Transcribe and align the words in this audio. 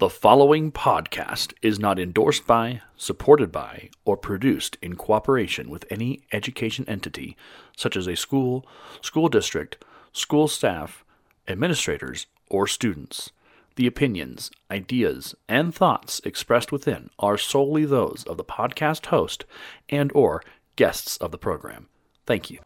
The 0.00 0.08
following 0.08 0.72
podcast 0.72 1.52
is 1.60 1.78
not 1.78 1.98
endorsed 1.98 2.46
by, 2.46 2.80
supported 2.96 3.52
by, 3.52 3.90
or 4.06 4.16
produced 4.16 4.78
in 4.80 4.96
cooperation 4.96 5.68
with 5.68 5.84
any 5.90 6.22
education 6.32 6.86
entity, 6.88 7.36
such 7.76 7.98
as 7.98 8.06
a 8.06 8.16
school, 8.16 8.66
school 9.02 9.28
district, 9.28 9.84
school 10.14 10.48
staff, 10.48 11.04
administrators, 11.46 12.28
or 12.48 12.66
students. 12.66 13.30
The 13.76 13.86
opinions, 13.86 14.50
ideas, 14.70 15.34
and 15.50 15.74
thoughts 15.74 16.22
expressed 16.24 16.72
within 16.72 17.10
are 17.18 17.36
solely 17.36 17.84
those 17.84 18.24
of 18.26 18.38
the 18.38 18.44
podcast 18.44 19.04
host 19.06 19.44
and 19.90 20.10
or 20.14 20.42
guests 20.76 21.18
of 21.18 21.30
the 21.30 21.36
program. 21.36 21.88
Thank 22.24 22.50
you. 22.50 22.60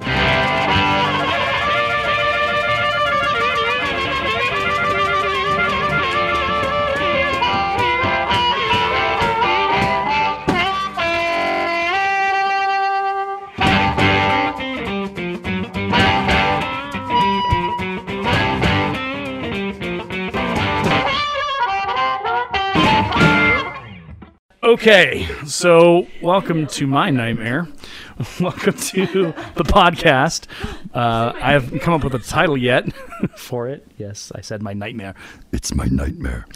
Okay, 24.75 25.29
so 25.47 26.09
welcome 26.21 26.67
to 26.67 26.89
my 26.89 27.09
nightmare. 27.09 27.69
welcome 28.41 28.75
to 28.75 29.07
the 29.55 29.63
podcast. 29.63 30.49
Uh, 30.93 31.33
I 31.33 31.53
haven't 31.53 31.79
come 31.79 31.95
up 31.95 32.03
with 32.03 32.17
a 32.17 32.19
title 32.19 32.57
yet 32.57 32.93
for 33.37 33.69
it. 33.69 33.87
Yes, 33.99 34.33
I 34.35 34.41
said 34.41 34.63
my 34.63 34.73
nightmare. 34.73 35.15
It's 35.53 35.73
my 35.77 35.85
nightmare. 35.85 36.47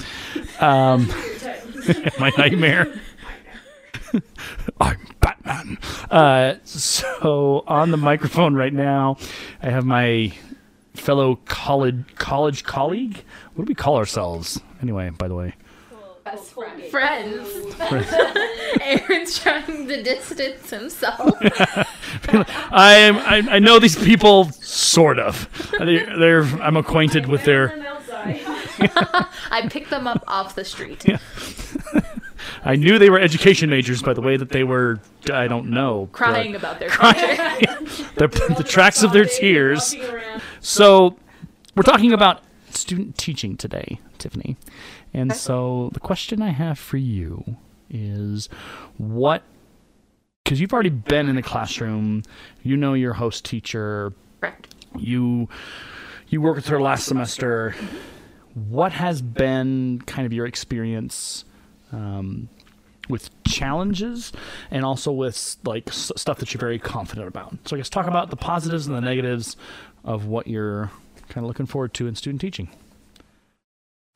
Um, 0.59 1.07
my 2.19 2.33
nightmare. 2.37 2.93
I'm 4.81 4.99
Batman. 5.21 5.79
Uh, 6.11 6.55
so 6.65 7.63
on 7.69 7.93
the 7.93 7.97
microphone 7.97 8.57
right 8.57 8.73
now, 8.73 9.17
I 9.63 9.71
have 9.71 9.85
my 9.85 10.33
fellow 10.93 11.37
college 11.45 12.05
college 12.17 12.65
colleague. 12.65 13.23
What 13.55 13.67
do 13.67 13.71
we 13.71 13.77
call 13.77 13.97
ourselves 13.97 14.61
anyway? 14.83 15.09
By 15.11 15.29
the 15.29 15.37
way. 15.37 15.55
Friends. 16.91 17.49
Aaron's 18.81 19.39
trying 19.39 19.89
to 19.89 20.03
distance 20.03 20.71
himself. 20.71 21.35
I 22.71 22.95
am. 22.95 23.17
I, 23.17 23.57
I 23.57 23.59
know 23.59 23.79
these 23.79 23.97
people, 23.97 24.51
sort 24.53 25.19
of. 25.19 25.49
They're, 25.79 26.19
they're. 26.19 26.43
I'm 26.63 26.77
acquainted 26.77 27.27
with 27.27 27.45
their. 27.45 27.75
I 28.21 29.69
picked 29.71 29.91
them 29.91 30.07
up 30.07 30.25
off 30.27 30.55
the 30.55 30.65
street. 30.65 31.05
I 32.65 32.77
knew 32.77 32.99
they 32.99 33.11
were 33.11 33.19
education 33.19 33.71
majors 33.71 34.03
by 34.03 34.13
the 34.13 34.21
way 34.21 34.37
that 34.37 34.51
they 34.51 34.65
were. 34.65 35.01
I 35.33 35.49
don't 35.49 35.71
know. 35.71 36.09
Crying 36.13 36.55
about 36.55 36.79
their 36.79 36.91
future. 36.91 37.17
the, 38.17 38.55
the 38.57 38.65
tracks 38.67 39.03
of 39.03 39.13
their 39.13 39.25
tears. 39.25 39.95
So, 40.61 41.17
we're 41.75 41.83
talking 41.83 42.13
about 42.13 42.43
student 42.71 43.17
teaching 43.17 43.57
today, 43.57 44.01
Tiffany. 44.19 44.57
And 45.15 45.33
so, 45.35 45.91
the 45.95 46.01
question 46.01 46.43
I 46.43 46.51
have 46.51 46.79
for 46.79 46.97
you 46.99 47.57
is 47.91 48.49
what, 48.99 49.43
because 50.45 50.61
you've 50.61 50.73
already 50.73 50.91
been 50.91 51.29
in 51.29 51.37
the 51.37 51.43
classroom, 51.43 52.23
you 52.63 52.77
know 52.77 52.95
your 52.95 53.15
host 53.15 53.45
teacher, 53.45 54.13
Correct. 54.41 54.75
you 54.99 55.49
you 56.29 56.41
worked 56.43 56.57
with 56.57 56.67
her 56.69 56.81
last 56.81 57.07
semester. 57.07 57.75
What 58.55 58.93
has 58.93 59.23
been 59.23 60.03
kind 60.07 60.27
of 60.27 60.33
your 60.33 60.47
experience 60.47 61.45
um, 61.93 62.49
with 63.09 63.31
challenges 63.45 64.33
and 64.71 64.85
also 64.85 65.11
with 65.13 65.57
like 65.65 65.89
s- 65.89 66.13
stuff 66.17 66.39
that 66.39 66.53
you're 66.53 66.61
very 66.61 66.79
confident 66.79 67.29
about? 67.29 67.57
So 67.67 67.77
I 67.77 67.79
guess 67.79 67.89
talk 67.89 68.07
about 68.07 68.29
the 68.31 68.37
positives 68.37 68.87
and 68.87 68.95
the 68.95 69.01
negatives 69.01 69.57
of 70.05 70.27
what 70.27 70.47
you're 70.47 70.91
kind 71.29 71.45
of 71.45 71.49
looking 71.49 71.67
forward 71.67 71.95
to 71.95 72.07
in 72.07 72.15
student 72.15 72.41
teaching. 72.41 72.69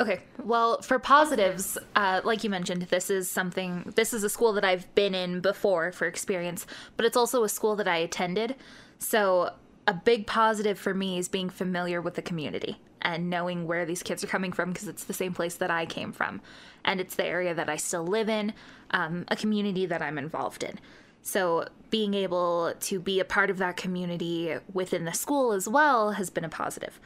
Okay. 0.02 0.20
Well, 0.42 0.82
for 0.82 0.98
positives, 0.98 1.78
uh, 1.94 2.22
like 2.24 2.42
you 2.42 2.50
mentioned, 2.50 2.82
this 2.82 3.08
is 3.08 3.30
something. 3.30 3.92
This 3.94 4.12
is 4.12 4.24
a 4.24 4.28
school 4.28 4.52
that 4.54 4.64
I've 4.64 4.92
been 4.96 5.14
in 5.14 5.40
before 5.40 5.92
for 5.92 6.06
experience, 6.06 6.66
but 6.96 7.06
it's 7.06 7.16
also 7.16 7.44
a 7.44 7.48
school 7.48 7.76
that 7.76 7.86
I 7.86 7.98
attended. 7.98 8.56
So 8.98 9.50
a 9.86 9.94
big 9.94 10.26
positive 10.26 10.76
for 10.76 10.92
me 10.92 11.18
is 11.18 11.28
being 11.28 11.48
familiar 11.48 12.00
with 12.00 12.14
the 12.14 12.22
community 12.22 12.80
and 13.00 13.30
knowing 13.30 13.64
where 13.64 13.86
these 13.86 14.02
kids 14.02 14.24
are 14.24 14.28
coming 14.28 14.50
from 14.50 14.72
because 14.72 14.88
it's 14.88 15.04
the 15.04 15.12
same 15.12 15.34
place 15.34 15.54
that 15.54 15.70
I 15.70 15.86
came 15.86 16.10
from, 16.10 16.40
and 16.84 17.00
it's 17.00 17.14
the 17.14 17.24
area 17.24 17.54
that 17.54 17.68
I 17.68 17.76
still 17.76 18.04
live 18.04 18.28
in, 18.28 18.54
um, 18.90 19.24
a 19.28 19.36
community 19.36 19.86
that 19.86 20.02
I'm 20.02 20.18
involved 20.18 20.64
in. 20.64 20.80
So 21.22 21.68
being 21.90 22.14
able 22.14 22.74
to 22.80 22.98
be 22.98 23.20
a 23.20 23.24
part 23.24 23.50
of 23.50 23.58
that 23.58 23.76
community 23.76 24.56
within 24.72 25.04
the 25.04 25.12
school 25.12 25.52
as 25.52 25.68
well 25.68 26.12
has 26.12 26.28
been 26.28 26.44
a 26.44 26.48
positive 26.48 26.98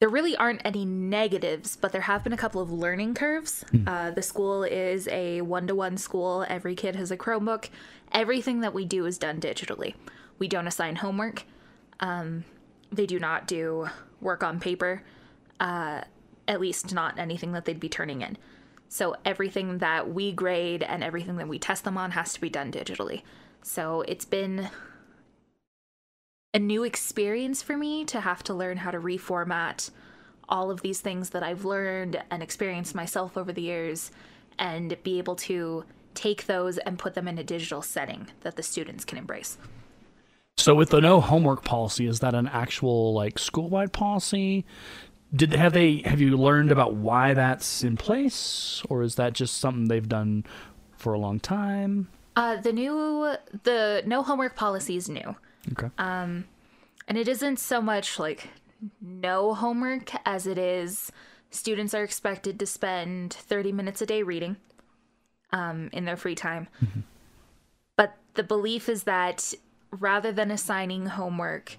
there 0.00 0.08
really 0.08 0.36
aren't 0.36 0.62
any 0.64 0.84
negatives, 0.84 1.76
but 1.76 1.90
there 1.90 2.02
have 2.02 2.22
been 2.22 2.32
a 2.32 2.36
couple 2.36 2.60
of 2.60 2.70
learning 2.70 3.14
curves. 3.14 3.64
Uh, 3.86 4.10
the 4.12 4.22
school 4.22 4.62
is 4.62 5.08
a 5.08 5.40
one 5.40 5.66
to 5.66 5.74
one 5.74 5.96
school. 5.96 6.44
Every 6.48 6.74
kid 6.76 6.94
has 6.94 7.10
a 7.10 7.16
Chromebook. 7.16 7.68
Everything 8.12 8.60
that 8.60 8.72
we 8.72 8.84
do 8.84 9.06
is 9.06 9.18
done 9.18 9.40
digitally. 9.40 9.94
We 10.38 10.46
don't 10.46 10.68
assign 10.68 10.96
homework. 10.96 11.42
Um, 11.98 12.44
they 12.92 13.06
do 13.06 13.18
not 13.18 13.46
do 13.46 13.88
work 14.20 14.42
on 14.42 14.60
paper, 14.60 15.02
uh, 15.58 16.02
at 16.46 16.60
least 16.60 16.94
not 16.94 17.18
anything 17.18 17.52
that 17.52 17.64
they'd 17.64 17.80
be 17.80 17.88
turning 17.88 18.22
in. 18.22 18.38
So 18.88 19.16
everything 19.24 19.78
that 19.78 20.14
we 20.14 20.32
grade 20.32 20.82
and 20.82 21.02
everything 21.02 21.36
that 21.36 21.48
we 21.48 21.58
test 21.58 21.84
them 21.84 21.98
on 21.98 22.12
has 22.12 22.32
to 22.34 22.40
be 22.40 22.48
done 22.48 22.70
digitally. 22.72 23.22
So 23.62 24.02
it's 24.02 24.24
been 24.24 24.70
a 26.54 26.58
new 26.58 26.82
experience 26.82 27.62
for 27.62 27.76
me 27.76 28.04
to 28.06 28.20
have 28.20 28.42
to 28.44 28.54
learn 28.54 28.78
how 28.78 28.90
to 28.90 28.98
reformat 28.98 29.90
all 30.48 30.70
of 30.70 30.80
these 30.80 31.00
things 31.00 31.30
that 31.30 31.42
I've 31.42 31.64
learned 31.64 32.22
and 32.30 32.42
experienced 32.42 32.94
myself 32.94 33.36
over 33.36 33.52
the 33.52 33.62
years 33.62 34.10
and 34.58 34.96
be 35.02 35.18
able 35.18 35.36
to 35.36 35.84
take 36.14 36.46
those 36.46 36.78
and 36.78 36.98
put 36.98 37.14
them 37.14 37.28
in 37.28 37.38
a 37.38 37.44
digital 37.44 37.82
setting 37.82 38.28
that 38.40 38.56
the 38.56 38.62
students 38.62 39.04
can 39.04 39.18
embrace. 39.18 39.58
So 40.56 40.74
with 40.74 40.90
the 40.90 41.00
no 41.00 41.20
homework 41.20 41.64
policy, 41.64 42.06
is 42.06 42.20
that 42.20 42.34
an 42.34 42.48
actual 42.48 43.12
like 43.12 43.38
school 43.38 43.68
wide 43.68 43.92
policy? 43.92 44.64
Did 45.34 45.52
have 45.52 45.74
they 45.74 45.98
have 46.06 46.20
you 46.20 46.36
learned 46.36 46.72
about 46.72 46.94
why 46.94 47.34
that's 47.34 47.84
in 47.84 47.96
place, 47.96 48.82
or 48.88 49.02
is 49.02 49.16
that 49.16 49.34
just 49.34 49.58
something 49.58 49.86
they've 49.86 50.08
done 50.08 50.44
for 50.96 51.12
a 51.12 51.18
long 51.18 51.38
time? 51.38 52.08
Uh, 52.34 52.56
the 52.56 52.72
new, 52.72 53.34
the 53.64 54.02
no 54.06 54.22
homework 54.22 54.56
policy 54.56 54.96
is 54.96 55.08
new. 55.08 55.36
Okay. 55.72 55.88
Um, 55.98 56.44
and 57.06 57.18
it 57.18 57.28
isn't 57.28 57.58
so 57.58 57.80
much 57.80 58.18
like 58.18 58.48
no 59.00 59.54
homework 59.54 60.12
as 60.26 60.46
it 60.46 60.58
is 60.58 61.10
students 61.50 61.94
are 61.94 62.04
expected 62.04 62.58
to 62.58 62.66
spend 62.66 63.32
30 63.32 63.72
minutes 63.72 64.02
a 64.02 64.06
day 64.06 64.22
reading 64.22 64.56
um, 65.52 65.88
in 65.92 66.04
their 66.04 66.16
free 66.16 66.34
time. 66.34 66.68
Mm-hmm. 66.84 67.00
But 67.96 68.16
the 68.34 68.42
belief 68.42 68.88
is 68.88 69.04
that 69.04 69.54
rather 69.90 70.32
than 70.32 70.50
assigning 70.50 71.06
homework 71.06 71.76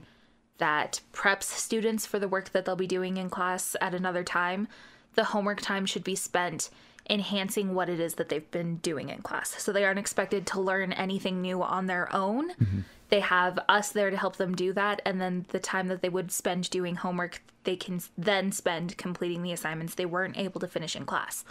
that 0.57 1.01
preps 1.13 1.43
students 1.43 2.05
for 2.05 2.19
the 2.19 2.27
work 2.27 2.51
that 2.51 2.65
they'll 2.65 2.75
be 2.75 2.87
doing 2.87 3.17
in 3.17 3.29
class 3.29 3.75
at 3.79 3.93
another 3.93 4.23
time, 4.23 4.67
the 5.15 5.25
homework 5.25 5.61
time 5.61 5.85
should 5.85 6.03
be 6.03 6.15
spent 6.15 6.69
enhancing 7.09 7.73
what 7.73 7.89
it 7.89 7.99
is 7.99 8.15
that 8.15 8.29
they've 8.29 8.51
been 8.51 8.77
doing 8.77 9.09
in 9.09 9.21
class. 9.21 9.61
So 9.61 9.71
they 9.71 9.85
aren't 9.85 9.99
expected 9.99 10.45
to 10.47 10.61
learn 10.61 10.93
anything 10.93 11.41
new 11.41 11.63
on 11.63 11.85
their 11.87 12.13
own. 12.13 12.51
Mm-hmm. 12.51 12.79
They 13.09 13.19
have 13.21 13.59
us 13.67 13.91
there 13.91 14.09
to 14.09 14.17
help 14.17 14.37
them 14.37 14.55
do 14.55 14.71
that, 14.73 15.01
and 15.05 15.19
then 15.19 15.45
the 15.49 15.59
time 15.59 15.87
that 15.87 16.01
they 16.01 16.09
would 16.09 16.31
spend 16.31 16.69
doing 16.69 16.95
homework, 16.95 17.41
they 17.63 17.75
can 17.75 18.01
then 18.17 18.51
spend 18.51 18.97
completing 18.97 19.41
the 19.41 19.51
assignments 19.51 19.95
they 19.95 20.05
weren't 20.05 20.37
able 20.37 20.59
to 20.61 20.67
finish 20.67 20.95
in 20.95 21.05
class. 21.05 21.43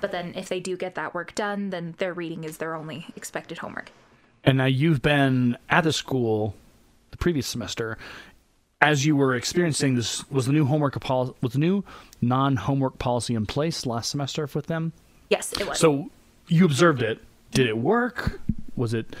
But 0.00 0.12
then 0.12 0.34
if 0.34 0.48
they 0.48 0.60
do 0.60 0.76
get 0.76 0.94
that 0.94 1.14
work 1.14 1.34
done, 1.34 1.70
then 1.70 1.94
their 1.98 2.14
reading 2.14 2.44
is 2.44 2.56
their 2.56 2.74
only 2.74 3.06
expected 3.16 3.58
homework. 3.58 3.90
And 4.44 4.58
now 4.58 4.66
you've 4.66 5.02
been 5.02 5.58
at 5.68 5.84
the 5.84 5.92
school 5.92 6.54
the 7.14 7.18
previous 7.18 7.46
semester. 7.46 7.96
As 8.80 9.06
you 9.06 9.16
were 9.16 9.34
experiencing 9.34 9.94
this, 9.94 10.28
was 10.30 10.46
the 10.46 10.52
new 10.52 10.66
homework 10.66 11.00
policy 11.00 11.34
was 11.40 11.52
the 11.52 11.58
new 11.58 11.84
non 12.20 12.56
homework 12.56 12.98
policy 12.98 13.34
in 13.34 13.46
place 13.46 13.86
last 13.86 14.10
semester 14.10 14.48
with 14.52 14.66
them? 14.66 14.92
Yes, 15.30 15.52
it 15.52 15.66
was. 15.66 15.78
So 15.78 16.10
you 16.48 16.64
observed 16.64 17.02
it. 17.02 17.20
Did 17.52 17.66
it 17.66 17.78
work? 17.78 18.40
Was 18.76 18.92
it 18.92 19.14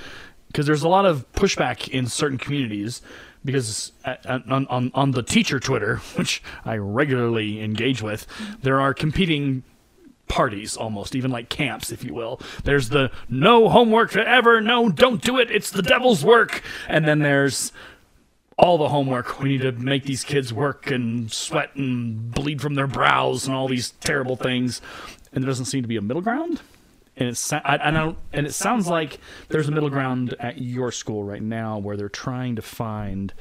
because 0.54 0.66
there's 0.66 0.84
a 0.84 0.88
lot 0.88 1.04
of 1.04 1.30
pushback 1.32 1.88
in 1.88 2.06
certain 2.06 2.38
communities 2.38 3.02
because 3.44 3.90
at- 4.04 4.24
at- 4.24 4.48
on, 4.48 4.68
on 4.68 4.92
on 4.94 5.10
the 5.10 5.22
teacher 5.22 5.58
Twitter, 5.58 5.96
which 6.14 6.40
I 6.64 6.76
regularly 6.76 7.60
engage 7.60 8.00
with, 8.02 8.24
there 8.62 8.80
are 8.80 8.94
competing 8.94 9.64
parties 10.28 10.76
almost 10.76 11.14
even 11.14 11.30
like 11.30 11.50
camps 11.50 11.92
if 11.92 12.02
you 12.02 12.14
will 12.14 12.40
there's 12.64 12.88
the 12.88 13.10
no 13.28 13.68
homework 13.68 14.16
ever 14.16 14.58
no 14.58 14.88
don't 14.88 15.20
do 15.20 15.38
it 15.38 15.50
it's 15.50 15.70
the 15.70 15.82
devil's 15.82 16.24
work 16.24 16.62
and 16.88 17.06
then 17.06 17.18
there's 17.18 17.72
all 18.56 18.78
the 18.78 18.88
homework. 18.88 19.40
We 19.40 19.48
need 19.50 19.62
to 19.62 19.72
make 19.72 20.04
these 20.04 20.22
kids 20.24 20.52
work 20.52 20.90
and 20.90 21.30
sweat 21.32 21.74
and 21.74 22.30
bleed 22.30 22.62
from 22.62 22.74
their 22.74 22.86
brows 22.86 23.46
and 23.46 23.54
all 23.56 23.66
these 23.68 23.90
terrible 24.00 24.36
things. 24.36 24.80
and 25.32 25.42
there 25.42 25.48
doesn't 25.48 25.64
seem 25.66 25.82
to 25.82 25.88
be 25.88 25.96
a 25.96 26.00
middle 26.02 26.22
ground. 26.22 26.60
And 27.16 27.28
it's 27.28 27.52
I, 27.52 27.78
I 27.80 27.90
don't, 27.90 28.18
and 28.32 28.46
it 28.46 28.54
sounds 28.54 28.88
like 28.88 29.20
there's 29.48 29.68
a 29.68 29.70
middle 29.70 29.90
ground 29.90 30.34
at 30.40 30.60
your 30.60 30.90
school 30.90 31.22
right 31.22 31.42
now 31.42 31.78
where 31.78 31.96
they're 31.96 32.08
trying 32.08 32.56
to 32.56 32.62
find 32.62 33.32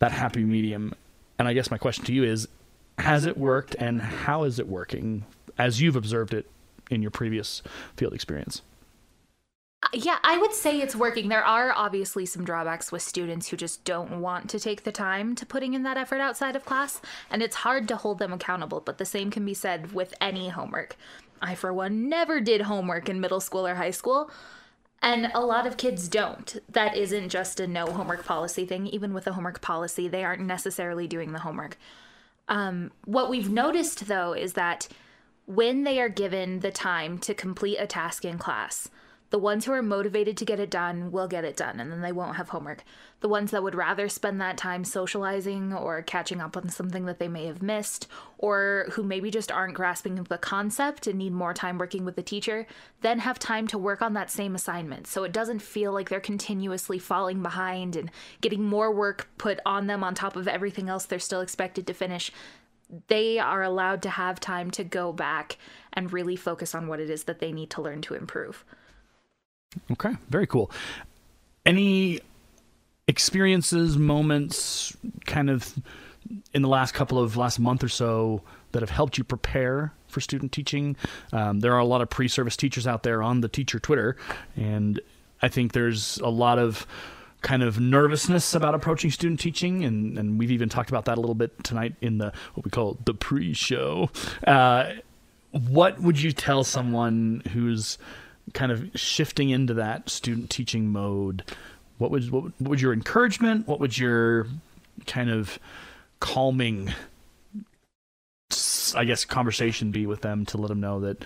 that 0.00 0.12
happy 0.12 0.44
medium. 0.44 0.92
And 1.38 1.46
I 1.46 1.52
guess 1.52 1.70
my 1.70 1.78
question 1.78 2.04
to 2.06 2.12
you 2.12 2.24
is, 2.24 2.48
has 2.98 3.26
it 3.26 3.36
worked, 3.36 3.76
and 3.78 4.00
how 4.00 4.44
is 4.44 4.58
it 4.58 4.66
working 4.66 5.24
as 5.58 5.80
you've 5.80 5.96
observed 5.96 6.34
it 6.34 6.50
in 6.90 7.02
your 7.02 7.10
previous 7.10 7.62
field 7.96 8.12
experience? 8.14 8.62
Uh, 9.82 9.88
yeah, 9.92 10.18
I 10.24 10.38
would 10.38 10.54
say 10.54 10.80
it's 10.80 10.96
working. 10.96 11.28
There 11.28 11.44
are 11.44 11.72
obviously 11.72 12.24
some 12.24 12.44
drawbacks 12.44 12.90
with 12.90 13.02
students 13.02 13.48
who 13.48 13.56
just 13.56 13.84
don't 13.84 14.20
want 14.20 14.48
to 14.50 14.58
take 14.58 14.84
the 14.84 14.92
time 14.92 15.34
to 15.34 15.44
putting 15.44 15.74
in 15.74 15.82
that 15.82 15.98
effort 15.98 16.20
outside 16.20 16.56
of 16.56 16.64
class, 16.64 17.02
and 17.30 17.42
it's 17.42 17.56
hard 17.56 17.86
to 17.88 17.96
hold 17.96 18.18
them 18.18 18.32
accountable, 18.32 18.80
but 18.80 18.96
the 18.96 19.04
same 19.04 19.30
can 19.30 19.44
be 19.44 19.54
said 19.54 19.92
with 19.92 20.14
any 20.20 20.48
homework. 20.48 20.96
I, 21.40 21.54
for 21.54 21.72
one, 21.72 22.08
never 22.08 22.40
did 22.40 22.62
homework 22.62 23.08
in 23.08 23.20
middle 23.20 23.40
school 23.40 23.66
or 23.66 23.74
high 23.74 23.90
school, 23.90 24.30
and 25.02 25.30
a 25.34 25.40
lot 25.40 25.66
of 25.66 25.76
kids 25.76 26.08
don't. 26.08 26.56
That 26.68 26.96
isn't 26.96 27.28
just 27.28 27.60
a 27.60 27.66
no 27.66 27.86
homework 27.86 28.24
policy 28.24 28.64
thing. 28.64 28.86
Even 28.86 29.14
with 29.14 29.26
a 29.26 29.32
homework 29.32 29.60
policy, 29.60 30.08
they 30.08 30.24
aren't 30.24 30.42
necessarily 30.42 31.06
doing 31.06 31.32
the 31.32 31.40
homework. 31.40 31.76
Um, 32.48 32.92
what 33.04 33.28
we've 33.30 33.50
noticed, 33.50 34.06
though, 34.06 34.32
is 34.32 34.54
that 34.54 34.88
when 35.46 35.84
they 35.84 36.00
are 36.00 36.08
given 36.08 36.60
the 36.60 36.70
time 36.70 37.18
to 37.18 37.34
complete 37.34 37.76
a 37.76 37.86
task 37.86 38.24
in 38.24 38.38
class, 38.38 38.88
the 39.30 39.38
ones 39.38 39.64
who 39.64 39.72
are 39.72 39.82
motivated 39.82 40.36
to 40.36 40.44
get 40.44 40.60
it 40.60 40.70
done 40.70 41.10
will 41.10 41.26
get 41.26 41.44
it 41.44 41.56
done, 41.56 41.80
and 41.80 41.90
then 41.90 42.00
they 42.00 42.12
won't 42.12 42.36
have 42.36 42.50
homework. 42.50 42.84
The 43.20 43.28
ones 43.28 43.50
that 43.50 43.62
would 43.62 43.74
rather 43.74 44.08
spend 44.08 44.40
that 44.40 44.56
time 44.56 44.84
socializing 44.84 45.72
or 45.72 46.02
catching 46.02 46.40
up 46.40 46.56
on 46.56 46.68
something 46.68 47.06
that 47.06 47.18
they 47.18 47.26
may 47.26 47.46
have 47.46 47.60
missed, 47.62 48.06
or 48.38 48.86
who 48.92 49.02
maybe 49.02 49.30
just 49.30 49.50
aren't 49.50 49.74
grasping 49.74 50.14
the 50.14 50.38
concept 50.38 51.06
and 51.06 51.18
need 51.18 51.32
more 51.32 51.54
time 51.54 51.78
working 51.78 52.04
with 52.04 52.14
the 52.14 52.22
teacher, 52.22 52.66
then 53.00 53.18
have 53.18 53.38
time 53.38 53.66
to 53.66 53.78
work 53.78 54.00
on 54.00 54.14
that 54.14 54.30
same 54.30 54.54
assignment. 54.54 55.06
So 55.06 55.24
it 55.24 55.32
doesn't 55.32 55.60
feel 55.60 55.92
like 55.92 56.08
they're 56.08 56.20
continuously 56.20 56.98
falling 56.98 57.42
behind 57.42 57.96
and 57.96 58.10
getting 58.40 58.62
more 58.62 58.92
work 58.92 59.28
put 59.38 59.58
on 59.66 59.88
them 59.88 60.04
on 60.04 60.14
top 60.14 60.36
of 60.36 60.46
everything 60.46 60.88
else 60.88 61.04
they're 61.04 61.18
still 61.18 61.40
expected 61.40 61.86
to 61.86 61.94
finish 61.94 62.30
they 63.08 63.38
are 63.38 63.62
allowed 63.62 64.02
to 64.02 64.10
have 64.10 64.40
time 64.40 64.70
to 64.72 64.84
go 64.84 65.12
back 65.12 65.56
and 65.92 66.12
really 66.12 66.36
focus 66.36 66.74
on 66.74 66.86
what 66.86 67.00
it 67.00 67.10
is 67.10 67.24
that 67.24 67.40
they 67.40 67.52
need 67.52 67.70
to 67.70 67.82
learn 67.82 68.00
to 68.02 68.14
improve. 68.14 68.64
Okay, 69.92 70.10
very 70.28 70.46
cool. 70.46 70.70
Any 71.64 72.20
experiences, 73.08 73.96
moments, 73.96 74.96
kind 75.24 75.50
of 75.50 75.74
in 76.52 76.62
the 76.62 76.68
last 76.68 76.92
couple 76.92 77.18
of 77.18 77.36
last 77.36 77.58
month 77.58 77.84
or 77.84 77.88
so 77.88 78.42
that 78.72 78.82
have 78.82 78.90
helped 78.90 79.16
you 79.16 79.24
prepare 79.24 79.92
for 80.08 80.20
student 80.20 80.52
teaching? 80.52 80.96
Um, 81.32 81.60
there 81.60 81.72
are 81.74 81.78
a 81.78 81.84
lot 81.84 82.00
of 82.00 82.10
pre-service 82.10 82.56
teachers 82.56 82.86
out 82.86 83.02
there 83.02 83.22
on 83.22 83.40
the 83.40 83.48
teacher 83.48 83.78
Twitter, 83.78 84.16
and 84.56 85.00
I 85.42 85.48
think 85.48 85.72
there's 85.72 86.18
a 86.18 86.28
lot 86.28 86.58
of 86.58 86.86
kind 87.42 87.62
of 87.62 87.78
nervousness 87.78 88.54
about 88.54 88.74
approaching 88.74 89.10
student 89.10 89.38
teaching, 89.38 89.84
and, 89.84 90.18
and 90.18 90.38
we've 90.38 90.50
even 90.50 90.68
talked 90.68 90.90
about 90.90 91.04
that 91.04 91.16
a 91.16 91.20
little 91.20 91.34
bit 91.34 91.62
tonight 91.62 91.94
in 92.00 92.18
the 92.18 92.32
what 92.54 92.64
we 92.64 92.70
call 92.70 92.98
the 93.04 93.14
pre-show. 93.14 94.10
Uh, 94.46 94.92
what 95.52 96.00
would 96.00 96.20
you 96.20 96.32
tell 96.32 96.64
someone 96.64 97.42
who's 97.52 97.98
kind 98.54 98.72
of 98.72 98.90
shifting 98.94 99.50
into 99.50 99.74
that 99.74 100.08
student 100.08 100.50
teaching 100.50 100.88
mode, 100.88 101.42
what 101.98 102.10
would 102.10 102.30
what, 102.30 102.44
what 102.58 102.70
would 102.70 102.80
your 102.80 102.92
encouragement? 102.92 103.66
What 103.66 103.80
would 103.80 103.96
your 103.96 104.46
kind 105.06 105.30
of 105.30 105.58
calming, 106.20 106.92
I 108.94 109.04
guess, 109.04 109.24
conversation 109.24 109.90
be 109.90 110.06
with 110.06 110.22
them 110.22 110.46
to 110.46 110.58
let 110.58 110.68
them 110.68 110.80
know 110.80 111.00
that 111.00 111.24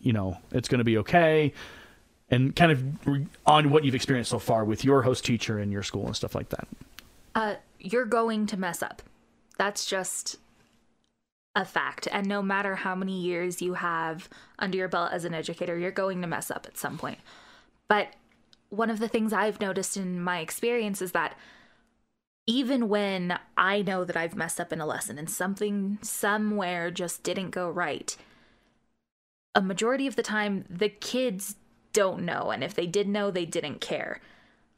you 0.00 0.12
know 0.12 0.38
it's 0.50 0.68
going 0.68 0.78
to 0.78 0.84
be 0.84 0.98
okay, 0.98 1.52
and 2.30 2.54
kind 2.54 2.72
of 2.72 3.28
on 3.46 3.70
what 3.70 3.84
you've 3.84 3.94
experienced 3.94 4.30
so 4.30 4.38
far 4.38 4.64
with 4.64 4.84
your 4.84 5.02
host 5.02 5.24
teacher 5.24 5.58
and 5.58 5.72
your 5.72 5.82
school 5.82 6.06
and 6.06 6.16
stuff 6.16 6.34
like 6.34 6.48
that. 6.50 6.68
Uh, 7.34 7.54
you're 7.78 8.04
going 8.04 8.46
to 8.46 8.56
mess 8.56 8.82
up. 8.82 9.02
That's 9.58 9.86
just 9.86 10.38
a 11.54 11.64
fact. 11.64 12.08
And 12.10 12.26
no 12.26 12.42
matter 12.42 12.76
how 12.76 12.94
many 12.94 13.20
years 13.20 13.60
you 13.60 13.74
have 13.74 14.28
under 14.58 14.78
your 14.78 14.88
belt 14.88 15.12
as 15.12 15.24
an 15.24 15.34
educator, 15.34 15.78
you're 15.78 15.90
going 15.90 16.20
to 16.22 16.26
mess 16.26 16.50
up 16.50 16.66
at 16.66 16.78
some 16.78 16.98
point. 16.98 17.18
But 17.88 18.14
one 18.70 18.90
of 18.90 18.98
the 18.98 19.08
things 19.08 19.32
I've 19.32 19.60
noticed 19.60 19.96
in 19.96 20.20
my 20.20 20.40
experience 20.40 21.02
is 21.02 21.12
that 21.12 21.36
even 22.46 22.88
when 22.88 23.38
I 23.56 23.82
know 23.82 24.04
that 24.04 24.16
I've 24.16 24.34
messed 24.34 24.60
up 24.60 24.72
in 24.72 24.80
a 24.80 24.86
lesson 24.86 25.18
and 25.18 25.30
something 25.30 25.98
somewhere 26.02 26.90
just 26.90 27.22
didn't 27.22 27.50
go 27.50 27.68
right, 27.68 28.16
a 29.54 29.60
majority 29.60 30.06
of 30.06 30.16
the 30.16 30.22
time 30.22 30.64
the 30.68 30.88
kids 30.88 31.56
don't 31.92 32.24
know. 32.24 32.50
And 32.50 32.64
if 32.64 32.74
they 32.74 32.86
did 32.86 33.06
know, 33.06 33.30
they 33.30 33.44
didn't 33.44 33.80
care. 33.80 34.20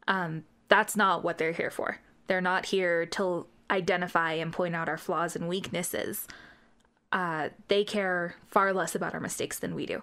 Um, 0.09 0.44
that's 0.69 0.97
not 0.97 1.23
what 1.23 1.38
they're 1.38 1.53
here 1.53 1.71
for. 1.71 2.00
They're 2.26 2.41
not 2.41 2.67
here 2.67 3.06
to 3.06 3.47
identify 3.71 4.32
and 4.32 4.53
point 4.53 4.75
out 4.75 4.88
our 4.88 4.99
flaws 4.99 5.37
and 5.37 5.49
weaknesses 5.49 6.26
uh, 7.14 7.49
they 7.69 7.84
care 7.84 8.34
far 8.49 8.75
less 8.75 8.94
about 8.94 9.14
our 9.14 9.20
mistakes 9.20 9.61
than 9.61 9.75
we 9.75 9.87
do. 9.87 10.02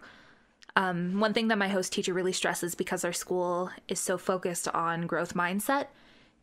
Um, 0.77 1.19
one 1.19 1.33
thing 1.33 1.49
that 1.49 1.57
my 1.57 1.67
host 1.67 1.91
teacher 1.91 2.13
really 2.13 2.31
stresses 2.31 2.73
because 2.73 3.03
our 3.03 3.11
school 3.11 3.69
is 3.89 3.99
so 3.99 4.17
focused 4.17 4.69
on 4.69 5.05
growth 5.05 5.33
mindset 5.33 5.87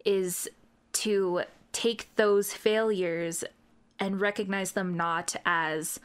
is 0.05 0.47
to 0.93 1.43
take 1.73 2.15
those 2.17 2.53
failures 2.53 3.43
and 3.99 4.21
recognize 4.21 4.73
them 4.73 4.95
not 4.95 5.35
as 5.47 5.99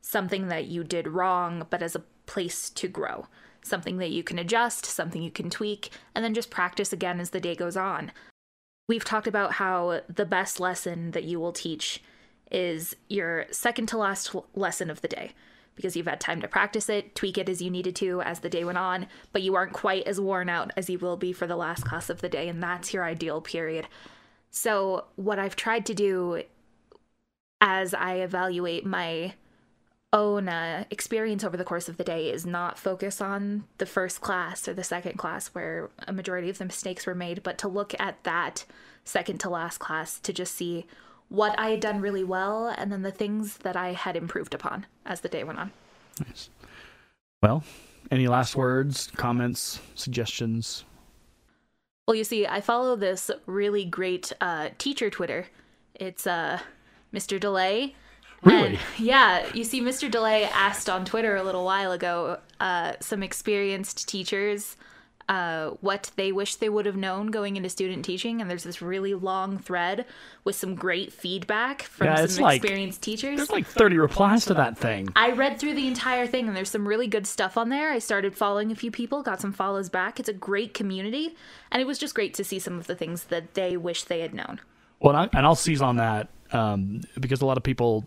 something 0.00 0.46
that 0.46 0.66
you 0.66 0.84
did 0.84 1.08
wrong, 1.08 1.66
but 1.68 1.82
as 1.82 1.96
a 1.96 2.04
place 2.26 2.70
to 2.70 2.86
grow, 2.86 3.26
something 3.62 3.96
that 3.98 4.10
you 4.10 4.22
can 4.22 4.38
adjust, 4.38 4.86
something 4.86 5.22
you 5.22 5.30
can 5.30 5.50
tweak, 5.50 5.90
and 6.14 6.24
then 6.24 6.34
just 6.34 6.50
practice 6.50 6.92
again 6.92 7.18
as 7.18 7.30
the 7.30 7.40
day 7.40 7.56
goes 7.56 7.76
on. 7.76 8.12
We've 8.88 9.04
talked 9.04 9.26
about 9.26 9.54
how 9.54 10.02
the 10.08 10.26
best 10.26 10.60
lesson 10.60 11.10
that 11.10 11.24
you 11.24 11.40
will 11.40 11.52
teach 11.52 12.02
is 12.54 12.94
your 13.08 13.46
second 13.50 13.86
to 13.86 13.98
last 13.98 14.34
lesson 14.54 14.88
of 14.88 15.00
the 15.00 15.08
day 15.08 15.32
because 15.74 15.96
you've 15.96 16.06
had 16.06 16.20
time 16.20 16.40
to 16.40 16.46
practice 16.46 16.88
it, 16.88 17.16
tweak 17.16 17.36
it 17.36 17.48
as 17.48 17.60
you 17.60 17.68
needed 17.68 17.96
to 17.96 18.22
as 18.22 18.38
the 18.38 18.48
day 18.48 18.62
went 18.62 18.78
on, 18.78 19.08
but 19.32 19.42
you 19.42 19.56
aren't 19.56 19.72
quite 19.72 20.06
as 20.06 20.20
worn 20.20 20.48
out 20.48 20.70
as 20.76 20.88
you 20.88 20.96
will 21.00 21.16
be 21.16 21.32
for 21.32 21.48
the 21.48 21.56
last 21.56 21.84
class 21.84 22.08
of 22.08 22.20
the 22.20 22.28
day, 22.28 22.48
and 22.48 22.62
that's 22.62 22.94
your 22.94 23.02
ideal 23.02 23.40
period. 23.40 23.88
So, 24.52 25.06
what 25.16 25.40
I've 25.40 25.56
tried 25.56 25.84
to 25.86 25.94
do 25.94 26.44
as 27.60 27.92
I 27.92 28.16
evaluate 28.16 28.86
my 28.86 29.34
own 30.12 30.48
uh, 30.48 30.84
experience 30.90 31.42
over 31.42 31.56
the 31.56 31.64
course 31.64 31.88
of 31.88 31.96
the 31.96 32.04
day 32.04 32.30
is 32.30 32.46
not 32.46 32.78
focus 32.78 33.20
on 33.20 33.64
the 33.78 33.86
first 33.86 34.20
class 34.20 34.68
or 34.68 34.74
the 34.74 34.84
second 34.84 35.18
class 35.18 35.48
where 35.48 35.90
a 36.06 36.12
majority 36.12 36.48
of 36.48 36.58
the 36.58 36.64
mistakes 36.66 37.04
were 37.04 37.16
made, 37.16 37.42
but 37.42 37.58
to 37.58 37.66
look 37.66 37.98
at 37.98 38.22
that 38.22 38.64
second 39.02 39.40
to 39.40 39.50
last 39.50 39.78
class 39.78 40.20
to 40.20 40.32
just 40.32 40.54
see 40.54 40.86
what 41.28 41.58
I 41.58 41.70
had 41.70 41.80
done 41.80 42.00
really 42.00 42.24
well 42.24 42.68
and 42.68 42.92
then 42.92 43.02
the 43.02 43.10
things 43.10 43.58
that 43.58 43.76
I 43.76 43.92
had 43.92 44.16
improved 44.16 44.54
upon 44.54 44.86
as 45.04 45.20
the 45.20 45.28
day 45.28 45.44
went 45.44 45.58
on. 45.58 45.72
Nice. 46.24 46.50
Well, 47.42 47.64
any 48.10 48.28
last 48.28 48.56
words, 48.56 49.10
comments, 49.16 49.80
suggestions? 49.94 50.84
Well, 52.06 52.14
you 52.14 52.24
see, 52.24 52.46
I 52.46 52.60
follow 52.60 52.96
this 52.96 53.30
really 53.46 53.84
great 53.84 54.32
uh, 54.40 54.70
teacher 54.78 55.10
Twitter. 55.10 55.46
It's 55.94 56.26
uh, 56.26 56.60
Mr. 57.12 57.40
DeLay. 57.40 57.94
Really? 58.42 58.68
And, 58.68 58.78
yeah, 58.98 59.46
you 59.54 59.64
see, 59.64 59.80
Mr. 59.80 60.10
DeLay 60.10 60.44
asked 60.52 60.90
on 60.90 61.04
Twitter 61.04 61.36
a 61.36 61.42
little 61.42 61.64
while 61.64 61.92
ago 61.92 62.38
uh, 62.60 62.92
some 63.00 63.22
experienced 63.22 64.06
teachers 64.06 64.76
uh, 65.28 65.70
what 65.80 66.10
they 66.16 66.32
wish 66.32 66.56
they 66.56 66.68
would 66.68 66.86
have 66.86 66.96
known 66.96 67.28
going 67.28 67.56
into 67.56 67.68
student 67.68 68.04
teaching, 68.04 68.40
and 68.40 68.50
there's 68.50 68.62
this 68.64 68.82
really 68.82 69.14
long 69.14 69.58
thread 69.58 70.04
with 70.44 70.54
some 70.54 70.74
great 70.74 71.12
feedback 71.12 71.82
from 71.82 72.08
Yeah, 72.08 72.26
some 72.26 72.44
like- 72.44 72.62
experienced 72.62 73.02
teachers. 73.02 73.36
There's 73.36 73.50
like 73.50 73.66
30 73.66 73.98
replies 73.98 74.44
to 74.46 74.54
that 74.54 74.76
thing. 74.76 75.08
I 75.16 75.30
read 75.32 75.58
through 75.58 75.74
the 75.74 75.86
entire 75.86 76.26
thing, 76.26 76.46
and 76.46 76.56
there's 76.56 76.70
some 76.70 76.86
really 76.86 77.06
good 77.06 77.26
stuff 77.26 77.56
on 77.56 77.70
there. 77.70 77.90
I 77.90 77.98
started 77.98 78.36
following 78.36 78.70
a 78.70 78.74
few 78.74 78.90
people, 78.90 79.22
got 79.22 79.40
some 79.40 79.52
follows 79.52 79.88
back. 79.88 80.20
It's 80.20 80.28
a 80.28 80.34
great 80.34 80.74
community, 80.74 81.34
and 81.72 81.80
it 81.80 81.86
was 81.86 81.98
just 81.98 82.14
great 82.14 82.34
to 82.34 82.44
see 82.44 82.58
some 82.58 82.78
of 82.78 82.86
the 82.86 82.94
things 82.94 83.24
that 83.24 83.54
they 83.54 83.76
wish 83.76 84.04
they 84.04 84.20
had 84.20 84.34
known. 84.34 84.60
Well, 85.00 85.16
and, 85.16 85.30
I, 85.34 85.38
and 85.38 85.46
I'll 85.46 85.54
seize 85.54 85.82
on 85.82 85.96
that 85.96 86.28
um, 86.52 87.00
because 87.18 87.40
a 87.42 87.46
lot 87.46 87.56
of 87.56 87.62
people, 87.62 88.04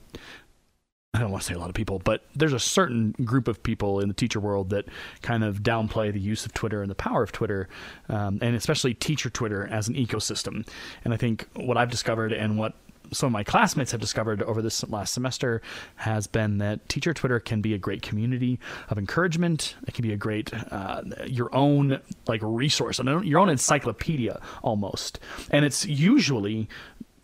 I 1.17 1.21
don't 1.21 1.31
want 1.31 1.41
to 1.41 1.47
say 1.47 1.55
a 1.55 1.59
lot 1.59 1.69
of 1.69 1.73
people, 1.73 1.97
but 1.97 2.23
there's 2.35 2.53
a 2.53 2.59
certain 2.59 3.15
group 3.23 3.47
of 3.47 3.63
people 3.63 3.99
in 3.99 4.07
the 4.07 4.13
teacher 4.13 4.39
world 4.39 4.69
that 4.69 4.85
kind 5.23 5.43
of 5.43 5.63
downplay 5.63 6.13
the 6.13 6.19
use 6.19 6.45
of 6.45 6.53
Twitter 6.53 6.83
and 6.83 6.91
the 6.91 6.95
power 6.95 7.23
of 7.23 7.31
Twitter, 7.31 7.67
um, 8.07 8.37
and 8.39 8.55
especially 8.55 8.93
teacher 8.93 9.31
Twitter 9.31 9.67
as 9.67 9.87
an 9.87 9.95
ecosystem. 9.95 10.67
And 11.03 11.15
I 11.15 11.17
think 11.17 11.47
what 11.55 11.75
I've 11.75 11.89
discovered 11.89 12.33
and 12.33 12.59
what 12.59 12.75
some 13.11 13.27
of 13.27 13.33
my 13.33 13.43
classmates 13.43 13.91
have 13.93 14.01
discovered 14.01 14.43
over 14.43 14.61
this 14.61 14.87
last 14.89 15.11
semester 15.11 15.61
has 15.95 16.27
been 16.27 16.59
that 16.59 16.87
teacher 16.87 17.15
Twitter 17.15 17.39
can 17.39 17.61
be 17.61 17.73
a 17.73 17.79
great 17.79 18.03
community 18.03 18.59
of 18.89 18.99
encouragement. 18.99 19.75
It 19.87 19.95
can 19.95 20.03
be 20.03 20.13
a 20.13 20.17
great 20.17 20.51
uh, 20.71 21.01
your 21.25 21.53
own 21.55 21.99
like 22.27 22.41
resource 22.43 22.99
and 22.99 23.25
your 23.25 23.39
own 23.39 23.49
encyclopedia 23.49 24.39
almost. 24.61 25.19
And 25.49 25.65
it's 25.65 25.83
usually 25.83 26.69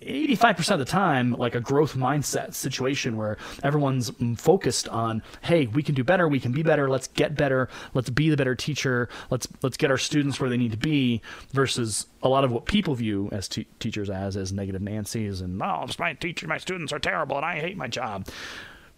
85% 0.04 0.72
of 0.72 0.80
the 0.80 0.86
time 0.86 1.34
like 1.34 1.56
a 1.56 1.60
growth 1.60 1.96
mindset 1.96 2.54
situation 2.54 3.18
where 3.18 3.38
everyone's 3.64 4.12
focused 4.38 4.88
on 4.90 5.22
hey 5.42 5.68
we 5.68 5.84
can 5.84 5.96
do 5.96 6.04
better 6.04 6.28
we 6.28 6.40
can 6.40 6.52
be 6.52 6.64
better 6.64 6.90
let's 6.90 7.08
get 7.08 7.36
better 7.36 7.70
let's 7.94 8.10
be 8.10 8.30
the 8.30 8.38
better 8.38 8.56
teacher 8.56 9.10
let's 9.30 9.48
let's 9.62 9.78
get 9.78 9.92
our 9.92 9.98
students 9.98 10.40
where 10.40 10.50
they 10.50 10.58
need 10.58 10.72
to 10.72 10.78
be 10.78 11.22
versus 11.52 12.08
a 12.22 12.30
lot 12.30 12.44
of 12.44 12.52
what 12.52 12.66
people 12.66 12.96
view 12.96 13.30
as 13.32 13.48
te- 13.48 13.68
teachers 13.80 14.10
as 14.10 14.38
as 14.38 14.52
negative 14.52 14.82
nancy's 14.82 15.42
and 15.42 15.62
oh 15.62 15.88
my 16.00 16.14
teacher 16.14 16.48
my 16.48 16.58
students 16.58 16.94
are 16.94 17.00
terrible 17.00 17.38
and 17.38 17.46
i 17.46 17.60
hate 17.60 17.78
my 17.78 17.88
job. 17.88 18.28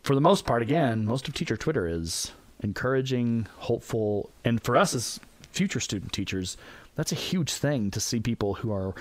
For 0.04 0.16
the 0.16 0.22
most 0.22 0.46
part 0.46 0.62
again 0.62 1.06
most 1.06 1.28
of 1.28 1.34
teacher 1.34 1.58
twitter 1.58 1.88
is 1.88 2.32
encouraging 2.62 3.48
hopeful 3.58 4.30
and 4.44 4.64
for 4.64 4.78
us 4.78 4.94
as 4.94 5.20
future 5.52 5.80
student 5.80 6.12
teachers 6.12 6.58
that's 6.96 7.12
a 7.12 7.16
huge 7.16 7.54
thing 7.54 7.92
to 7.92 8.00
see 8.00 8.20
people 8.20 8.56
who 8.56 8.72
are 8.72 8.96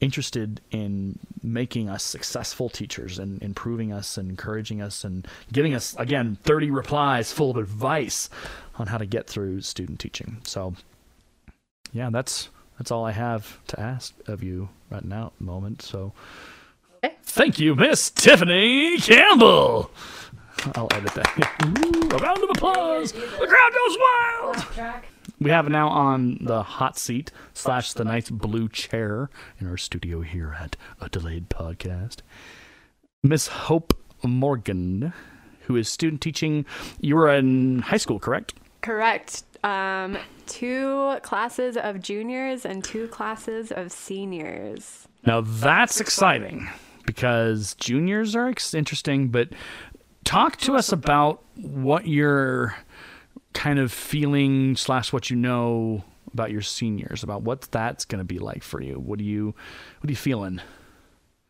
interested 0.00 0.60
in 0.70 1.18
making 1.42 1.88
us 1.88 2.02
successful 2.04 2.68
teachers 2.68 3.18
and 3.18 3.42
improving 3.42 3.92
us 3.92 4.16
and 4.16 4.30
encouraging 4.30 4.80
us 4.80 5.02
and 5.04 5.26
giving 5.52 5.74
us 5.74 5.94
again 5.98 6.36
30 6.42 6.70
replies 6.70 7.32
full 7.32 7.50
of 7.50 7.56
advice 7.56 8.30
on 8.78 8.86
how 8.88 8.98
to 8.98 9.06
get 9.06 9.26
through 9.26 9.60
student 9.60 9.98
teaching. 9.98 10.38
So 10.44 10.74
yeah 11.92 12.10
that's 12.10 12.50
that's 12.76 12.90
all 12.90 13.04
i 13.06 13.12
have 13.12 13.58
to 13.66 13.80
ask 13.80 14.14
of 14.26 14.42
you 14.42 14.68
right 14.90 15.04
now 15.04 15.26
at 15.28 15.38
the 15.38 15.44
moment. 15.44 15.82
So 15.82 16.12
Okay. 17.04 17.14
thank 17.22 17.58
you 17.58 17.74
miss 17.74 18.10
tiffany 18.10 18.98
campbell. 18.98 19.90
I'll 20.74 20.88
edit 20.92 21.12
that. 21.14 21.28
Ooh, 21.64 22.08
a 22.16 22.18
round 22.18 22.42
of 22.42 22.50
applause. 22.50 23.12
The 23.12 23.46
crowd 23.46 23.72
goes 23.72 23.96
wild 24.00 24.56
we 25.40 25.50
have 25.50 25.68
now 25.68 25.88
on 25.88 26.38
the 26.40 26.62
hot 26.62 26.98
seat 26.98 27.30
slash 27.54 27.92
the 27.92 28.04
nice 28.04 28.30
blue 28.30 28.68
chair 28.68 29.30
in 29.60 29.66
our 29.66 29.76
studio 29.76 30.20
here 30.20 30.56
at 30.58 30.76
a 31.00 31.08
delayed 31.08 31.48
podcast 31.48 32.18
miss 33.22 33.46
hope 33.48 33.94
morgan 34.22 35.12
who 35.62 35.76
is 35.76 35.88
student 35.88 36.20
teaching 36.20 36.64
you 37.00 37.14
were 37.14 37.32
in 37.32 37.80
high 37.80 37.96
school 37.96 38.18
correct 38.18 38.54
Correct. 38.80 39.42
Um, 39.64 40.16
two 40.46 41.16
classes 41.22 41.76
of 41.76 42.00
juniors 42.00 42.64
and 42.64 42.82
two 42.84 43.08
classes 43.08 43.72
of 43.72 43.90
seniors. 43.90 45.08
now 45.26 45.40
that's 45.40 46.00
exciting 46.00 46.68
because 47.04 47.74
juniors 47.74 48.36
are 48.36 48.54
interesting 48.72 49.28
but 49.28 49.48
talk 50.24 50.56
to 50.58 50.74
us 50.74 50.92
about 50.92 51.42
what 51.56 52.06
you're 52.06 52.76
kind 53.54 53.78
of 53.78 53.92
feeling 53.92 54.76
slash 54.76 55.12
what 55.12 55.30
you 55.30 55.36
know 55.36 56.04
about 56.32 56.50
your 56.50 56.62
seniors 56.62 57.22
about 57.22 57.42
what 57.42 57.62
that's 57.70 58.04
going 58.04 58.18
to 58.18 58.24
be 58.24 58.38
like 58.38 58.62
for 58.62 58.82
you 58.82 58.98
what 58.98 59.18
do 59.18 59.24
you 59.24 59.54
what 60.00 60.08
are 60.08 60.12
you 60.12 60.16
feeling 60.16 60.60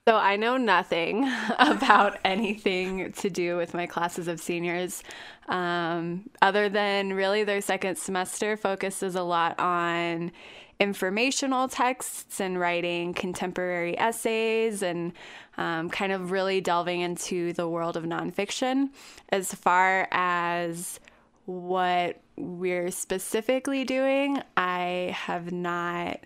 So 0.08 0.16
I 0.16 0.36
know 0.36 0.56
nothing 0.56 1.30
about 1.58 2.18
anything 2.24 3.12
to 3.12 3.28
do 3.28 3.58
with 3.58 3.74
my 3.74 3.84
classes 3.84 4.26
of 4.26 4.40
seniors, 4.40 5.02
um, 5.48 6.30
other 6.40 6.70
than 6.70 7.12
really 7.12 7.44
their 7.44 7.60
second 7.60 7.98
semester 7.98 8.56
focuses 8.56 9.16
a 9.16 9.22
lot 9.22 9.60
on 9.60 10.32
informational 10.80 11.68
texts 11.68 12.40
and 12.40 12.58
writing 12.58 13.12
contemporary 13.12 13.98
essays 13.98 14.80
and 14.82 15.12
um, 15.58 15.90
kind 15.90 16.12
of 16.12 16.30
really 16.30 16.62
delving 16.62 17.00
into 17.00 17.52
the 17.52 17.68
world 17.68 17.94
of 17.96 18.04
nonfiction. 18.04 18.88
As 19.28 19.52
far 19.52 20.08
as 20.10 21.00
what 21.48 22.20
we're 22.36 22.90
specifically 22.90 23.82
doing, 23.84 24.42
I 24.54 25.16
have 25.16 25.50
not 25.50 26.20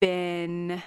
been 0.00 0.82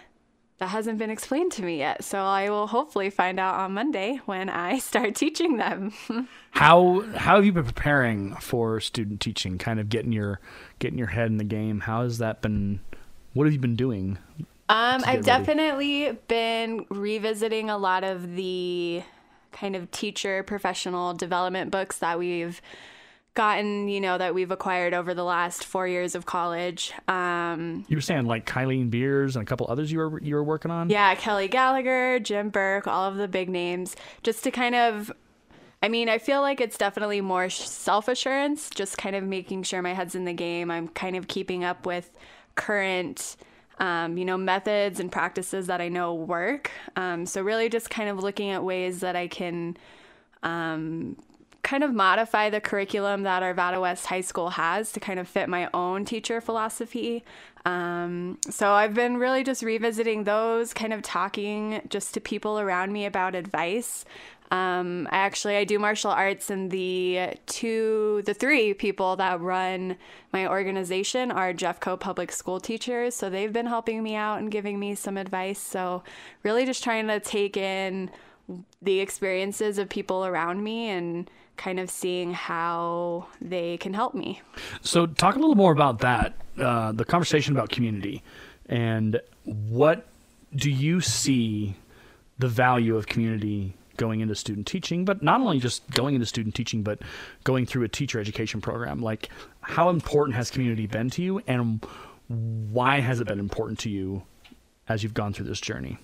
that 0.58 0.70
hasn't 0.70 0.98
been 0.98 1.12
explained 1.12 1.51
to 1.51 1.62
me 1.62 1.77
yet. 1.77 2.03
So 2.03 2.17
I 2.17 2.50
will 2.50 2.65
hopefully 2.65 3.12
find 3.12 3.39
out 3.39 3.53
on 3.53 3.74
Monday 3.74 4.20
when 4.25 4.50
I 4.50 4.79
start 4.79 5.13
teaching 5.13 5.58
them. 5.58 5.94
How 6.51 7.01
how 7.15 7.36
have 7.36 7.46
you 7.46 7.51
been 7.51 7.65
preparing 7.65 8.34
for 8.38 8.79
student 8.79 9.22
teaching? 9.22 9.60
Kind 9.60 9.79
of 9.79 9.89
getting 9.89 10.12
your 10.12 10.39
getting 10.79 10.98
your 10.98 11.10
head 11.10 11.27
in 11.27 11.38
the 11.38 11.44
game. 11.44 11.82
How 11.82 12.01
has 12.01 12.17
that 12.17 12.41
been? 12.41 12.79
What 13.34 13.46
have 13.46 13.53
you 13.53 13.60
been 13.60 13.75
doing? 13.75 14.17
Um, 14.67 15.03
I've 15.06 15.06
ready? 15.06 15.22
definitely 15.22 16.17
been 16.27 16.88
revisiting 16.89 17.70
a 17.70 17.77
lot 17.77 18.03
of 18.03 18.36
the 18.36 19.03
kind 19.51 19.75
of 19.75 19.91
teacher 19.91 20.41
professional 20.41 21.13
development 21.13 21.70
books 21.70 22.00
that 22.00 22.17
we've 22.17 22.60
gotten, 23.38 23.88
you 23.88 24.01
know, 24.01 24.17
that 24.17 24.34
we've 24.34 24.50
acquired 24.50 24.96
over 24.96 25.13
the 25.13 25.24
last 25.24 25.63
four 25.63 25.88
years 25.88 26.15
of 26.15 26.25
college. 26.25 26.91
Um, 27.08 27.86
You 27.88 27.96
were 27.96 28.01
saying 28.01 28.25
like 28.25 28.48
Kylene 28.48 28.89
Beers 28.89 29.36
and 29.36 29.44
a 29.44 29.46
couple 29.46 29.67
others 29.70 29.91
you 29.91 30.00
were 30.00 30.20
you 30.24 30.34
were 30.34 30.44
working 30.44 30.72
on. 30.72 30.89
Yeah, 30.89 31.13
Kelly 31.13 31.48
Gallagher, 31.48 32.20
Jim 32.20 32.50
Burke, 32.50 32.88
all 32.88 33.06
of 33.06 33.17
the 33.17 33.27
big 33.27 33.48
names, 33.48 33.96
just 34.24 34.44
to 34.44 34.51
kind 34.51 34.74
of. 34.74 35.12
I 35.84 35.89
mean, 35.89 36.10
I 36.10 36.17
feel 36.17 36.41
like 36.41 36.60
it's 36.60 36.79
definitely 36.79 37.22
more 37.22 37.51
self 37.51 38.08
assurance, 38.08 38.72
just 38.72 38.98
kind 38.98 39.15
of 39.15 39.24
making 39.24 39.62
sure 39.62 39.84
my 39.84 39.94
head's 39.94 40.15
in 40.15 40.25
the 40.25 40.34
game. 40.34 40.72
I'm 40.72 40.88
kind 40.88 41.15
of 41.15 41.27
keeping 41.27 41.63
up 41.63 41.86
with 41.86 42.10
current, 42.56 43.38
um, 43.77 44.17
you 44.17 44.25
know, 44.25 44.38
methods 44.38 45.00
and 45.00 45.12
practices 45.12 45.67
that 45.67 45.79
I 45.79 45.89
know 45.89 46.15
work. 46.15 46.72
Um, 46.96 47.27
so, 47.27 47.44
really 47.44 47.70
just 47.70 47.91
kind 47.91 48.10
of 48.10 48.17
looking 48.17 48.50
at 48.50 48.63
ways 48.63 49.01
that 49.01 49.15
I 49.15 49.27
can 49.27 49.77
um, 50.41 51.17
kind 51.67 51.83
of 51.83 51.93
modify 51.93 52.50
the 52.50 52.62
curriculum 52.62 53.24
that 53.24 53.43
Arvada 53.43 53.81
West 53.81 54.05
High 54.05 54.21
School 54.21 54.51
has 54.51 54.93
to 54.93 55.01
kind 55.01 55.19
of 55.19 55.27
fit 55.27 55.50
my 55.50 55.69
own 55.74 56.05
teacher 56.05 56.39
philosophy. 56.39 57.25
Um, 57.65 58.38
so 58.50 58.71
I've 58.71 58.93
been 58.93 59.17
really 59.17 59.43
just 59.43 59.62
revisiting 59.62 60.24
those, 60.24 60.74
kind 60.74 60.93
of 60.93 61.01
talking 61.01 61.81
just 61.89 62.13
to 62.13 62.21
people 62.21 62.57
around 62.57 62.93
me 62.93 63.05
about 63.05 63.36
advice. 63.36 64.05
Um, 64.50 65.09
I 65.12 65.17
actually 65.17 65.57
I 65.57 65.65
do 65.65 65.77
martial 65.77 66.09
arts, 66.09 66.50
and 66.50 66.71
the 66.71 67.31
two, 67.47 68.24
the 68.25 68.33
three 68.33 68.74
people 68.74 69.17
that 69.17 69.41
run 69.41 69.97
my 70.31 70.47
organization 70.47 71.31
are 71.31 71.53
Jeffco 71.53 72.00
public 72.00 72.31
school 72.31 72.62
teachers. 72.62 73.13
So 73.13 73.29
they've 73.29 73.51
been 73.51 73.65
helping 73.65 74.01
me 74.01 74.15
out 74.15 74.39
and 74.39 74.50
giving 74.50 74.79
me 74.79 74.95
some 74.95 75.17
advice. 75.17 75.59
So 75.59 76.01
really 76.43 76.65
just 76.65 76.81
trying 76.81 77.07
to 77.07 77.19
take 77.19 77.57
in 77.57 78.09
the 78.81 79.01
experiences 79.01 79.77
of 79.77 79.89
people 79.89 80.25
around 80.25 80.63
me 80.63 80.88
and 80.88 81.29
kind 81.57 81.79
of 81.79 81.89
seeing 81.89 82.33
how 82.33 83.27
they 83.41 83.77
can 83.77 83.93
help 83.93 84.13
me. 84.13 84.41
So 84.81 85.05
talk 85.05 85.35
a 85.35 85.39
little 85.39 85.55
more 85.55 85.71
about 85.71 85.99
that. 85.99 86.35
Uh, 86.57 86.91
the 86.91 87.05
conversation 87.05 87.55
about 87.55 87.69
community 87.69 88.23
and 88.67 89.19
what 89.43 90.07
do 90.55 90.71
you 90.71 91.01
see 91.01 91.75
the 92.39 92.47
value 92.47 92.95
of 92.95 93.07
community 93.07 93.73
going 93.97 94.21
into 94.21 94.35
student 94.35 94.67
teaching, 94.67 95.05
but 95.05 95.23
not 95.23 95.41
only 95.41 95.59
just 95.59 95.89
going 95.91 96.13
into 96.13 96.25
student 96.25 96.53
teaching, 96.53 96.83
but 96.83 96.99
going 97.43 97.65
through 97.65 97.83
a 97.83 97.87
teacher 97.87 98.19
education 98.19 98.61
program. 98.61 99.01
Like, 99.01 99.29
how 99.61 99.89
important 99.89 100.35
has 100.35 100.51
community 100.51 100.85
been 100.85 101.09
to 101.11 101.21
you, 101.23 101.41
and 101.47 101.83
why 102.27 102.99
has 102.99 103.19
it 103.19 103.27
been 103.27 103.39
important 103.39 103.79
to 103.79 103.89
you 103.89 104.23
as 104.87 105.01
you've 105.01 105.15
gone 105.15 105.33
through 105.33 105.47
this 105.47 105.59
journey? 105.59 105.97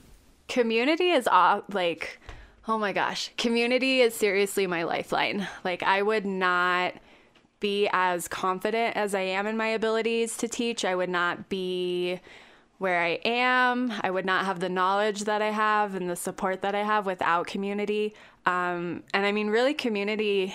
community 0.47 1.09
is 1.09 1.27
aw- 1.27 1.63
like 1.71 2.19
oh 2.67 2.77
my 2.77 2.93
gosh. 2.93 3.31
Community 3.37 4.01
is 4.01 4.13
seriously 4.13 4.67
my 4.67 4.83
lifeline. 4.83 5.47
Like 5.63 5.83
i 5.83 6.01
would 6.01 6.25
not 6.25 6.93
be 7.59 7.87
as 7.93 8.27
confident 8.27 8.97
as 8.97 9.15
i 9.15 9.21
am 9.21 9.47
in 9.47 9.57
my 9.57 9.67
abilities 9.67 10.37
to 10.37 10.47
teach. 10.47 10.85
I 10.85 10.95
would 10.95 11.09
not 11.09 11.49
be 11.49 12.19
where 12.77 13.01
i 13.01 13.19
am. 13.25 13.93
I 14.01 14.11
would 14.11 14.25
not 14.25 14.45
have 14.45 14.59
the 14.59 14.69
knowledge 14.69 15.21
that 15.25 15.41
i 15.41 15.51
have 15.51 15.95
and 15.95 16.09
the 16.09 16.15
support 16.15 16.61
that 16.61 16.75
i 16.75 16.83
have 16.83 17.05
without 17.05 17.47
community. 17.47 18.13
Um, 18.45 19.03
and 19.13 19.25
i 19.25 19.31
mean 19.31 19.47
really 19.47 19.73
community 19.73 20.53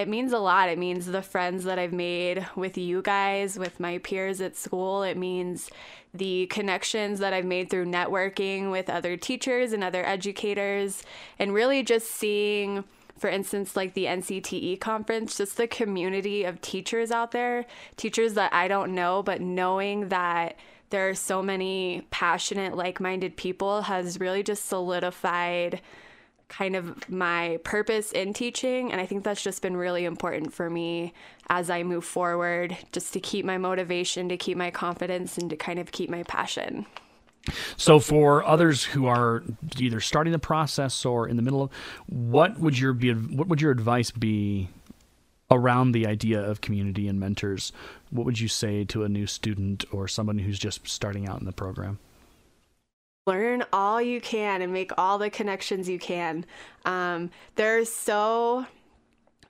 it 0.00 0.08
means 0.08 0.32
a 0.32 0.38
lot. 0.38 0.68
It 0.68 0.78
means 0.78 1.06
the 1.06 1.22
friends 1.22 1.64
that 1.64 1.78
I've 1.78 1.92
made 1.92 2.46
with 2.56 2.78
you 2.78 3.02
guys, 3.02 3.58
with 3.58 3.78
my 3.78 3.98
peers 3.98 4.40
at 4.40 4.56
school. 4.56 5.02
It 5.02 5.16
means 5.16 5.70
the 6.14 6.46
connections 6.46 7.20
that 7.20 7.32
I've 7.32 7.44
made 7.44 7.70
through 7.70 7.86
networking 7.86 8.70
with 8.70 8.90
other 8.90 9.16
teachers 9.16 9.72
and 9.72 9.84
other 9.84 10.04
educators, 10.04 11.02
and 11.38 11.54
really 11.54 11.82
just 11.82 12.10
seeing, 12.10 12.84
for 13.18 13.28
instance, 13.28 13.76
like 13.76 13.94
the 13.94 14.06
NCTE 14.06 14.80
conference, 14.80 15.36
just 15.36 15.56
the 15.56 15.68
community 15.68 16.44
of 16.44 16.60
teachers 16.60 17.10
out 17.10 17.30
there, 17.32 17.66
teachers 17.96 18.34
that 18.34 18.52
I 18.52 18.66
don't 18.66 18.94
know, 18.94 19.22
but 19.22 19.40
knowing 19.40 20.08
that 20.08 20.56
there 20.88 21.08
are 21.08 21.14
so 21.14 21.42
many 21.42 22.06
passionate, 22.10 22.76
like 22.76 22.98
minded 23.00 23.36
people 23.36 23.82
has 23.82 24.18
really 24.18 24.42
just 24.42 24.66
solidified 24.66 25.80
kind 26.50 26.76
of 26.76 27.08
my 27.08 27.58
purpose 27.64 28.12
in 28.12 28.34
teaching. 28.34 28.92
And 28.92 29.00
I 29.00 29.06
think 29.06 29.24
that's 29.24 29.42
just 29.42 29.62
been 29.62 29.76
really 29.76 30.04
important 30.04 30.52
for 30.52 30.68
me 30.68 31.14
as 31.48 31.70
I 31.70 31.82
move 31.82 32.04
forward, 32.04 32.76
just 32.92 33.14
to 33.14 33.20
keep 33.20 33.46
my 33.46 33.56
motivation, 33.56 34.28
to 34.28 34.36
keep 34.36 34.58
my 34.58 34.70
confidence, 34.70 35.38
and 35.38 35.48
to 35.48 35.56
kind 35.56 35.78
of 35.78 35.92
keep 35.92 36.10
my 36.10 36.24
passion. 36.24 36.84
So, 37.78 37.98
for 37.98 38.44
others 38.44 38.84
who 38.84 39.06
are 39.06 39.42
either 39.78 40.00
starting 40.00 40.32
the 40.32 40.38
process 40.38 41.06
or 41.06 41.26
in 41.26 41.36
the 41.36 41.42
middle 41.42 41.62
of, 41.62 41.70
what 42.06 42.60
would 42.60 42.78
your 42.78 42.92
be 42.92 43.12
what 43.12 43.48
would 43.48 43.62
your 43.62 43.70
advice 43.70 44.10
be 44.10 44.68
around 45.50 45.92
the 45.92 46.06
idea 46.06 46.40
of 46.40 46.60
community 46.60 47.08
and 47.08 47.18
mentors? 47.18 47.72
What 48.10 48.26
would 48.26 48.38
you 48.38 48.48
say 48.48 48.84
to 48.84 49.04
a 49.04 49.08
new 49.08 49.26
student 49.26 49.84
or 49.90 50.06
someone 50.06 50.38
who's 50.38 50.58
just 50.58 50.86
starting 50.86 51.26
out 51.26 51.40
in 51.40 51.46
the 51.46 51.52
program? 51.52 51.98
Learn 53.30 53.62
all 53.72 54.02
you 54.02 54.20
can 54.20 54.60
and 54.60 54.72
make 54.72 54.90
all 54.98 55.18
the 55.18 55.30
connections 55.30 55.88
you 55.88 55.98
can. 55.98 56.44
Um, 56.84 57.30
there's 57.54 57.90
so 57.90 58.66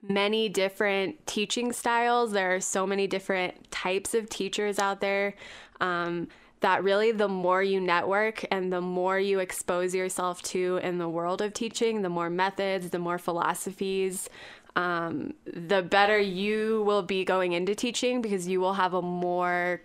many 0.03 0.49
different 0.49 1.27
teaching 1.27 1.73
styles. 1.73 2.33
There 2.33 2.55
are 2.55 2.61
so 2.61 2.87
many 2.87 3.07
different 3.07 3.71
types 3.71 4.15
of 4.15 4.29
teachers 4.29 4.79
out 4.79 5.01
there. 5.01 5.35
Um, 5.81 6.29
that 6.61 6.85
really 6.85 7.11
the 7.11 7.29
more 7.29 7.63
you 7.63 7.81
network 7.81 8.45
and 8.51 8.71
the 8.71 8.83
more 8.83 9.19
you 9.19 9.39
expose 9.39 9.95
yourself 9.95 10.43
to 10.43 10.79
in 10.83 10.99
the 10.99 11.09
world 11.09 11.41
of 11.41 11.55
teaching, 11.55 12.03
the 12.03 12.11
more 12.11 12.29
methods, 12.29 12.91
the 12.91 12.99
more 12.99 13.17
philosophies, 13.17 14.29
um, 14.77 15.33
the 15.47 15.81
better 15.83 16.19
you 16.19 16.83
will 16.87 17.03
be 17.03 17.25
going 17.25 17.53
into 17.53 17.75
teaching 17.75 18.21
because 18.21 18.47
you 18.47 18.61
will 18.61 18.75
have 18.75 18.93
a 18.93 19.01
more 19.01 19.81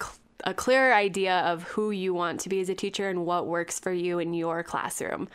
a 0.45 0.53
clearer 0.53 0.93
idea 0.93 1.39
of 1.39 1.63
who 1.63 1.91
you 1.91 2.13
want 2.13 2.39
to 2.41 2.49
be 2.49 2.59
as 2.59 2.69
a 2.69 2.75
teacher 2.75 3.09
and 3.09 3.25
what 3.25 3.47
works 3.47 3.79
for 3.79 3.91
you 3.91 4.19
in 4.19 4.33
your 4.33 4.63
classroom. 4.63 5.27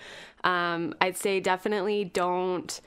Um, 0.45 0.95
I'd 1.01 1.17
say 1.17 1.41
definitely 1.41 2.05
don't 2.05 2.81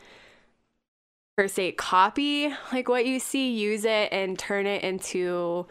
per 1.35 1.47
se 1.47 1.73
copy 1.73 2.53
like 2.71 2.87
what 2.87 3.05
you 3.05 3.19
see, 3.19 3.51
use 3.51 3.85
it 3.85 4.09
and 4.11 4.37
turn 4.37 4.65
it 4.67 4.83
into 4.83 5.65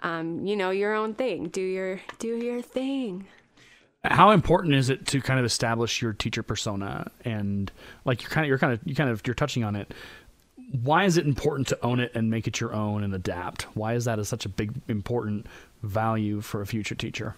um, 0.00 0.46
you 0.46 0.56
know, 0.56 0.70
your 0.70 0.94
own 0.94 1.14
thing. 1.14 1.48
Do 1.48 1.60
your 1.60 2.00
do 2.18 2.36
your 2.36 2.62
thing. 2.62 3.26
How 4.04 4.30
important 4.30 4.74
is 4.74 4.88
it 4.88 5.06
to 5.08 5.20
kind 5.20 5.40
of 5.40 5.44
establish 5.44 6.00
your 6.00 6.12
teacher 6.12 6.42
persona 6.42 7.10
and 7.24 7.72
like 8.04 8.22
you're 8.22 8.30
kind 8.30 8.44
of 8.44 8.48
you're 8.48 8.58
kind 8.58 8.72
of 8.72 8.80
you 8.84 8.94
kind 8.94 9.10
of 9.10 9.22
you're 9.26 9.34
touching 9.34 9.64
on 9.64 9.74
it. 9.74 9.92
Why 10.82 11.04
is 11.04 11.16
it 11.16 11.26
important 11.26 11.68
to 11.68 11.84
own 11.84 12.00
it 12.00 12.12
and 12.14 12.30
make 12.30 12.46
it 12.46 12.60
your 12.60 12.72
own 12.72 13.04
and 13.04 13.14
adapt? 13.14 13.64
Why 13.76 13.94
is 13.94 14.04
that 14.06 14.24
such 14.26 14.44
a 14.44 14.48
big 14.48 14.72
important 14.88 15.46
value 15.86 16.40
for 16.40 16.60
a 16.60 16.66
future 16.66 16.94
teacher? 16.94 17.34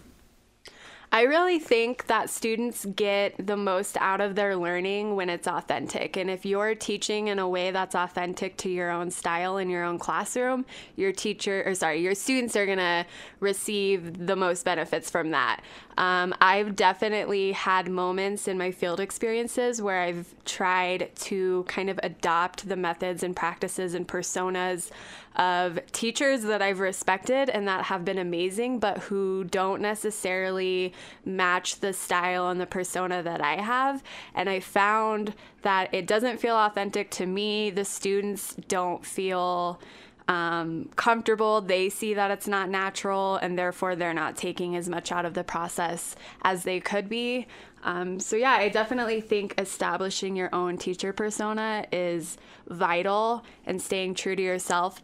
I 1.11 1.23
really 1.23 1.57
think 1.57 2.05
that 2.05 2.29
students 2.29 2.85
get 2.85 3.33
the 3.43 3.57
most 3.57 3.97
out 3.97 4.21
of 4.21 4.35
their 4.35 4.55
learning 4.55 5.15
when 5.15 5.27
it's 5.27 5.47
authentic. 5.47 6.15
And 6.17 6.29
if 6.29 6.45
you're 6.45 6.75
teaching 6.75 7.29
in 7.29 7.39
a 7.39 7.49
way 7.49 7.71
that's 7.71 7.95
authentic 7.95 8.57
to 8.57 8.69
your 8.69 8.91
own 8.91 9.09
style 9.09 9.57
in 9.57 9.71
your 9.71 9.83
own 9.83 9.97
classroom, 9.97 10.67
your 10.95 11.11
teacher, 11.11 11.63
or 11.65 11.73
sorry, 11.73 12.01
your 12.01 12.13
students 12.13 12.55
are 12.55 12.67
going 12.67 12.77
to 12.77 13.07
receive 13.39 14.27
the 14.27 14.35
most 14.35 14.63
benefits 14.65 15.09
from 15.09 15.31
that. 15.31 15.61
Um, 15.97 16.33
I've 16.39 16.75
definitely 16.75 17.53
had 17.53 17.89
moments 17.89 18.47
in 18.47 18.57
my 18.57 18.71
field 18.71 18.99
experiences 18.99 19.81
where 19.81 20.01
I've 20.01 20.33
tried 20.45 21.09
to 21.15 21.65
kind 21.67 21.89
of 21.89 21.99
adopt 22.03 22.69
the 22.69 22.75
methods 22.77 23.23
and 23.23 23.35
practices 23.35 23.95
and 23.95 24.07
personas 24.07 24.91
of 25.35 25.79
teachers 25.91 26.43
that 26.43 26.61
I've 26.61 26.79
respected 26.79 27.49
and 27.49 27.67
that 27.67 27.85
have 27.85 28.05
been 28.05 28.17
amazing, 28.17 28.79
but 28.79 28.97
who 28.99 29.43
don't 29.45 29.81
necessarily 29.81 30.93
match 31.25 31.79
the 31.79 31.93
style 31.93 32.49
and 32.49 32.59
the 32.59 32.65
persona 32.65 33.23
that 33.23 33.41
I 33.41 33.61
have. 33.61 34.03
And 34.33 34.49
I 34.49 34.59
found 34.59 35.33
that 35.61 35.93
it 35.93 36.07
doesn't 36.07 36.39
feel 36.39 36.55
authentic 36.55 37.09
to 37.11 37.25
me. 37.25 37.69
The 37.69 37.85
students 37.85 38.55
don't 38.67 39.05
feel 39.05 39.79
um, 40.29 40.89
comfortable. 40.95 41.59
They 41.59 41.89
see 41.89 42.13
that 42.13 42.29
it's 42.29 42.47
not 42.47 42.69
natural, 42.69 43.37
and 43.37 43.57
therefore 43.57 43.95
they're 43.95 44.13
not 44.13 44.37
taking 44.37 44.75
as 44.75 44.87
much 44.87 45.11
out 45.11 45.25
of 45.25 45.33
the 45.33 45.43
process 45.43 46.15
as 46.43 46.63
they 46.63 46.79
could 46.79 47.09
be. 47.09 47.47
Um, 47.83 48.19
so, 48.19 48.35
yeah, 48.35 48.51
I 48.51 48.69
definitely 48.69 49.21
think 49.21 49.55
establishing 49.57 50.35
your 50.35 50.53
own 50.53 50.77
teacher 50.77 51.13
persona 51.13 51.85
is 51.91 52.37
vital 52.67 53.43
and 53.65 53.81
staying 53.81 54.13
true 54.13 54.35
to 54.35 54.41
yourself 54.41 55.01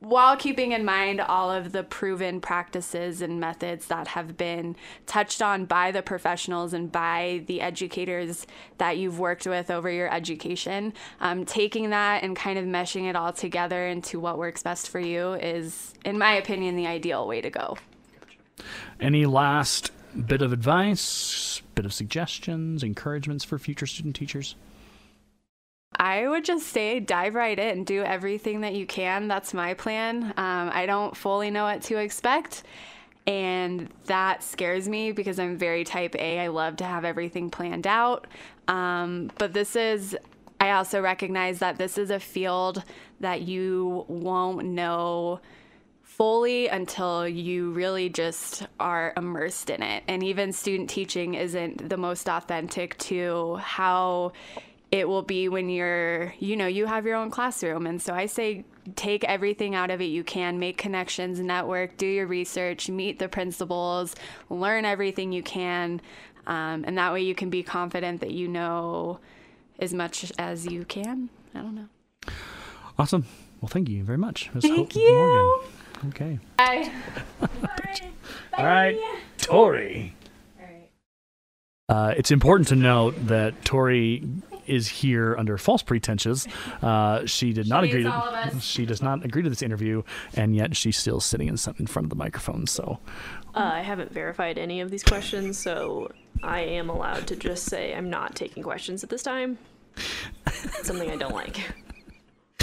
while 0.00 0.36
keeping 0.36 0.72
in 0.72 0.84
mind 0.84 1.20
all 1.20 1.50
of 1.50 1.72
the 1.72 1.82
proven 1.82 2.40
practices 2.40 3.22
and 3.22 3.40
methods 3.40 3.86
that 3.86 4.08
have 4.08 4.36
been 4.36 4.76
touched 5.06 5.40
on 5.40 5.64
by 5.64 5.90
the 5.90 6.02
professionals 6.02 6.72
and 6.72 6.92
by 6.92 7.42
the 7.46 7.60
educators 7.60 8.46
that 8.78 8.98
you've 8.98 9.18
worked 9.18 9.46
with 9.46 9.70
over 9.70 9.90
your 9.90 10.12
education, 10.12 10.92
um, 11.20 11.44
taking 11.44 11.90
that 11.90 12.22
and 12.22 12.36
kind 12.36 12.58
of 12.58 12.64
meshing 12.64 13.08
it 13.08 13.16
all 13.16 13.32
together 13.32 13.86
into 13.86 14.20
what 14.20 14.38
works 14.38 14.62
best 14.62 14.90
for 14.90 15.00
you 15.00 15.32
is, 15.34 15.94
in 16.04 16.18
my 16.18 16.34
opinion, 16.34 16.76
the 16.76 16.86
ideal 16.86 17.26
way 17.26 17.40
to 17.40 17.50
go. 17.50 17.76
Any 19.00 19.26
last 19.26 19.90
bit 20.26 20.42
of 20.42 20.52
advice, 20.52 21.62
bit 21.74 21.84
of 21.84 21.92
suggestions, 21.92 22.82
encouragements 22.82 23.44
for 23.44 23.58
future 23.58 23.86
student 23.86 24.16
teachers? 24.16 24.56
I 25.96 26.28
would 26.28 26.44
just 26.44 26.66
say 26.68 27.00
dive 27.00 27.34
right 27.34 27.58
in, 27.58 27.68
and 27.78 27.86
do 27.86 28.02
everything 28.02 28.60
that 28.60 28.74
you 28.74 28.86
can. 28.86 29.28
That's 29.28 29.54
my 29.54 29.74
plan. 29.74 30.24
Um, 30.36 30.70
I 30.72 30.86
don't 30.86 31.16
fully 31.16 31.50
know 31.50 31.64
what 31.64 31.82
to 31.82 31.96
expect. 31.96 32.62
And 33.26 33.88
that 34.04 34.42
scares 34.42 34.88
me 34.88 35.10
because 35.10 35.38
I'm 35.38 35.56
very 35.56 35.84
type 35.84 36.14
A. 36.16 36.38
I 36.38 36.48
love 36.48 36.76
to 36.76 36.84
have 36.84 37.04
everything 37.04 37.50
planned 37.50 37.86
out. 37.86 38.26
Um, 38.68 39.32
but 39.38 39.52
this 39.52 39.74
is, 39.74 40.16
I 40.60 40.72
also 40.72 41.00
recognize 41.00 41.58
that 41.58 41.76
this 41.76 41.98
is 41.98 42.10
a 42.10 42.20
field 42.20 42.84
that 43.20 43.42
you 43.42 44.04
won't 44.06 44.66
know 44.66 45.40
fully 46.02 46.68
until 46.68 47.26
you 47.28 47.72
really 47.72 48.08
just 48.08 48.66
are 48.78 49.12
immersed 49.16 49.70
in 49.70 49.82
it. 49.82 50.04
And 50.08 50.22
even 50.22 50.52
student 50.52 50.88
teaching 50.88 51.34
isn't 51.34 51.88
the 51.88 51.96
most 51.96 52.28
authentic 52.28 52.96
to 52.98 53.56
how 53.56 54.32
it 54.96 55.06
will 55.06 55.22
be 55.22 55.48
when 55.48 55.68
you're, 55.68 56.32
you 56.38 56.56
know, 56.56 56.66
you 56.66 56.86
have 56.86 57.04
your 57.04 57.16
own 57.16 57.30
classroom. 57.30 57.86
And 57.86 58.00
so 58.00 58.14
I 58.14 58.26
say 58.26 58.64
take 58.94 59.24
everything 59.24 59.74
out 59.74 59.90
of 59.90 60.00
it 60.00 60.06
you 60.06 60.24
can, 60.24 60.58
make 60.58 60.78
connections, 60.78 61.38
network, 61.38 61.98
do 61.98 62.06
your 62.06 62.26
research, 62.26 62.88
meet 62.88 63.18
the 63.18 63.28
principals, 63.28 64.14
learn 64.48 64.84
everything 64.86 65.32
you 65.32 65.42
can. 65.42 66.00
Um, 66.46 66.84
and 66.86 66.96
that 66.96 67.12
way 67.12 67.22
you 67.22 67.34
can 67.34 67.50
be 67.50 67.62
confident 67.62 68.20
that 68.20 68.30
you 68.30 68.48
know 68.48 69.18
as 69.78 69.92
much 69.92 70.32
as 70.38 70.64
you 70.66 70.84
can. 70.86 71.28
I 71.54 71.58
don't 71.58 71.74
know. 71.74 71.88
Awesome. 72.98 73.26
Well, 73.60 73.68
thank 73.68 73.88
you 73.88 74.02
very 74.02 74.18
much. 74.18 74.50
Thank 74.60 74.76
Hope 74.76 74.94
you. 74.94 75.12
Morgan. 75.12 76.08
Okay. 76.08 76.38
Bye. 76.56 76.90
All 78.56 78.64
right. 78.64 78.98
Tori. 79.38 80.14
All 80.58 80.66
right. 80.66 80.90
Uh, 81.88 82.14
it's 82.16 82.30
important 82.30 82.68
to 82.68 82.76
note 82.76 83.14
that 83.26 83.64
Tori 83.64 84.22
is 84.66 84.88
here 84.88 85.36
under 85.38 85.58
false 85.58 85.82
pretenses. 85.82 86.46
Uh, 86.82 87.24
she 87.26 87.52
did 87.52 87.68
not 87.68 87.84
agree. 87.84 88.02
To, 88.02 88.52
she 88.60 88.86
does 88.86 89.02
not 89.02 89.24
agree 89.24 89.42
to 89.42 89.48
this 89.48 89.62
interview, 89.62 90.02
and 90.34 90.54
yet 90.54 90.76
she's 90.76 90.96
still 90.96 91.20
sitting 91.20 91.48
in, 91.48 91.56
in 91.78 91.86
front 91.86 92.06
of 92.06 92.10
the 92.10 92.16
microphone. 92.16 92.66
So, 92.66 92.98
uh, 93.54 93.70
I 93.74 93.80
haven't 93.80 94.12
verified 94.12 94.58
any 94.58 94.80
of 94.80 94.90
these 94.90 95.02
questions, 95.02 95.58
so 95.58 96.10
I 96.42 96.60
am 96.60 96.90
allowed 96.90 97.26
to 97.28 97.36
just 97.36 97.64
say 97.64 97.94
I'm 97.94 98.10
not 98.10 98.34
taking 98.34 98.62
questions 98.62 99.02
at 99.02 99.10
this 99.10 99.22
time. 99.22 99.58
something 100.82 101.10
I 101.10 101.16
don't 101.16 101.34
like. 101.34 101.72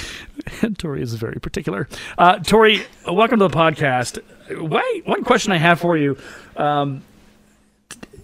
Tori 0.77 1.01
is 1.01 1.13
very 1.15 1.39
particular. 1.39 1.87
Uh, 2.17 2.39
Tori, 2.39 2.81
welcome 3.07 3.39
to 3.39 3.47
the 3.47 3.55
podcast. 3.55 4.19
Wait, 4.49 5.05
one 5.05 5.23
question 5.23 5.51
I 5.51 5.57
have 5.57 5.79
for 5.79 5.97
you: 5.97 6.17
um, 6.57 7.03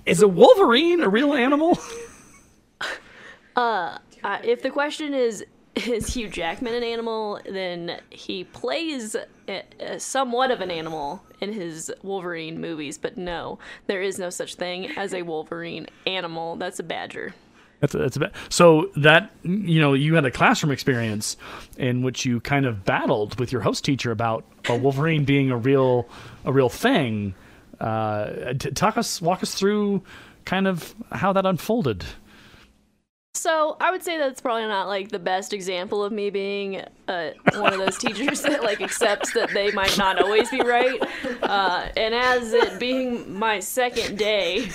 Is 0.06 0.22
a 0.22 0.28
wolverine 0.28 1.02
a 1.02 1.10
real 1.10 1.34
animal? 1.34 1.80
Uh, 3.60 3.98
uh, 4.24 4.38
if 4.41 4.62
the 4.62 4.69
question 4.69 5.13
is 5.13 5.45
is 5.76 6.13
Hugh 6.13 6.30
Jackman 6.30 6.74
an 6.74 6.84
animal, 6.84 7.41
then 7.45 8.00
he 8.10 8.45
plays 8.45 9.17
a, 9.50 9.63
a 9.82 10.00
somewhat 10.00 10.50
of 10.50 10.62
an 10.62 10.72
animal 10.72 11.22
in 11.41 11.52
his 11.52 11.91
Wolverine 12.02 12.62
movies, 12.62 12.98
but 12.98 13.17
no, 13.17 13.60
there 13.88 14.02
is 14.02 14.17
no 14.17 14.30
such 14.30 14.56
thing 14.56 14.98
as 14.98 15.13
a 15.13 15.24
Wolverine 15.24 15.88
animal. 16.08 16.56
That's 16.56 16.80
a 16.80 16.84
badger. 16.84 17.34
That's 17.82 17.93
a, 17.95 17.98
that's 17.98 18.17
a. 18.17 18.32
So 18.48 18.91
that 18.95 19.32
you 19.43 19.82
know, 19.82 19.93
you 19.93 20.15
had 20.15 20.24
a 20.24 20.32
classroom 20.32 20.72
experience 20.72 21.36
in 21.78 22.02
which 22.02 22.24
you 22.24 22.39
kind 22.39 22.65
of 22.65 22.86
battled 22.86 23.41
with 23.41 23.52
your 23.52 23.62
host 23.62 23.84
teacher 23.84 24.12
about 24.12 24.45
a 24.69 24.78
Wolverine 24.78 25.26
being 25.26 25.52
a 25.52 25.58
real 25.58 26.08
a 26.45 26.54
real 26.54 26.69
thing. 26.69 27.36
Uh, 27.78 28.54
talk 28.54 28.98
us, 28.98 29.22
walk 29.22 29.43
us 29.43 29.54
through 29.54 30.02
kind 30.45 30.65
of 30.65 30.95
how 31.12 31.34
that 31.34 31.45
unfolded. 31.45 32.06
So 33.39 33.78
I 33.80 33.89
would 33.89 34.04
say 34.04 34.17
that's 34.17 34.41
probably 34.41 34.67
not 34.67 34.89
like 34.89 35.12
the 35.12 35.19
best 35.19 35.54
example 35.54 36.04
of 36.04 36.12
me 36.12 36.30
being 36.30 36.84
uh, 37.08 37.30
one 37.54 37.71
of 37.71 37.80
those 37.80 37.97
teachers 37.99 38.41
that 38.41 38.63
like 38.63 38.82
accepts 38.82 39.32
that 39.32 39.52
they 39.54 39.71
might 39.71 39.97
not 39.97 40.21
always 40.21 40.49
be 40.49 40.60
right. 40.60 41.02
Uh, 41.41 41.88
and 41.95 42.13
as 42.13 42.52
it 42.52 42.78
being 42.82 43.34
my 43.34 43.62
second 43.62 44.17
day, 44.17 44.69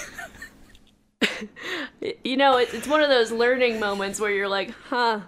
you 2.24 2.38
know, 2.38 2.56
it, 2.56 2.72
it's 2.72 2.88
one 2.88 3.02
of 3.02 3.10
those 3.10 3.30
learning 3.30 3.80
moments 3.80 4.18
where 4.18 4.30
you're 4.30 4.48
like, 4.48 4.70
huh, 4.88 5.20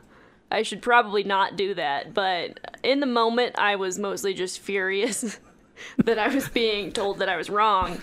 I 0.50 0.62
should 0.62 0.80
probably 0.80 1.22
not 1.22 1.58
do 1.58 1.74
that. 1.74 2.14
But 2.14 2.58
in 2.82 3.00
the 3.00 3.06
moment, 3.06 3.58
I 3.58 3.76
was 3.76 3.98
mostly 3.98 4.32
just 4.32 4.60
furious 4.60 5.38
that 5.98 6.18
I 6.18 6.34
was 6.34 6.48
being 6.48 6.90
told 6.90 7.18
that 7.18 7.28
I 7.28 7.36
was 7.36 7.50
wrong 7.50 8.00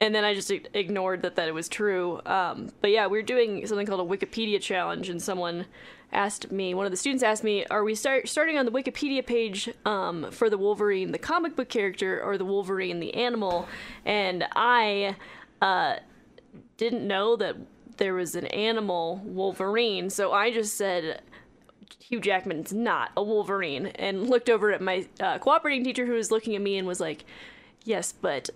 and 0.00 0.14
then 0.14 0.24
I 0.24 0.34
just 0.34 0.50
ignored 0.50 1.22
that 1.22 1.36
that 1.36 1.48
it 1.48 1.54
was 1.54 1.68
true. 1.68 2.20
Um, 2.24 2.70
but 2.80 2.90
yeah, 2.90 3.06
we 3.06 3.18
are 3.18 3.22
doing 3.22 3.66
something 3.66 3.86
called 3.86 4.00
a 4.00 4.16
Wikipedia 4.16 4.60
challenge, 4.60 5.08
and 5.08 5.20
someone 5.20 5.66
asked 6.12 6.50
me, 6.50 6.72
one 6.72 6.86
of 6.86 6.90
the 6.90 6.96
students 6.96 7.22
asked 7.22 7.44
me, 7.44 7.64
"Are 7.66 7.84
we 7.84 7.94
start 7.94 8.28
starting 8.28 8.58
on 8.58 8.64
the 8.64 8.72
Wikipedia 8.72 9.24
page 9.26 9.70
um, 9.84 10.30
for 10.30 10.48
the 10.48 10.58
Wolverine, 10.58 11.12
the 11.12 11.18
comic 11.18 11.56
book 11.56 11.68
character, 11.68 12.22
or 12.22 12.38
the 12.38 12.44
Wolverine, 12.44 13.00
the 13.00 13.14
animal?" 13.14 13.68
And 14.04 14.44
I. 14.54 15.16
Uh, 15.60 15.96
didn't 16.78 17.06
know 17.06 17.36
that 17.36 17.56
there 17.98 18.14
was 18.14 18.34
an 18.34 18.46
animal 18.46 19.20
Wolverine, 19.24 20.08
so 20.08 20.32
I 20.32 20.50
just 20.50 20.76
said 20.76 21.20
Hugh 21.98 22.20
Jackman's 22.20 22.72
not 22.72 23.10
a 23.16 23.22
Wolverine 23.22 23.86
and 23.86 24.30
looked 24.30 24.48
over 24.48 24.70
at 24.72 24.80
my 24.80 25.06
uh, 25.20 25.38
cooperating 25.38 25.84
teacher 25.84 26.06
who 26.06 26.14
was 26.14 26.30
looking 26.30 26.54
at 26.54 26.62
me 26.62 26.78
and 26.78 26.86
was 26.88 27.00
like, 27.00 27.24
"Yes, 27.84 28.12
but 28.12 28.48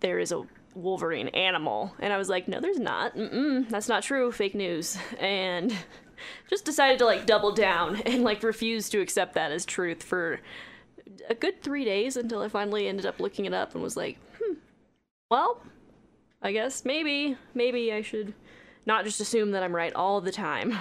there 0.00 0.18
is 0.18 0.32
a 0.32 0.44
Wolverine 0.76 1.28
animal." 1.28 1.94
And 1.98 2.12
I 2.12 2.18
was 2.18 2.28
like, 2.28 2.46
"No, 2.48 2.60
there's 2.60 2.78
not. 2.78 3.16
Mm-mm, 3.16 3.68
that's 3.68 3.88
not 3.88 4.02
true. 4.02 4.30
Fake 4.30 4.54
news." 4.54 4.96
And 5.18 5.74
just 6.50 6.64
decided 6.64 6.98
to 6.98 7.04
like 7.04 7.26
double 7.26 7.52
down 7.52 7.96
and 8.06 8.22
like 8.22 8.42
refuse 8.42 8.88
to 8.90 9.00
accept 9.00 9.34
that 9.34 9.52
as 9.52 9.64
truth 9.66 10.02
for 10.02 10.40
a 11.28 11.34
good 11.34 11.62
3 11.62 11.84
days 11.84 12.16
until 12.16 12.42
I 12.42 12.48
finally 12.48 12.88
ended 12.88 13.06
up 13.06 13.20
looking 13.20 13.44
it 13.44 13.54
up 13.54 13.74
and 13.74 13.82
was 13.82 13.96
like, 13.96 14.18
"Hmm. 14.40 14.54
Well, 15.30 15.62
I 16.42 16.52
guess 16.52 16.84
maybe 16.84 17.36
maybe 17.54 17.92
I 17.92 18.02
should 18.02 18.34
not 18.84 19.04
just 19.04 19.20
assume 19.20 19.50
that 19.52 19.62
I'm 19.62 19.74
right 19.74 19.94
all 19.94 20.20
the 20.20 20.32
time." 20.32 20.78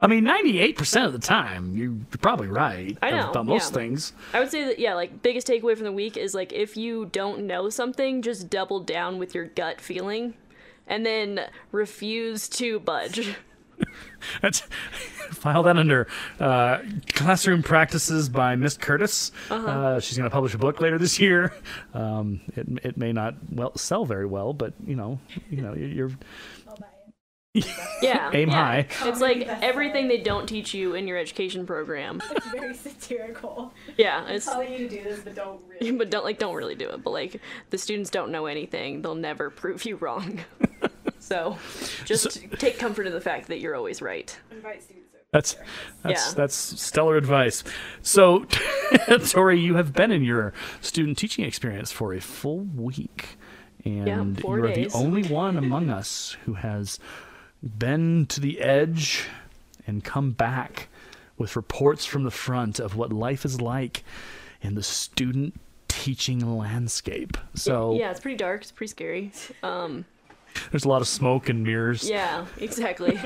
I 0.00 0.06
mean, 0.06 0.24
98% 0.24 1.06
of 1.06 1.12
the 1.12 1.18
time, 1.18 1.76
you're 1.76 1.96
probably 2.20 2.46
right 2.46 2.96
I 3.02 3.10
know, 3.10 3.30
about 3.30 3.46
most 3.46 3.72
yeah. 3.72 3.78
things. 3.78 4.12
I 4.32 4.38
would 4.38 4.50
say 4.50 4.64
that 4.64 4.78
yeah, 4.78 4.94
like 4.94 5.22
biggest 5.22 5.48
takeaway 5.48 5.74
from 5.74 5.84
the 5.84 5.92
week 5.92 6.16
is 6.16 6.34
like 6.34 6.52
if 6.52 6.76
you 6.76 7.06
don't 7.06 7.46
know 7.46 7.68
something, 7.68 8.22
just 8.22 8.48
double 8.48 8.78
down 8.80 9.18
with 9.18 9.34
your 9.34 9.46
gut 9.46 9.80
feeling 9.80 10.34
and 10.86 11.04
then 11.04 11.40
refuse 11.72 12.48
to 12.48 12.78
budge. 12.78 13.36
That's 14.42 14.62
file 15.30 15.62
that 15.64 15.76
under 15.76 16.08
uh, 16.40 16.78
classroom 17.12 17.62
practices 17.62 18.28
by 18.28 18.56
Miss 18.56 18.76
Curtis. 18.76 19.30
Uh-huh. 19.50 19.66
uh 19.68 20.00
she's 20.00 20.16
going 20.16 20.28
to 20.28 20.34
publish 20.34 20.54
a 20.54 20.58
book 20.58 20.80
later 20.80 20.98
this 20.98 21.20
year. 21.20 21.52
Um, 21.94 22.40
it 22.56 22.66
it 22.84 22.96
may 22.96 23.12
not 23.12 23.34
well 23.52 23.76
sell 23.76 24.04
very 24.04 24.26
well, 24.26 24.52
but 24.52 24.74
you 24.86 24.96
know, 24.96 25.20
you 25.50 25.62
know, 25.62 25.74
you're 25.74 26.10
Yeah. 28.02 28.30
aim 28.32 28.48
yeah. 28.48 28.54
high. 28.54 28.86
It's 29.08 29.20
like 29.20 29.40
everything 29.48 30.06
they 30.06 30.18
don't 30.18 30.46
teach 30.46 30.72
you 30.72 30.94
in 30.94 31.08
your 31.08 31.18
education 31.18 31.66
program. 31.66 32.22
It's 32.30 32.46
very 32.46 32.74
satirical. 32.74 33.72
Yeah, 33.96 34.24
it's 34.28 34.44
telling 34.46 34.70
you 34.72 34.78
to 34.78 34.88
do 34.88 35.02
this, 35.02 35.20
but 35.20 35.34
don't 35.34 35.60
really. 35.68 35.90
but 35.98 36.08
don't 36.10 36.24
like 36.24 36.38
don't 36.38 36.54
really 36.54 36.76
do 36.76 36.88
it. 36.90 37.02
But 37.02 37.10
like 37.10 37.40
the 37.70 37.78
students 37.78 38.10
don't 38.10 38.30
know 38.30 38.46
anything. 38.46 39.02
They'll 39.02 39.14
never 39.16 39.50
prove 39.50 39.84
you 39.84 39.96
wrong. 39.96 40.40
so 41.18 41.58
just 42.04 42.40
take 42.52 42.78
comfort 42.78 43.06
in 43.08 43.12
the 43.12 43.20
fact 43.20 43.48
that 43.48 43.58
you're 43.58 43.74
always 43.74 44.00
right. 44.00 44.38
Invite 44.52 44.82
students 44.82 45.14
over. 45.14 45.24
That's 45.32 45.56
that's 46.04 46.28
Yeah. 46.28 46.34
that's 46.36 46.54
stellar 46.54 47.16
advice. 47.16 47.64
So, 48.02 48.46
Tori, 49.28 49.58
you 49.58 49.74
have 49.74 49.92
been 49.92 50.12
in 50.12 50.22
your 50.22 50.52
student 50.80 51.18
teaching 51.18 51.44
experience 51.44 51.90
for 51.90 52.14
a 52.14 52.20
full 52.20 52.60
week, 52.60 53.36
and 53.84 54.40
four 54.40 54.58
you 54.58 54.64
are 54.64 54.68
days. 54.72 54.92
the 54.92 54.98
only 54.98 55.24
one 55.24 55.56
among 55.56 55.90
us 55.90 56.36
who 56.44 56.54
has 56.54 56.98
been 57.62 58.26
to 58.26 58.40
the 58.40 58.60
edge 58.60 59.26
and 59.86 60.04
come 60.04 60.32
back 60.32 60.88
with 61.36 61.56
reports 61.56 62.04
from 62.04 62.24
the 62.24 62.30
front 62.30 62.78
of 62.78 62.96
what 62.96 63.12
life 63.12 63.44
is 63.44 63.60
like 63.60 64.04
in 64.60 64.74
the 64.74 64.82
student 64.82 65.58
teaching 65.88 66.58
landscape. 66.58 67.36
So 67.54 67.94
Yeah, 67.94 68.10
it's 68.10 68.20
pretty 68.20 68.36
dark. 68.36 68.62
It's 68.62 68.72
pretty 68.72 68.90
scary. 68.90 69.32
Um, 69.62 70.04
there's 70.70 70.84
a 70.84 70.88
lot 70.88 71.00
of 71.00 71.08
smoke 71.08 71.48
and 71.48 71.62
mirrors, 71.62 72.08
yeah, 72.08 72.46
exactly. 72.58 73.18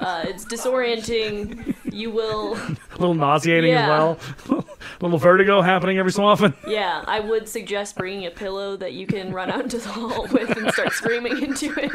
Uh, 0.00 0.24
it's 0.28 0.44
disorienting. 0.44 1.74
You 1.92 2.10
will. 2.10 2.54
a 2.56 2.98
little 2.98 3.14
nauseating 3.14 3.72
as 3.72 3.88
well, 3.88 4.18
little 5.00 5.18
vertigo 5.18 5.60
happening 5.62 5.98
every 5.98 6.12
so 6.12 6.24
often. 6.24 6.54
Yeah, 6.68 7.02
I 7.06 7.20
would 7.20 7.48
suggest 7.48 7.96
bringing 7.96 8.26
a 8.26 8.30
pillow 8.30 8.76
that 8.76 8.92
you 8.92 9.06
can 9.06 9.32
run 9.32 9.50
out 9.50 9.62
into 9.62 9.78
the 9.78 9.88
hall 9.88 10.26
with 10.30 10.50
and 10.56 10.70
start 10.72 10.92
screaming 10.92 11.42
into 11.42 11.72
it 11.78 11.90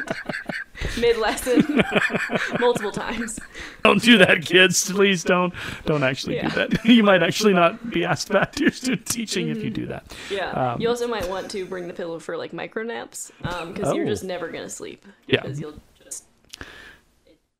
mid 0.99 1.17
lesson 1.17 1.81
multiple 2.59 2.91
times. 2.91 3.39
don't 3.83 4.01
do 4.01 4.17
that 4.17 4.41
kids 4.45 4.91
please 4.91 5.23
don't 5.23 5.53
don't 5.85 6.03
actually 6.03 6.35
Yeah. 6.35 6.49
do 6.49 6.55
that 6.67 6.85
you 6.85 7.03
might 7.03 7.21
actually 7.23 7.53
not 7.53 7.91
be 7.91 8.03
asked 8.03 8.29
back 8.29 8.51
to 8.53 8.63
your 8.63 8.71
student 8.71 9.05
teaching 9.05 9.49
if 9.49 9.57
you 9.57 9.63
Mm-hmm. 9.65 9.73
do 9.73 9.85
that 9.87 10.15
Yeah. 10.29 10.49
Um, 10.73 10.81
you 10.81 10.89
also 10.89 11.07
might 11.07 11.29
want 11.29 11.49
to 11.51 11.65
bring 11.65 11.87
the 11.87 11.93
pillow 11.93 12.19
for 12.19 12.35
like 12.37 12.51
micro 12.53 12.83
naps 12.83 13.31
because 13.41 13.93
you're 13.95 14.05
Oh. 14.05 14.09
just 14.09 14.23
never 14.23 14.49
going 14.49 14.63
to 14.63 14.69
sleep. 14.69 15.05
Yeah. 15.27 15.41
Because 15.41 15.59
you'll 15.59 15.79
just, 16.03 16.25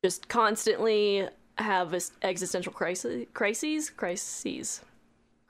just 0.02 0.28
constantly 0.28 1.26
have 1.58 1.94
existential 2.22 2.72
crisis, 2.72 3.26
crises, 3.32 3.88
crises, 3.90 4.80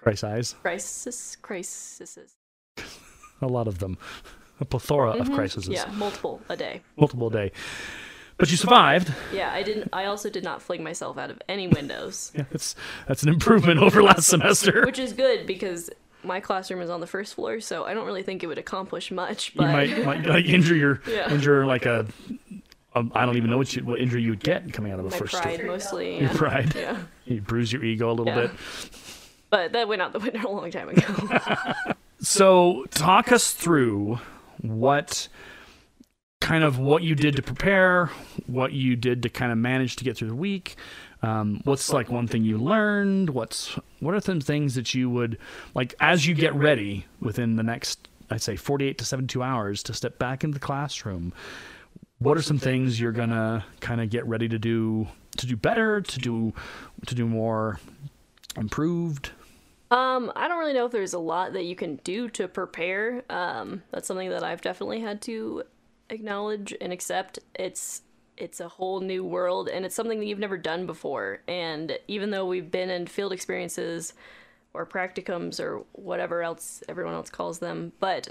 Christ 0.05 0.23
eyes 0.25 0.53
crisis, 0.63 1.37
crises. 1.43 2.37
a 3.41 3.47
lot 3.47 3.67
of 3.67 3.79
them 3.79 3.99
a 4.61 4.65
plethora 4.65 5.11
of 5.13 5.33
crises 5.33 5.65
Mm-hmm. 5.65 5.73
Yeah, 5.73 5.87
multiple 5.97 6.41
a 6.49 6.57
day. 6.57 6.83
multiple 6.97 7.29
a 7.29 7.33
day 7.33 7.53
but 8.37 8.51
you 8.51 8.57
survived 8.57 9.13
Yeah, 9.33 9.51
I 9.53 9.63
didn't. 9.63 9.89
I 9.93 10.07
also 10.07 10.29
did 10.29 10.43
not 10.45 10.61
fling 10.61 10.83
myself 10.83 11.17
out 11.19 11.31
of 11.31 11.41
any 11.49 11.69
windows. 11.69 12.33
yeah 12.37 12.45
that's 12.51 12.75
that's 13.09 13.23
an 13.23 13.29
improvement 13.31 13.81
over 13.81 14.03
last 14.03 14.27
semester 14.29 14.85
which 14.87 14.99
is 14.99 15.13
good 15.13 15.47
because 15.47 15.91
my 16.23 16.41
classroom 16.41 16.81
is 16.81 16.89
on 16.89 17.01
the 17.01 17.07
first 17.07 17.35
floor, 17.35 17.61
so 17.61 17.85
I 17.85 17.93
don't 17.93 18.07
really 18.07 18.23
think 18.23 18.43
it 18.43 18.47
would 18.47 18.57
accomplish 18.57 19.11
much. 19.11 19.53
you 19.55 19.59
But 19.59 19.73
might, 19.73 20.05
might 20.07 20.27
like 20.27 20.47
injure 20.47 20.75
your 20.75 21.03
Yeah. 21.09 21.31
injure 21.31 21.67
like 21.67 21.85
a 21.87 22.07
um, 22.97 23.13
I 23.15 23.27
don't 23.27 23.37
even 23.37 23.51
know 23.51 23.59
what 23.59 23.75
you, 23.77 23.85
what 23.85 24.01
injury 24.01 24.23
you 24.23 24.31
would 24.31 24.43
get 24.43 24.73
coming 24.73 24.91
out 24.93 25.01
of 25.01 25.05
a 25.07 25.11
my 25.11 25.19
first 25.19 25.35
pride 25.35 25.55
story. 25.55 25.69
mostly. 25.69 26.21
Your 26.21 26.29
pride. 26.31 26.75
yeah, 26.77 26.97
You 27.27 27.41
bruise 27.41 27.73
your 27.73 27.83
ego 27.85 28.09
a 28.09 28.15
little 28.15 28.27
Yeah. 28.27 28.47
bit. 28.47 28.51
But 29.55 29.71
that 29.71 29.87
went 29.87 30.03
out 30.03 30.13
the 30.13 30.19
window 30.19 30.49
a 30.49 30.51
long 30.51 30.71
time 30.73 30.89
ago. 30.89 31.75
So, 32.21 32.87
talk 32.91 33.31
us 33.33 33.53
through 33.53 34.19
what 34.63 35.29
kind 36.41 36.65
of 36.65 36.79
what 36.79 37.03
you 37.03 37.15
did 37.15 37.37
to 37.37 37.43
prepare, 37.43 38.07
what 38.47 38.73
you 38.73 38.97
did 38.97 39.25
to 39.25 39.29
kind 39.29 39.53
of 39.53 39.59
manage 39.59 39.97
to 39.97 40.05
get 40.05 40.17
through 40.17 40.29
the 40.29 40.35
week. 40.35 40.77
Um, 41.23 41.61
what's 41.65 41.93
like 41.93 42.09
one 42.09 42.27
thing 42.27 42.43
you 42.43 42.57
learned? 42.57 43.29
What's 43.29 43.79
what 44.01 44.15
are 44.15 44.21
some 44.21 44.41
things 44.41 44.75
that 44.75 44.95
you 44.95 45.11
would 45.11 45.37
like 45.75 45.95
as 46.01 46.27
you 46.27 46.35
get 46.35 46.55
ready 46.55 47.05
within 47.21 47.57
the 47.57 47.63
next, 47.63 48.09
I'd 48.31 48.41
say, 48.41 48.57
48 48.57 48.97
to 48.97 49.05
72 49.05 49.43
hours 49.43 49.83
to 49.83 49.93
step 49.93 50.19
back 50.19 50.45
into 50.45 50.55
the 50.55 50.65
classroom? 50.65 51.35
What 52.21 52.39
are 52.39 52.43
some 52.43 52.59
things 52.59 52.99
you're 52.99 53.13
gonna 53.13 53.67
kind 53.81 54.01
of 54.01 54.09
get 54.09 54.27
ready 54.27 54.49
to 54.49 54.59
do 54.59 55.09
to 55.37 55.47
do 55.47 55.57
better, 55.57 56.01
to 56.01 56.19
do 56.19 56.55
to 57.07 57.15
do 57.15 57.27
more 57.27 57.81
improved? 58.57 59.33
Um, 59.91 60.33
I 60.35 60.49
don't 60.49 60.59
really 60.59 60.73
know 60.73 60.87
if 60.87 60.93
there's 60.93 61.13
a 61.13 61.19
lot 61.19 61.53
that 61.53 61.65
you 61.65 61.77
can 61.77 61.97
do 61.97 62.29
to 62.31 62.49
prepare. 62.49 63.25
Um, 63.31 63.83
that's 63.91 64.09
something 64.09 64.31
that 64.31 64.43
I've 64.43 64.61
definitely 64.61 65.01
had 65.01 65.21
to 65.23 65.65
acknowledge 66.11 66.75
and 66.81 66.93
accept. 66.93 67.39
It's 67.55 68.03
it's 68.37 68.59
a 68.59 68.69
whole 68.69 69.01
new 69.01 69.23
world 69.23 69.69
and 69.69 69.85
it's 69.85 69.95
something 69.95 70.19
that 70.19 70.27
you've 70.27 70.41
never 70.41 70.59
done 70.59 70.87
before. 70.87 71.43
And 71.47 71.97
even 72.09 72.31
though 72.31 72.47
we've 72.47 72.71
been 72.71 72.91
in 72.91 73.07
field 73.07 73.33
experiences 73.33 74.13
or 74.73 74.85
practicums 74.85 75.61
or 75.61 75.85
whatever 75.93 76.43
else 76.43 76.83
everyone 76.89 77.15
else 77.15 77.31
calls 77.31 77.61
them, 77.61 77.93
but 78.01 78.31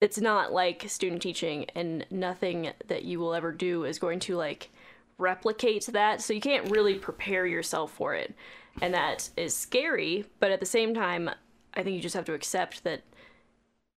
it's 0.00 0.18
not 0.18 0.52
like 0.52 0.88
student 0.88 1.22
teaching 1.22 1.66
and 1.74 2.06
nothing 2.10 2.70
that 2.86 3.04
you 3.04 3.20
will 3.20 3.34
ever 3.34 3.52
do 3.52 3.84
is 3.84 3.98
going 3.98 4.18
to 4.20 4.36
like 4.36 4.70
replicate 5.18 5.86
that 5.86 6.22
so 6.22 6.32
you 6.32 6.40
can't 6.40 6.70
really 6.70 6.94
prepare 6.94 7.44
yourself 7.46 7.92
for 7.92 8.14
it. 8.14 8.34
And 8.80 8.94
that 8.94 9.30
is 9.36 9.56
scary 9.56 10.24
but 10.38 10.52
at 10.52 10.60
the 10.60 10.66
same 10.66 10.94
time 10.94 11.30
i 11.74 11.82
think 11.82 11.96
you 11.96 12.00
just 12.00 12.14
have 12.14 12.24
to 12.26 12.34
accept 12.34 12.84
that 12.84 13.02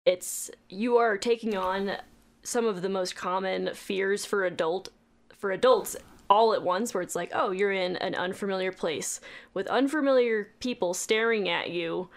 it's 0.05 0.49
you 0.69 0.97
are 0.97 1.17
taking 1.17 1.55
on 1.55 1.97
some 2.43 2.65
of 2.65 2.82
the 2.82 2.89
most 2.89 3.15
common 3.15 3.73
fears 3.73 4.25
for 4.25 4.45
adult 4.45 4.89
for 5.36 5.51
adults 5.51 5.95
all 6.29 6.53
at 6.53 6.63
once 6.63 6.93
where 6.93 7.03
it's 7.03 7.15
like 7.15 7.32
oh 7.34 7.51
you're 7.51 7.71
in 7.71 7.95
an 7.97 8.15
unfamiliar 8.15 8.71
place 8.71 9.19
with 9.53 9.67
unfamiliar 9.67 10.49
people 10.60 10.93
staring 10.93 11.49
at 11.49 11.69
you 11.69 12.10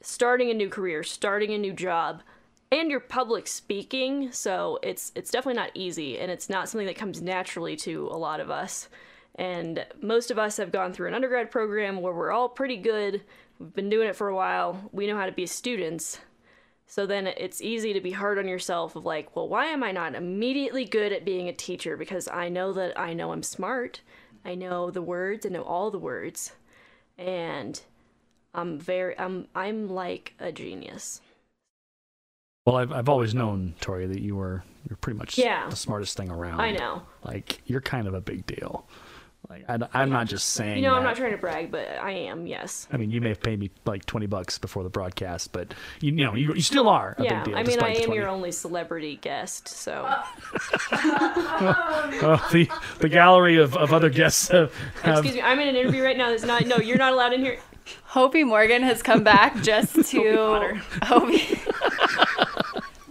starting 0.00 0.50
a 0.50 0.54
new 0.54 0.68
career 0.68 1.02
starting 1.02 1.52
a 1.52 1.58
new 1.58 1.72
job 1.72 2.22
and 2.70 2.90
you're 2.90 3.00
public 3.00 3.46
speaking 3.46 4.30
so 4.32 4.78
it's 4.82 5.12
it's 5.14 5.30
definitely 5.30 5.60
not 5.60 5.70
easy 5.74 6.18
and 6.18 6.30
it's 6.30 6.50
not 6.50 6.68
something 6.68 6.86
that 6.86 6.96
comes 6.96 7.22
naturally 7.22 7.76
to 7.76 8.08
a 8.08 8.16
lot 8.16 8.40
of 8.40 8.50
us 8.50 8.88
and 9.34 9.86
most 10.02 10.30
of 10.30 10.38
us 10.38 10.56
have 10.56 10.72
gone 10.72 10.92
through 10.92 11.08
an 11.08 11.14
undergrad 11.14 11.50
program 11.50 12.00
where 12.00 12.12
we're 12.12 12.32
all 12.32 12.48
pretty 12.48 12.76
good 12.76 13.22
we've 13.58 13.74
been 13.74 13.90
doing 13.90 14.08
it 14.08 14.16
for 14.16 14.28
a 14.28 14.34
while 14.34 14.88
we 14.92 15.06
know 15.06 15.16
how 15.16 15.26
to 15.26 15.32
be 15.32 15.46
students 15.46 16.20
so 16.90 17.04
then 17.04 17.26
it's 17.26 17.60
easy 17.60 17.92
to 17.92 18.00
be 18.00 18.12
hard 18.12 18.38
on 18.38 18.48
yourself 18.48 18.96
of 18.96 19.04
like, 19.04 19.36
well, 19.36 19.46
why 19.46 19.66
am 19.66 19.82
I 19.82 19.92
not 19.92 20.14
immediately 20.14 20.86
good 20.86 21.12
at 21.12 21.22
being 21.22 21.46
a 21.46 21.52
teacher? 21.52 21.98
Because 21.98 22.28
I 22.28 22.48
know 22.48 22.72
that 22.72 22.98
I 22.98 23.12
know 23.12 23.30
I'm 23.30 23.42
smart. 23.42 24.00
I 24.42 24.54
know 24.54 24.90
the 24.90 25.02
words, 25.02 25.44
I 25.44 25.50
know 25.50 25.62
all 25.62 25.90
the 25.90 25.98
words. 25.98 26.52
And 27.18 27.78
I'm 28.54 28.78
very 28.78 29.18
I'm 29.18 29.48
I'm 29.54 29.90
like 29.90 30.32
a 30.38 30.50
genius. 30.50 31.20
Well, 32.68 32.76
I've 32.76 32.92
I've 32.92 33.08
always 33.08 33.34
known 33.34 33.72
Tori 33.80 34.06
that 34.06 34.20
you 34.20 34.36
were 34.36 34.62
you're 34.86 34.98
pretty 34.98 35.18
much 35.18 35.38
Yeah. 35.38 35.70
the 35.70 35.76
smartest 35.76 36.18
thing 36.18 36.30
around. 36.30 36.60
I 36.60 36.72
know. 36.72 37.00
Like 37.24 37.62
you're 37.64 37.80
kind 37.80 38.06
of 38.06 38.12
a 38.12 38.20
big 38.20 38.44
deal. 38.44 38.86
Like 39.48 39.64
I, 39.70 40.02
am 40.02 40.10
not 40.10 40.26
just 40.26 40.50
saying. 40.50 40.76
You 40.76 40.82
know, 40.82 40.94
I'm 40.94 41.02
not 41.02 41.16
trying 41.16 41.30
to 41.30 41.38
brag, 41.38 41.70
but 41.70 41.88
I 41.88 42.10
am. 42.10 42.46
Yes. 42.46 42.86
I 42.92 42.98
mean, 42.98 43.10
you 43.10 43.22
may 43.22 43.30
have 43.30 43.40
paid 43.40 43.58
me 43.58 43.70
like 43.86 44.04
twenty 44.04 44.26
bucks 44.26 44.58
before 44.58 44.82
the 44.82 44.90
broadcast, 44.90 45.50
but 45.52 45.72
you, 46.02 46.12
you 46.12 46.24
know, 46.24 46.34
you, 46.34 46.52
you 46.52 46.60
still 46.60 46.90
are 46.90 47.14
a 47.16 47.24
Yeah. 47.24 47.36
big 47.42 47.54
deal. 47.54 47.56
I 47.58 47.62
mean, 47.62 47.82
I 47.82 47.94
am 47.94 48.12
your 48.12 48.28
only 48.28 48.52
celebrity 48.52 49.16
guest, 49.16 49.66
so 49.68 50.04
Oh, 50.92 52.48
the 52.52 52.68
the 52.98 53.08
gallery 53.08 53.56
of, 53.56 53.76
of 53.78 53.94
other 53.94 54.10
guests 54.10 54.48
have, 54.48 54.74
have 55.02 55.18
excuse 55.18 55.36
me. 55.36 55.40
I'm 55.40 55.58
in 55.60 55.68
an 55.68 55.76
interview 55.76 56.02
right 56.02 56.18
now. 56.18 56.28
There's 56.28 56.44
not. 56.44 56.66
No, 56.66 56.76
you're 56.76 56.98
not 56.98 57.14
allowed 57.14 57.32
in 57.32 57.40
here. 57.40 57.58
Hopi 58.04 58.44
Morgan 58.44 58.82
has 58.82 59.02
come 59.02 59.24
back 59.24 59.62
just 59.62 59.94
to 60.10 60.34
Potter. 60.36 60.74
Hopi, 61.04 61.58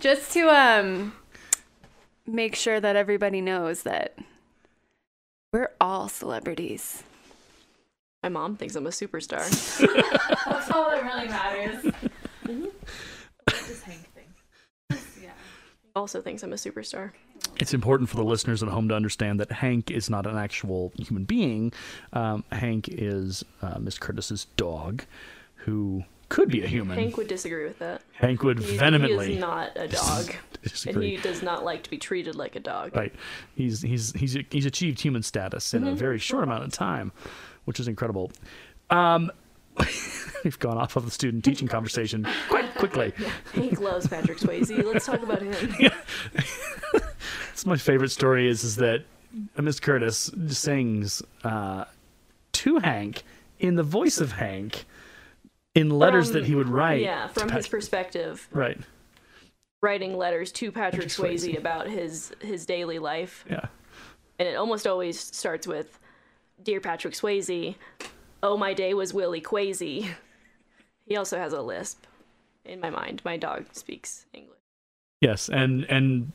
just 0.07 0.31
to 0.31 0.47
um 0.47 1.11
make 2.25 2.55
sure 2.55 2.79
that 2.79 2.95
everybody 2.95 3.41
knows 3.41 3.83
that 3.83 4.17
we're 5.51 5.71
all 5.81 6.07
celebrities. 6.07 7.03
My 8.23 8.29
mom 8.29 8.55
thinks 8.55 8.77
I'm 8.77 8.87
a 8.87 8.91
superstar. 8.91 9.43
That's 10.45 10.71
all 10.71 10.89
that 10.91 11.03
really 11.03 11.27
matters. 11.27 11.93
This 13.47 13.83
Hank 13.83 14.07
thing. 14.13 14.97
Yeah. 15.21 15.31
also 15.93 16.21
thinks 16.21 16.41
I'm 16.41 16.53
a 16.53 16.55
superstar. 16.55 17.11
It's 17.59 17.73
important 17.73 18.09
for 18.09 18.15
the 18.15 18.23
listeners 18.23 18.63
at 18.63 18.69
home 18.69 18.87
to 18.87 18.95
understand 18.95 19.41
that 19.41 19.51
Hank 19.51 19.91
is 19.91 20.09
not 20.09 20.25
an 20.25 20.37
actual 20.37 20.93
human 20.95 21.25
being. 21.25 21.73
Um, 22.13 22.45
Hank 22.53 22.87
is 22.87 23.43
uh, 23.61 23.77
Miss 23.79 23.97
Curtis's 23.99 24.45
dog, 24.55 25.03
who 25.55 26.05
could 26.29 26.49
be 26.49 26.63
a 26.63 26.67
human. 26.67 26.97
Hank 26.97 27.17
would 27.17 27.27
disagree 27.27 27.63
with 27.65 27.79
that. 27.79 28.01
Hank 28.13 28.43
would 28.43 28.59
He, 28.59 28.77
vehemently 28.77 29.27
he 29.27 29.33
is 29.33 29.39
not 29.39 29.71
a 29.75 29.87
dog, 29.87 30.33
and 30.87 31.03
he 31.03 31.17
does 31.17 31.41
not 31.41 31.63
like 31.63 31.83
to 31.83 31.89
be 31.89 31.97
treated 31.97 32.35
like 32.35 32.55
a 32.55 32.59
dog. 32.59 32.95
Right. 32.95 33.13
He's 33.55 33.81
he's 33.81 34.11
he's 34.13 34.37
he's 34.49 34.65
achieved 34.65 34.99
human 35.01 35.23
status 35.23 35.73
in 35.73 35.83
a 35.83 35.87
Mm-hmm. 35.87 35.95
very 35.95 36.19
short 36.19 36.43
amount 36.43 36.63
of 36.63 36.71
time, 36.71 37.11
which 37.65 37.79
is 37.79 37.87
incredible. 37.87 38.31
Um, 38.89 39.31
we've 40.43 40.59
gone 40.59 40.77
off 40.77 40.95
of 40.95 41.05
the 41.05 41.11
student 41.11 41.45
teaching 41.45 41.67
conversation 41.67 42.27
quite 42.49 42.73
quickly. 42.75 43.13
Hank 43.53 43.79
loves 43.79 44.07
Patrick 44.07 44.39
Swayze. 44.39 44.83
Let's 44.83 45.05
talk 45.05 45.21
about 45.23 45.41
him. 45.41 45.91
It's 47.51 47.65
my 47.65 47.75
favorite 47.77 48.09
story 48.11 48.47
is 48.47 48.63
is 48.63 48.75
that 48.75 49.03
Miss 49.59 49.79
Curtis 49.79 50.29
sings 50.49 51.23
uh, 51.43 51.85
to 52.53 52.77
Hank 52.77 53.23
in 53.59 53.75
the 53.75 53.83
voice 53.83 54.19
of 54.19 54.33
Hank 54.33 54.85
in 55.77 55.89
letters 55.89 56.27
From- 56.31 56.41
that 56.41 56.45
he 56.47 56.55
would 56.55 56.69
write. 56.69 57.01
Yeah, 57.01 57.27
from 57.27 57.49
his 57.49 57.65
Pat- 57.67 57.71
perspective, 57.71 58.47
right. 58.51 58.77
writing 59.81 60.17
letters 60.17 60.51
to 60.53 60.71
Patrick, 60.71 61.07
Patrick 61.09 61.09
Swayze, 61.33 61.53
Swayze. 61.53 61.57
about 61.57 61.87
his 61.87 62.31
his 62.41 62.65
daily 62.65 62.99
life, 62.99 63.45
Yeah. 63.49 63.65
and 64.39 64.47
it 64.47 64.55
almost 64.55 64.87
always 64.87 65.19
starts 65.19 65.67
with, 65.67 65.99
"Dear 66.61 66.79
Patrick 66.81 67.13
Swayze, 67.13 67.75
oh 68.43 68.57
my 68.57 68.73
day 68.73 68.93
was 68.93 69.13
Willie 69.13 69.41
Quazy." 69.41 70.09
He 71.05 71.15
also 71.15 71.37
has 71.37 71.53
a 71.53 71.61
lisp. 71.61 72.03
In 72.65 72.81
my 72.81 72.89
mind, 72.89 73.21
my 73.23 73.37
dog 73.37 73.67
speaks 73.71 74.25
English. 74.33 74.57
Yes, 75.21 75.47
and 75.49 75.85
and 75.85 76.33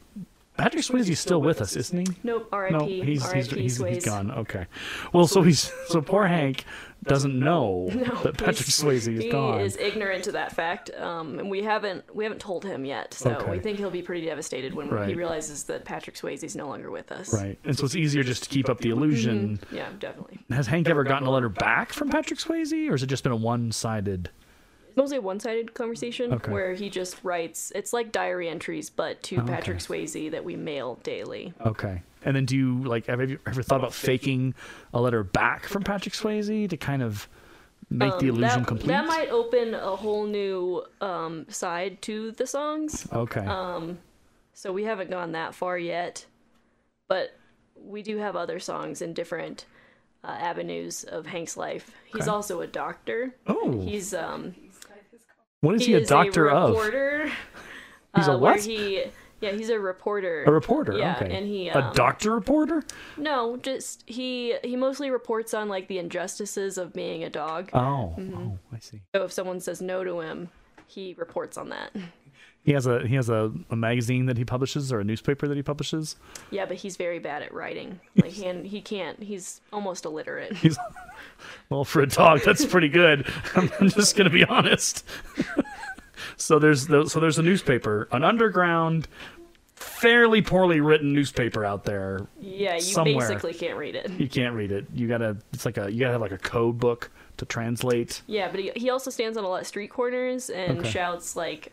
Patrick 0.56 0.82
Swayze's 0.84 1.20
still 1.20 1.42
with 1.42 1.60
us, 1.60 1.76
isn't 1.76 2.08
he? 2.08 2.16
Nope. 2.22 2.48
R.I.P. 2.52 2.72
No, 2.78 2.86
he's 2.86 3.04
he's, 3.04 3.22
R.I.P. 3.24 3.60
he's, 3.60 3.78
Swayze. 3.78 3.94
he's 3.94 4.04
gone. 4.04 4.30
Okay. 4.30 4.66
Well, 5.12 5.26
so 5.26 5.42
he's 5.42 5.70
so 5.88 6.00
poor 6.00 6.26
Hank 6.26 6.64
doesn't 7.04 7.38
know 7.38 7.88
that 8.22 8.36
Patrick 8.38 8.58
He's- 8.58 8.82
Swayze 8.82 9.08
is 9.12 9.22
he 9.24 9.30
gone. 9.30 9.58
He 9.60 9.64
is 9.66 9.76
ignorant 9.76 10.24
to 10.24 10.32
that 10.32 10.52
fact, 10.54 10.90
um, 10.96 11.38
and 11.38 11.50
we 11.50 11.62
haven't 11.62 12.14
we 12.14 12.24
haven't 12.24 12.40
told 12.40 12.64
him 12.64 12.84
yet. 12.84 13.14
So 13.14 13.30
Okay. 13.32 13.50
we 13.50 13.58
think 13.58 13.78
he'll 13.78 13.90
be 13.90 14.02
pretty 14.02 14.26
devastated 14.26 14.74
when 14.74 14.86
he 15.08 15.14
realizes 15.14 15.64
that 15.64 15.84
Patrick 15.84 16.16
Swayze 16.16 16.44
is 16.44 16.54
no 16.56 16.68
longer 16.68 16.90
with 16.90 17.10
us. 17.12 17.32
Right, 17.34 17.58
and 17.64 17.76
so 17.76 17.84
it's 17.84 17.96
easier 17.96 18.22
just 18.22 18.44
to 18.44 18.48
keep 18.48 18.68
up 18.68 18.78
the 18.78 18.90
illusion. 18.90 19.58
Yeah, 19.72 19.88
definitely. 19.98 20.38
Has 20.50 20.66
Hank 20.66 20.88
ever 20.88 21.04
gotten 21.04 21.26
a 21.26 21.30
letter 21.30 21.48
back 21.48 21.92
from 21.92 22.08
Patrick 22.08 22.38
Swayze, 22.38 22.88
or 22.88 22.92
has 22.92 23.02
it 23.02 23.06
just 23.06 23.22
been 23.22 23.32
a 23.32 23.36
one-sided? 23.36 24.30
Mostly 24.94 25.16
a 25.16 25.20
one-sided 25.22 25.72
conversation 25.72 26.34
Okay. 26.34 26.52
where 26.52 26.74
he 26.74 26.90
just 26.90 27.16
writes. 27.24 27.72
It's 27.74 27.92
like 27.94 28.12
diary 28.12 28.48
entries, 28.48 28.90
but 28.90 29.22
to 29.24 29.36
Oh, 29.36 29.42
okay. 29.42 29.52
Patrick 29.54 29.78
Swayze 29.78 30.30
that 30.30 30.44
we 30.44 30.54
mail 30.54 31.00
daily. 31.02 31.54
Okay, 31.64 32.02
and 32.24 32.34
then 32.36 32.44
do 32.44 32.56
you 32.56 32.82
like 32.84 33.06
have 33.06 33.28
you 33.28 33.38
ever 33.46 33.62
thought 33.62 33.80
about 33.80 33.94
faking 33.94 34.54
a 34.94 35.00
letter 35.00 35.22
back 35.24 35.66
from 35.66 35.82
Patrick 35.82 36.14
Swayze 36.14 36.68
to 36.68 36.76
kind 36.76 37.02
of 37.02 37.28
make 37.90 38.12
the 38.18 38.30
Um, 38.30 38.36
illusion 38.36 38.60
that, 38.60 38.68
complete? 38.68 38.88
That 38.88 39.06
might 39.06 39.28
open 39.30 39.74
a 39.74 39.96
whole 39.96 40.24
new 40.26 40.84
um, 41.00 41.46
side 41.48 42.00
to 42.02 42.32
the 42.32 42.46
songs. 42.46 43.06
Okay. 43.12 43.44
Um, 43.44 43.98
so 44.54 44.72
we 44.72 44.84
haven't 44.84 45.10
gone 45.10 45.32
that 45.32 45.54
far 45.54 45.78
yet, 45.78 46.24
but 47.08 47.36
we 47.76 48.02
do 48.02 48.18
have 48.18 48.36
other 48.36 48.58
songs 48.60 49.02
in 49.02 49.12
different 49.12 49.64
uh, 50.24 50.28
avenues 50.28 51.04
of 51.04 51.26
Hank's 51.26 51.56
life. 51.56 51.90
He's 52.06 52.22
Okay. 52.22 52.30
also 52.30 52.60
a 52.60 52.66
doctor. 52.66 53.34
oh, 53.46 53.80
He's 53.82 54.14
um 54.14 54.54
what 55.60 55.74
is 55.76 55.82
he 55.86 55.88
he, 55.88 55.94
a 55.94 56.04
doctor 56.04 56.48
a 56.48 56.54
of? 56.56 56.76
He's 58.16 58.28
a 58.28 58.32
uh, 58.32 58.38
where 58.38 58.52
what? 58.54 58.60
he 58.64 59.04
yeah 59.42 59.50
he's 59.52 59.68
a 59.68 59.78
reporter. 59.78 60.44
A 60.44 60.50
reporter. 60.50 60.94
Yeah, 60.96 61.16
okay. 61.20 61.36
and 61.36 61.46
he 61.46 61.68
a 61.68 61.78
um, 61.78 61.92
doctor 61.94 62.32
reporter. 62.32 62.82
No, 63.18 63.56
just 63.58 64.04
he 64.06 64.54
he 64.64 64.76
mostly 64.76 65.10
reports 65.10 65.52
on 65.52 65.68
like 65.68 65.88
the 65.88 65.98
injustices 65.98 66.78
of 66.78 66.92
being 66.94 67.24
a 67.24 67.30
dog. 67.30 67.68
Oh, 67.74 68.14
Mm-hmm. 68.18 68.34
oh, 68.48 68.58
I 68.72 68.78
see. 68.78 69.02
So 69.14 69.24
if 69.24 69.32
someone 69.32 69.60
says 69.60 69.82
no 69.82 70.04
to 70.04 70.20
him, 70.20 70.48
he 70.86 71.14
reports 71.18 71.58
on 71.58 71.68
that. 71.70 71.90
He 72.64 72.70
has 72.72 72.86
a 72.86 73.04
he 73.06 73.16
has 73.16 73.28
a, 73.28 73.52
a 73.70 73.76
magazine 73.76 74.26
that 74.26 74.38
he 74.38 74.44
publishes 74.44 74.92
or 74.92 75.00
a 75.00 75.04
newspaper 75.04 75.48
that 75.48 75.56
he 75.56 75.64
publishes. 75.64 76.14
Yeah, 76.52 76.64
but 76.64 76.76
he's 76.76 76.96
very 76.96 77.18
bad 77.18 77.42
at 77.42 77.52
writing. 77.52 77.98
Like 78.22 78.30
he 78.30 78.52
he 78.68 78.80
can't. 78.80 79.20
He's 79.20 79.60
almost 79.72 80.04
illiterate. 80.04 80.54
He's 80.56 80.78
well 81.70 81.84
for 81.84 82.02
a 82.02 82.06
dog. 82.06 82.42
That's 82.44 82.64
pretty 82.64 82.88
good. 82.88 83.26
I'm, 83.56 83.68
I'm 83.80 83.88
just 83.88 84.16
gonna 84.16 84.30
be 84.30 84.44
honest. 84.44 85.04
so 86.36 86.58
there's 86.58 86.86
the, 86.86 87.06
so 87.08 87.20
there's 87.20 87.38
a 87.38 87.42
newspaper, 87.42 88.08
an 88.12 88.24
underground, 88.24 89.08
fairly 89.74 90.42
poorly 90.42 90.80
written 90.80 91.12
newspaper 91.12 91.64
out 91.64 91.84
there. 91.84 92.26
Yeah, 92.40 92.74
you 92.76 92.80
Somewhere. 92.80 93.28
basically 93.28 93.54
can't 93.54 93.76
read 93.78 93.94
it. 93.94 94.10
You 94.10 94.28
can't 94.28 94.54
read 94.54 94.72
it. 94.72 94.86
You 94.94 95.08
gotta. 95.08 95.36
It's 95.52 95.64
like 95.64 95.76
a 95.78 95.90
you 95.92 96.00
gotta 96.00 96.12
have 96.12 96.20
like 96.20 96.32
a 96.32 96.38
code 96.38 96.78
book 96.78 97.10
to 97.38 97.44
translate. 97.46 98.22
Yeah, 98.26 98.48
but 98.50 98.60
he, 98.60 98.70
he 98.76 98.90
also 98.90 99.10
stands 99.10 99.36
on 99.38 99.44
a 99.44 99.48
lot 99.48 99.60
of 99.62 99.66
street 99.66 99.88
corners 99.90 100.50
and 100.50 100.80
Okay. 100.80 100.90
shouts 100.90 101.34
like 101.34 101.72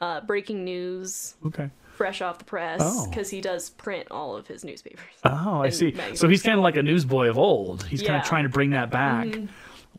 uh, 0.00 0.20
breaking 0.22 0.64
news, 0.64 1.34
Okay. 1.46 1.68
fresh 1.94 2.22
off 2.22 2.38
the 2.38 2.44
press, 2.44 2.80
Oh. 2.82 3.06
because 3.08 3.28
he 3.30 3.40
does 3.40 3.70
print 3.70 4.06
all 4.10 4.36
of 4.36 4.46
his 4.46 4.64
newspapers. 4.64 5.04
Oh, 5.24 5.60
I 5.62 5.68
see. 5.70 5.94
So 6.14 6.28
he's 6.28 6.42
kind 6.42 6.56
of 6.56 6.62
like 6.62 6.76
a 6.76 6.82
newsboy 6.82 7.28
of 7.28 7.36
old. 7.38 7.82
He's 7.84 8.00
kind 8.00 8.08
Yeah. 8.08 8.14
Mm-hmm. 8.16 8.22
of 8.22 8.28
trying 8.28 8.42
to 8.44 8.48
bring 8.50 8.70
that 8.70 8.90
back. 8.90 9.26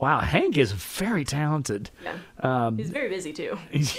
Wow, 0.02 0.20
Hank 0.20 0.58
is 0.58 0.72
very 0.72 1.24
talented. 1.24 1.92
Yeah, 2.04 2.16
Um, 2.40 2.78
he's 2.78 2.90
very 2.90 3.08
busy 3.08 3.32
too. 3.34 3.58
he's, 3.72 3.98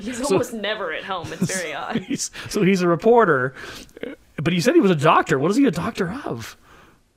He's 0.00 0.16
so- 0.18 0.24
almost 0.24 0.54
never 0.54 0.92
at 0.92 1.04
home. 1.04 1.30
It's 1.32 1.54
very 1.54 1.74
odd. 1.84 1.98
He's, 1.98 2.30
so 2.48 2.62
he's 2.62 2.80
a 2.80 2.88
reporter, 2.88 3.54
but 4.42 4.52
he 4.54 4.60
said 4.60 4.74
he 4.74 4.80
was 4.80 4.90
a 4.90 4.94
doctor. 4.96 5.38
What 5.38 5.50
is 5.50 5.56
he 5.58 5.66
a 5.66 5.70
doctor 5.70 6.10
of? 6.24 6.56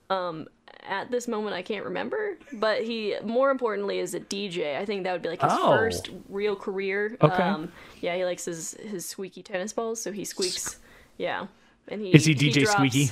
Um, 0.10 0.48
At 0.90 1.10
this 1.12 1.28
moment, 1.30 1.56
I 1.56 1.62
can't 1.62 1.86
remember, 1.86 2.38
but 2.54 2.84
he 2.84 3.16
more 3.24 3.50
importantly 3.52 4.00
is 4.00 4.14
a 4.14 4.20
DJ. 4.20 4.78
I 4.78 4.86
think 4.86 5.04
that 5.06 5.14
would 5.14 5.22
be 5.22 5.30
like 5.30 5.42
his 5.42 5.52
Oh. 5.54 5.78
first 5.78 6.10
real 6.30 6.56
career. 6.58 7.18
Okay. 7.22 7.44
Um, 7.44 7.72
yeah, 8.02 8.16
he 8.18 8.26
likes 8.26 8.44
his 8.46 8.74
his 8.84 9.06
squeaky 9.06 9.42
tennis 9.44 9.72
balls, 9.72 10.02
so 10.02 10.12
he 10.12 10.26
squeaks. 10.26 10.80
Yeah, 11.18 11.48
and 11.88 12.02
he 12.02 12.12
Is 12.12 12.26
he 12.26 12.36
DJ 12.36 12.64
drops- 12.64 12.72
Squeaky? 12.74 13.12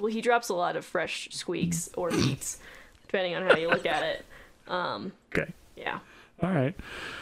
Well, 0.00 0.12
he 0.12 0.20
drops 0.20 0.48
a 0.48 0.54
lot 0.54 0.76
of 0.76 0.84
fresh 0.84 1.28
squeaks 1.32 1.90
or 1.96 2.10
beats, 2.10 2.58
depending 3.06 3.34
on 3.34 3.42
how 3.42 3.56
you 3.56 3.68
look 3.68 3.86
at 3.86 4.02
it. 4.04 4.24
Um, 4.68 5.12
okay. 5.36 5.52
Yeah, 5.76 5.98
All 6.42 6.50
right. 6.50 6.74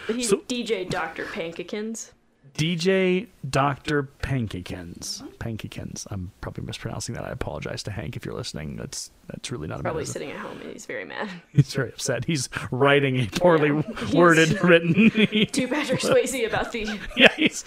but 0.07 0.17
he's 0.17 0.29
So- 0.29 0.39
DJ 0.49 0.89
Doctor 0.89 1.25
Pankakins. 1.25 2.13
DJ 2.55 3.29
Dr. 3.49 4.11
Pankakins. 4.23 5.27
Pankakins. 5.39 6.07
I'm 6.11 6.33
probably 6.43 6.65
mispronouncing 6.65 7.15
that. 7.15 7.25
I 7.25 7.31
apologize 7.31 7.83
to 7.85 7.91
Hank 7.91 8.15
if 8.15 8.27
you're 8.27 8.35
listening. 8.35 8.77
That's 8.77 9.11
that's 9.27 9.51
really 9.51 9.69
not 9.69 9.81
a 9.81 9.83
Probably 9.83 10.05
sitting 10.05 10.31
at 10.31 10.37
home 10.37 10.61
and 10.61 10.71
he's 10.71 10.85
very 10.85 11.07
mad. 11.07 11.31
He's 11.53 11.73
very 11.73 11.89
upset. 11.89 12.27
He's 12.27 12.51
writing 12.71 13.19
a 13.21 13.27
poorly 13.29 13.69
Yeah. 13.71 13.83
He's- 14.01 14.13
worded, 14.13 14.63
written. 14.63 14.93
To 15.53 15.67
Patrick 15.69 16.01
Swayze 16.01 16.47
about 16.47 16.73
the 16.73 17.01
yeah, 17.17 17.33
he's 17.39 17.63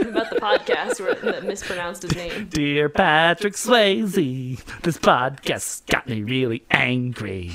about 0.00 0.30
the 0.30 0.40
podcast 0.40 0.98
where 0.98 1.14
that 1.14 1.44
mispronounced 1.44 2.02
his 2.02 2.16
name. 2.16 2.48
Dear 2.48 2.88
Patrick 2.88 3.54
Swayze, 3.54 4.60
this 4.82 4.98
podcast 4.98 5.86
got 5.86 6.08
me 6.08 6.24
really 6.24 6.64
angry. 6.72 7.52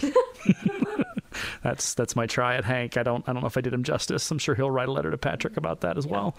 That's 1.64 1.94
that's 1.94 2.16
my 2.16 2.26
try 2.26 2.56
at 2.56 2.66
Hank. 2.66 2.98
I 2.98 3.04
don't 3.04 3.28
I 3.28 3.34
don't 3.34 3.42
know 3.42 3.48
if 3.48 3.58
I 3.58 3.62
did 3.62 3.74
him 3.74 3.84
justice. 3.84 4.30
I'm 4.32 4.38
sure 4.40 4.56
he'll 4.56 4.72
write 4.72 4.88
a 4.88 4.92
letter 4.92 5.12
to 5.12 5.18
Patrick 5.18 5.58
about 5.58 5.82
that 5.82 5.98
as 5.98 6.06
well. 6.08 6.36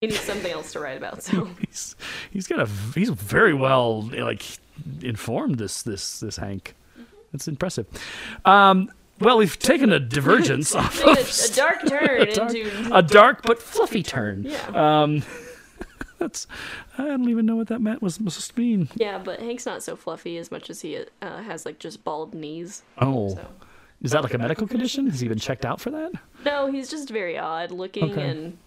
He 0.00 0.06
needs 0.06 0.20
something 0.20 0.50
else 0.50 0.72
to 0.72 0.80
write 0.80 0.96
about. 0.96 1.22
So 1.22 1.44
He's 1.66 1.96
he's 2.30 2.46
got 2.46 2.60
a 2.60 2.66
he's 2.94 3.10
very 3.10 3.54
well 3.54 4.02
like 4.02 4.42
informed 5.02 5.58
this 5.58 5.82
this 5.82 6.20
this 6.20 6.36
Hank. 6.36 6.74
That's 7.32 7.46
impressive. 7.48 7.86
Um, 8.44 8.90
well, 9.20 9.36
we've 9.38 9.58
taken 9.58 9.92
a 9.92 10.00
divergence 10.00 10.74
off 10.74 11.00
of 11.02 11.08
a, 11.18 11.20
a 11.20 11.54
dark 11.54 11.86
turn 11.86 12.28
dark- 12.32 12.54
into 12.54 12.94
a 12.94 13.02
dark 13.02 13.42
but 13.42 13.60
fluffy 13.62 14.02
turn. 14.02 14.44
yeah. 14.44 15.02
Um, 15.02 15.22
That's 16.18 16.46
I 16.98 17.04
don't 17.04 17.28
even 17.30 17.46
know 17.46 17.56
what 17.56 17.68
that 17.68 17.80
meant 17.80 18.02
was 18.02 18.14
supposed 18.16 18.54
to 18.54 18.60
mean. 18.60 18.88
Yeah, 18.94 19.16
but 19.18 19.40
Hank's 19.40 19.64
not 19.64 19.82
so 19.82 19.96
fluffy 19.96 20.36
as 20.36 20.50
much 20.50 20.68
as 20.68 20.82
he 20.82 20.98
uh, 21.22 21.42
has 21.42 21.64
like 21.64 21.78
just 21.78 22.04
bald 22.04 22.34
knees. 22.34 22.82
Oh, 22.98 23.30
So 23.36 23.48
is 24.02 24.12
that 24.12 24.22
like 24.22 24.34
a 24.34 24.38
medical 24.38 24.66
condition? 24.66 25.08
Has 25.08 25.20
he 25.20 25.28
been 25.28 25.38
checked 25.38 25.64
out 25.64 25.80
for 25.80 25.90
that? 25.90 26.12
no, 26.44 26.70
he's 26.70 26.88
just 26.90 27.10
very 27.10 27.38
odd 27.38 27.70
looking, 27.70 28.12
Okay. 28.12 28.28
and 28.28 28.58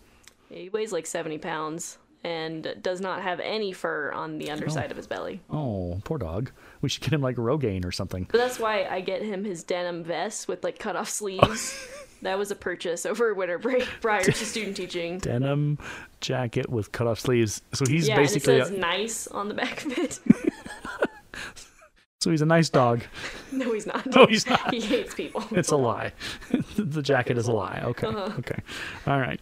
he 0.50 0.70
weighs 0.70 0.92
like 0.92 1.06
seventy 1.06 1.38
pounds 1.38 1.98
and 2.24 2.76
does 2.82 3.02
not 3.02 3.22
have 3.22 3.40
any 3.42 3.74
fur 3.74 4.12
on 4.14 4.38
the 4.38 4.50
underside 4.50 4.92
of 4.92 4.98
his 4.98 5.08
belly. 5.08 5.42
Oh, 5.50 5.58
oh 5.94 6.02
poor 6.06 6.18
dog. 6.18 6.52
We 6.82 6.88
should 6.90 7.04
get 7.04 7.12
him 7.12 7.22
like 7.22 7.36
Rogaine 7.36 7.84
or 7.86 7.92
something. 7.92 8.28
But 8.32 8.38
that's 8.38 8.60
why 8.60 8.86
I 8.86 9.02
get 9.02 9.22
him 9.22 9.44
his 9.44 9.64
denim 9.64 10.04
vest 10.04 10.48
with 10.48 10.64
like 10.64 10.80
cut 10.80 10.96
off 10.96 11.10
sleeves. 11.10 11.86
that 12.22 12.38
was 12.38 12.50
a 12.50 12.56
purchase 12.56 13.06
over 13.06 13.34
winter 13.34 13.58
break 13.58 13.84
prior 14.02 14.24
to 14.24 14.32
student 14.46 14.78
teaching. 14.78 15.18
Denim 15.20 15.78
jacket 16.22 16.70
with 16.70 16.94
cut 16.94 17.08
off 17.08 17.20
sleeves. 17.20 17.62
So 17.74 17.86
he's 17.86 18.08
yeah, 18.08 18.16
basically 18.16 18.54
and 18.56 18.64
it 18.64 18.68
says 18.68 18.78
nice 18.78 19.28
on 19.28 19.50
the 19.50 19.54
back 19.54 19.86
of 19.86 19.98
it. 19.98 20.20
so 22.24 22.32
he's 22.32 22.42
a 22.42 22.46
nice 22.46 22.70
dog. 22.70 23.04
no, 23.52 23.74
he's 23.74 23.86
not. 23.86 24.06
No, 24.06 24.26
he's 24.26 24.48
not. 24.48 24.74
He 24.74 24.80
hates 24.80 25.14
people. 25.14 25.44
It's 25.52 25.72
a 25.72 25.76
lie. 25.76 26.14
the 26.78 27.02
jacket 27.02 27.38
is 27.38 27.48
a 27.50 27.52
lie. 27.52 27.82
Okay. 27.84 28.08
Uh-huh. 28.08 28.32
Okay. 28.40 28.60
All 29.06 29.20
right. 29.20 29.42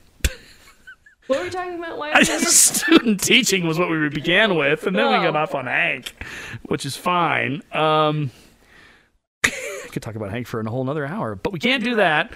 What 1.27 1.39
were 1.39 1.45
we 1.45 1.49
talking 1.51 1.75
about? 1.75 1.99
Why? 1.99 2.07
I 2.07 2.11
am 2.11 2.17
I 2.17 2.23
just, 2.23 2.83
here? 2.85 2.97
student 2.97 3.21
teaching 3.21 3.67
was 3.67 3.77
what 3.77 3.87
we 3.89 4.09
began 4.09 4.55
with, 4.55 4.87
and 4.87 4.95
then 4.95 5.05
we 5.05 5.23
got 5.25 5.35
Oh. 5.35 5.39
off 5.39 5.53
on 5.53 5.67
Hank, 5.67 6.11
which 6.63 6.85
is 6.85 6.97
fine. 6.97 7.61
Um, 7.71 8.31
I 9.45 9.87
could 9.91 10.01
talk 10.01 10.15
about 10.15 10.31
Hank 10.31 10.47
for 10.47 10.59
a 10.59 10.67
whole 10.69 10.81
another 10.81 11.05
hour, 11.05 11.35
but 11.35 11.53
we 11.53 11.59
can't 11.59 11.83
do 11.83 11.95
that 11.95 12.31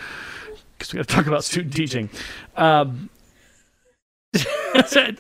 because 0.77 0.93
we 0.93 0.97
got 0.97 1.07
to 1.07 1.15
talk 1.15 1.25
about 1.25 1.43
student 1.43 1.73
teaching. 1.73 2.09
Um, 2.55 3.09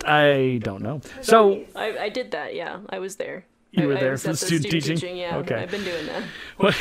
I 0.05 0.59
don't 0.61 0.83
know. 0.83 1.01
So 1.21 1.65
I, 1.75 1.97
I 1.97 2.09
did 2.09 2.31
that. 2.31 2.53
Yeah, 2.53 2.79
I 2.89 2.99
was 2.99 3.15
there. 3.15 3.45
You 3.77 3.87
were 3.87 3.97
I 3.97 3.99
there 3.99 4.11
was 4.11 4.21
for 4.21 4.27
the 4.29 4.31
at 4.33 4.37
student 4.39 4.71
teaching? 4.71 5.17
Yeah, 5.17 5.37
Okay. 5.37 5.55
I've 5.55 5.71
been 5.71 5.83
doing 5.83 6.05
that. 6.07 6.23
what 6.57 6.75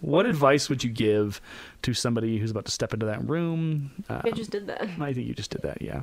what 0.00 0.26
advice 0.26 0.68
would 0.68 0.82
you 0.82 0.90
give 0.90 1.40
to 1.82 1.94
somebody 1.94 2.38
who's 2.38 2.50
about 2.50 2.64
to 2.66 2.72
step 2.72 2.92
into 2.94 3.06
that 3.06 3.28
room? 3.28 3.90
Uh, 4.08 4.22
I 4.24 4.30
just 4.30 4.50
did 4.50 4.66
that. 4.68 4.82
I 5.00 5.12
think 5.12 5.26
you 5.26 5.34
just 5.34 5.50
did 5.50 5.62
that. 5.62 5.82
Yeah. 5.82 6.00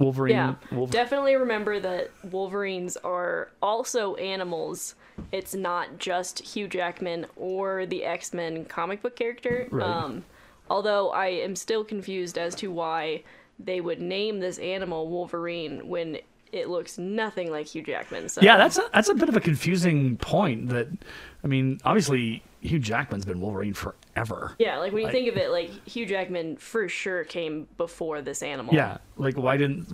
Wolverine. 0.00 0.34
Yeah, 0.34 0.54
Wolver- 0.72 0.92
Definitely 0.92 1.36
remember 1.36 1.78
that 1.78 2.10
Wolverines 2.24 2.96
are 2.98 3.50
also 3.62 4.16
animals. 4.16 4.96
It's 5.30 5.54
not 5.54 5.98
just 5.98 6.40
Hugh 6.40 6.66
Jackman 6.66 7.26
or 7.36 7.86
the 7.86 8.04
X 8.04 8.34
Men 8.34 8.64
comic 8.64 9.02
book 9.02 9.14
character. 9.14 9.68
Right. 9.70 9.86
Um, 9.88 10.24
although 10.68 11.10
I 11.10 11.26
am 11.28 11.54
still 11.54 11.84
confused 11.84 12.36
as 12.38 12.56
to 12.56 12.72
why 12.72 13.22
they 13.60 13.80
would 13.80 14.00
name 14.00 14.40
this 14.40 14.58
animal 14.58 15.08
Wolverine 15.08 15.86
when 15.88 16.18
it 16.54 16.68
looks 16.68 16.96
nothing 16.98 17.50
like 17.50 17.66
Hugh 17.66 17.82
Jackman. 17.82 18.28
So 18.28 18.40
Yeah, 18.40 18.56
that's 18.56 18.78
a, 18.78 18.82
that's 18.92 19.08
a 19.08 19.14
bit 19.14 19.28
of 19.28 19.36
a 19.36 19.40
confusing 19.40 20.16
point. 20.16 20.68
That, 20.68 20.88
I 21.42 21.46
mean, 21.46 21.80
obviously 21.84 22.42
Hugh 22.60 22.78
Jackman's 22.78 23.24
been 23.24 23.40
Wolverine 23.40 23.74
forever. 23.74 24.54
yeah. 24.58 24.78
Like 24.78 24.92
when 24.92 25.00
you 25.00 25.06
Like- 25.06 25.12
think 25.12 25.28
of 25.28 25.36
it, 25.36 25.50
like 25.50 25.70
Hugh 25.86 26.06
Jackman 26.06 26.56
for 26.56 26.88
sure 26.88 27.24
came 27.24 27.66
before 27.76 28.22
this 28.22 28.42
animal. 28.42 28.72
Yeah, 28.74 28.98
like 29.16 29.36
why 29.36 29.56
didn't? 29.56 29.86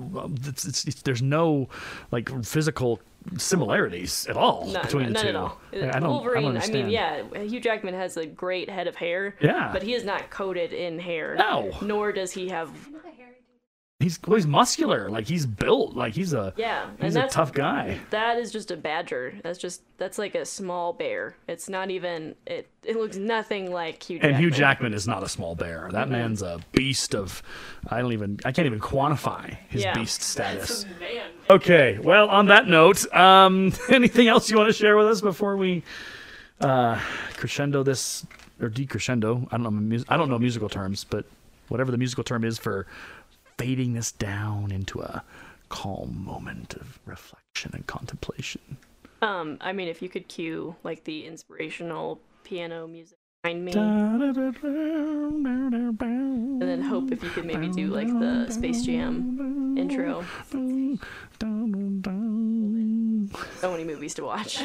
It's, 0.46 0.64
it's, 0.66 0.84
it's, 0.84 1.02
there's 1.02 1.22
no 1.22 1.68
like 2.12 2.28
physical 2.44 3.00
similarities 3.36 4.26
at 4.28 4.36
all 4.36 4.66
None, 4.66 4.82
between 4.82 5.06
the 5.08 5.12
none 5.12 5.22
two. 5.24 5.28
at 5.28 5.36
all. 5.36 5.60
I 5.72 5.76
don't, 5.78 5.90
I 5.96 6.00
don't 6.00 6.10
Wolverine, 6.10 6.56
I, 6.56 6.66
mean, 6.68 6.88
yeah, 6.88 7.22
Hugh 7.42 7.60
Jackman 7.60 7.94
has 7.94 8.16
a 8.16 8.26
great 8.26 8.70
head 8.70 8.86
of 8.86 8.96
hair. 8.96 9.34
Yeah. 9.40 9.70
But 9.72 9.82
he 9.82 9.94
is 9.94 10.04
not 10.04 10.30
coated 10.30 10.72
in 10.72 10.98
hair. 10.98 11.34
No. 11.36 11.70
Nor 11.82 12.12
does 12.12 12.32
he 12.32 12.48
have. 12.48 12.70
He's 14.00 14.18
well, 14.26 14.36
he's 14.36 14.46
muscular. 14.46 15.08
Like 15.10 15.26
he's 15.28 15.46
built. 15.46 15.94
Like 15.94 16.14
he's 16.14 16.32
a 16.32 16.52
Yeah. 16.56 16.86
he's 17.00 17.14
and 17.16 17.26
a 17.26 17.28
tough 17.28 17.52
guy. 17.52 17.98
That 18.10 18.38
is 18.38 18.50
just 18.50 18.70
a 18.70 18.76
badger. 18.76 19.34
That's 19.44 19.58
just 19.58 19.82
that's 19.98 20.18
like 20.18 20.34
a 20.34 20.44
small 20.44 20.92
bear. 20.92 21.36
It's 21.46 21.68
not 21.68 21.90
even. 21.90 22.34
It 22.46 22.68
it 22.82 22.96
looks 22.96 23.16
nothing 23.16 23.70
like 23.72 24.02
Hugh. 24.02 24.16
Jackman. 24.18 24.34
And 24.34 24.42
Hugh 24.42 24.50
Jackman 24.50 24.94
is 24.94 25.06
not 25.06 25.22
a 25.22 25.28
small 25.28 25.54
bear. 25.54 25.88
That 25.92 26.08
man's 26.08 26.42
a 26.42 26.58
beast 26.72 27.14
of. 27.14 27.42
I 27.88 28.00
don't 28.00 28.12
even. 28.12 28.40
I 28.44 28.52
can't 28.52 28.66
even 28.66 28.80
quantify 28.80 29.56
his 29.68 29.82
Yeah. 29.84 29.94
beast 29.94 30.22
status. 30.22 30.86
Okay. 31.50 31.98
Well, 32.02 32.28
on 32.30 32.46
that 32.46 32.66
note, 32.66 33.12
um, 33.14 33.72
anything 33.90 34.28
else 34.28 34.50
you 34.50 34.56
want 34.56 34.68
to 34.68 34.72
share 34.72 34.96
with 34.96 35.06
us 35.06 35.20
before 35.20 35.56
we 35.56 35.82
uh, 36.60 36.98
crescendo 37.34 37.82
this 37.82 38.26
or 38.60 38.70
decrescendo? 38.70 39.46
I 39.52 39.58
don't 39.58 39.88
know. 39.88 40.04
I 40.08 40.16
don't 40.16 40.30
know 40.30 40.38
musical 40.38 40.68
terms, 40.68 41.04
but 41.04 41.24
whatever 41.68 41.90
the 41.90 41.98
musical 41.98 42.24
term 42.24 42.44
is 42.44 42.58
for 42.58 42.86
fading 43.60 43.92
this 43.92 44.10
down 44.12 44.72
into 44.72 45.00
a 45.02 45.22
calm 45.68 46.24
moment 46.24 46.72
of 46.74 46.98
reflection 47.04 47.70
and 47.74 47.86
contemplation. 47.86 48.78
Um, 49.20 49.58
I 49.60 49.74
mean, 49.74 49.86
if 49.88 50.00
you 50.00 50.08
could 50.08 50.28
cue 50.28 50.76
like 50.82 51.04
the 51.04 51.26
inspirational 51.26 52.20
piano 52.42 52.86
music 52.86 53.18
behind 53.42 53.62
me, 53.66 53.72
And 53.72 54.34
then 56.62 56.80
hope 56.80 57.12
if 57.12 57.22
you 57.22 57.28
could 57.28 57.44
maybe 57.44 57.68
do 57.68 57.88
like 57.88 58.08
the 58.08 58.50
Space 58.50 58.82
Jam 58.82 59.76
intro. 59.76 60.24
So 63.60 63.70
many 63.70 63.84
movies 63.84 64.14
to 64.14 64.24
watch. 64.24 64.58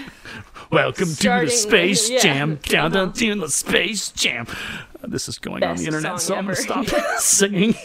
Welcome 0.72 1.06
Starting 1.08 1.50
to 1.50 1.54
the 1.54 1.54
with- 1.54 1.54
Space 1.54 2.10
yeah. 2.10 2.20
Jam. 2.20 2.56
Down, 2.64 2.92
down, 2.92 3.10
Uh-huh. 3.10 3.42
the 3.42 3.50
Space 3.50 4.10
Jam. 4.12 4.48
Uh, 5.04 5.08
This 5.08 5.28
is 5.28 5.38
going 5.38 5.64
on 5.64 5.76
the 5.76 5.86
internet, 5.86 6.22
so 6.22 6.36
I'm 6.36 6.46
going 6.46 6.56
to 6.56 6.62
stop 6.62 6.86
singing. 7.20 7.76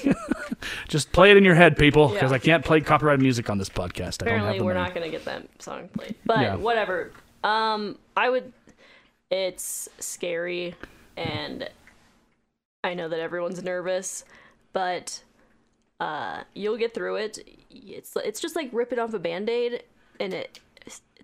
Just 0.89 1.13
play 1.13 1.31
it 1.31 1.37
in 1.37 1.45
your 1.45 1.55
head, 1.55 1.77
people, 1.77 2.09
because 2.09 2.31
Yeah. 2.31 2.37
I 2.37 2.39
can't 2.39 2.65
play 2.65 2.81
copyrighted 2.81 3.21
music 3.21 3.49
on 3.51 3.59
this 3.59 3.69
podcast. 3.69 4.23
I 4.23 4.27
don't 4.27 4.39
have 4.39 4.43
Apparently, 4.43 4.61
we're 4.63 4.75
money. 4.75 4.87
not 4.87 4.95
gonna 4.95 5.09
get 5.11 5.25
that 5.25 5.47
song 5.63 5.89
played, 5.89 6.15
but 6.25 6.41
Yeah. 6.41 6.55
whatever. 6.57 7.13
Um, 7.45 7.99
I 8.17 8.29
would. 8.31 8.53
It's 9.31 9.89
scary, 9.99 10.75
and 11.17 11.69
I 12.83 12.95
know 12.95 13.09
that 13.09 13.21
everyone's 13.21 13.63
nervous, 13.63 14.25
but 14.73 15.23
uh, 16.01 16.43
you'll 16.55 16.77
get 16.79 16.95
through 16.95 17.17
it. 17.17 17.39
It's 17.71 18.17
it's 18.17 18.41
just 18.41 18.57
like 18.57 18.71
ripping 18.73 18.99
off 18.99 19.15
a 19.15 19.19
band-aid, 19.19 19.85
and 20.19 20.35
it 20.35 20.59
it 20.59 20.61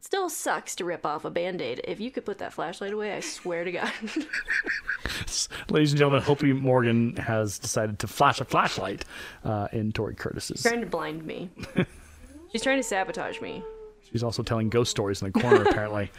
still 0.07 0.31
sucks 0.31 0.77
to 0.77 0.85
rip 0.85 1.05
off 1.05 1.25
a 1.25 1.31
band-aid. 1.31 1.81
If 1.83 1.99
you 1.99 2.13
could 2.13 2.25
put 2.25 2.39
that 2.39 2.53
flashlight 2.53 2.93
away, 2.93 3.13
I 3.13 3.21
swear 3.21 3.65
to 3.65 3.73
God. 3.73 3.93
Ladies 5.69 5.91
and 5.91 5.99
gentlemen, 5.99 6.23
Hopi 6.23 6.53
Morgan 6.53 7.17
has 7.17 7.59
decided 7.59 7.99
to 7.99 8.07
flash 8.07 8.41
a 8.41 8.45
flashlight 8.45 9.05
uh, 9.45 9.67
in 9.73 9.91
Tori 9.91 10.15
Curtis's. 10.15 10.63
trying 10.63 10.81
to 10.81 10.87
blind 10.87 11.27
me. 11.27 11.51
She's 12.53 12.63
trying 12.63 12.79
to 12.79 12.85
sabotage 12.85 13.41
me. 13.41 13.65
She's 14.09 14.23
also 14.23 14.45
telling 14.45 14.69
ghost 14.69 14.93
stories 14.93 15.23
in 15.23 15.33
the 15.33 15.41
corner, 15.41 15.63
apparently. 15.69 16.13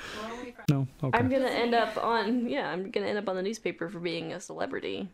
No? 0.70 0.86
Okay. 1.02 1.18
I'm 1.18 1.30
gonna 1.30 1.46
end 1.46 1.74
up 1.74 1.96
on 2.04 2.50
yeah. 2.50 2.70
I'm 2.70 2.92
gonna 2.92 3.08
end 3.08 3.18
up 3.18 3.30
on 3.30 3.38
the 3.38 3.42
newspaper 3.42 3.88
for 3.88 4.00
being 4.00 4.34
a 4.34 4.42
celebrity. 4.42 5.08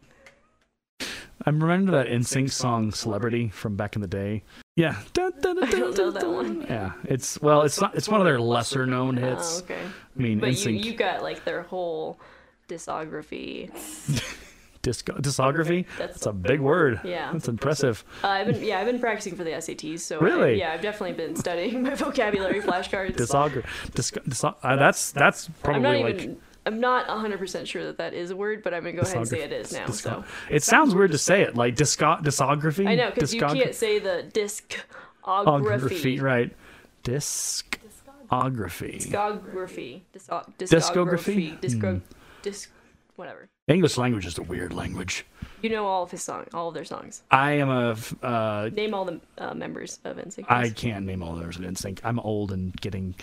I 1.45 1.49
remember 1.49 1.91
that 1.91 2.07
NSYNC 2.07 2.51
song 2.51 2.91
"Celebrity" 2.91 3.49
from 3.49 3.75
back 3.75 3.95
in 3.95 4.01
the 4.01 4.07
day. 4.07 4.43
Yeah, 4.75 4.95
Dun, 5.13 5.31
dun, 5.41 5.55
dun, 5.57 5.65
I 5.67 5.71
don't 5.71 5.97
know 5.97 6.11
that 6.11 6.27
one. 6.27 6.61
Yeah, 6.61 6.93
it's 7.03 7.39
well, 7.41 7.61
it's 7.63 7.79
not. 7.81 7.95
It's 7.95 8.07
one 8.09 8.21
of 8.21 8.25
their 8.25 8.39
lesser 8.39 8.85
known 8.85 9.17
hits. 9.17 9.59
Oh, 9.61 9.63
okay. 9.65 9.81
I 9.83 10.21
mean, 10.21 10.39
But 10.39 10.51
you, 10.51 10.55
NSYNC 10.55 10.83
you 10.83 10.93
got 10.95 11.21
like 11.21 11.43
their 11.45 11.63
whole 11.63 12.19
discography. 12.67 13.69
disco, 14.81 15.13
discography. 15.15 15.85
That's- 15.97 16.13
That's 16.15 16.25
a 16.25 16.33
big 16.33 16.59
word. 16.59 17.01
Yeah. 17.03 17.31
that's 17.31 17.47
impressive. 17.47 18.03
Uh, 18.23 18.27
I've 18.29 18.47
been 18.47 18.63
yeah, 18.63 18.79
I've 18.79 18.85
been 18.87 18.99
practicing 18.99 19.35
for 19.35 19.43
the 19.43 19.51
SATs, 19.51 19.99
so 19.99 20.19
I- 20.19 20.23
Really? 20.23 20.59
yeah, 20.59 20.73
I've 20.73 20.81
definitely 20.81 21.13
been 21.13 21.35
studying 21.35 21.83
my 21.83 21.95
vocabulary 21.95 22.61
flashcards. 22.61 23.15
Discography. 23.15 23.65
Disc, 23.93 24.15
dis, 24.27 24.43
uh, 24.43 24.53
that's 24.75 25.11
that's 25.11 25.49
probably 25.61 25.97
I'm 25.97 26.03
like. 26.03 26.15
even. 26.21 26.37
I'm 26.65 26.79
not 26.79 27.07
100% 27.07 27.67
sure 27.67 27.83
that 27.85 27.97
that 27.97 28.13
is 28.13 28.31
a 28.31 28.35
word, 28.35 28.63
but 28.63 28.73
I'm 28.73 28.83
gonna 28.83 28.93
go 28.93 29.01
ahead 29.01 29.17
and 29.17 29.27
say 29.27 29.41
it 29.41 29.51
is 29.51 29.73
now. 29.73 29.85
Disco- 29.85 30.21
So 30.21 30.25
It 30.49 30.63
sounds 30.63 30.95
weird 30.95 31.11
to 31.11 31.17
say 31.17 31.41
it, 31.41 31.55
like 31.55 31.75
disco, 31.75 32.15
discography. 32.21 32.87
I 32.87 32.95
know 32.95 33.11
because 33.13 33.33
you 33.33 33.41
can't 33.41 33.75
say 33.75 33.99
the 33.99 34.23
Discography, 34.33 34.81
discography. 35.25 36.21
right? 36.21 36.51
Discography. 37.03 39.01
Discography. 39.11 40.01
Disco- 40.13 40.45
Discography? 40.57 40.67
discography. 40.69 41.61
Disco. 41.61 41.93
Hmm. 41.95 41.99
Disc. 42.41 42.69
Whatever. 43.15 43.49
English 43.67 43.97
language 43.97 44.25
is 44.25 44.37
a 44.37 44.43
weird 44.43 44.73
language. 44.73 45.25
You 45.61 45.69
know 45.69 45.85
all 45.85 46.03
of 46.03 46.11
his 46.11 46.21
song, 46.21 46.45
all 46.53 46.67
of 46.67 46.73
their 46.73 46.83
songs. 46.83 47.23
I 47.31 47.53
am 47.53 47.69
a 47.69 47.95
Uh, 48.21 48.69
Name 48.73 48.93
all 48.93 49.05
the 49.05 49.21
uh, 49.37 49.53
members 49.53 49.99
of 50.03 50.17
NSYNC. 50.17 50.45
I 50.49 50.69
can't 50.69 51.05
name 51.05 51.23
all 51.23 51.33
those 51.35 51.55
in 51.57 51.63
NSYNC. 51.63 51.99
I'm 52.03 52.19
old 52.19 52.51
and 52.51 52.75
getting 52.81 53.15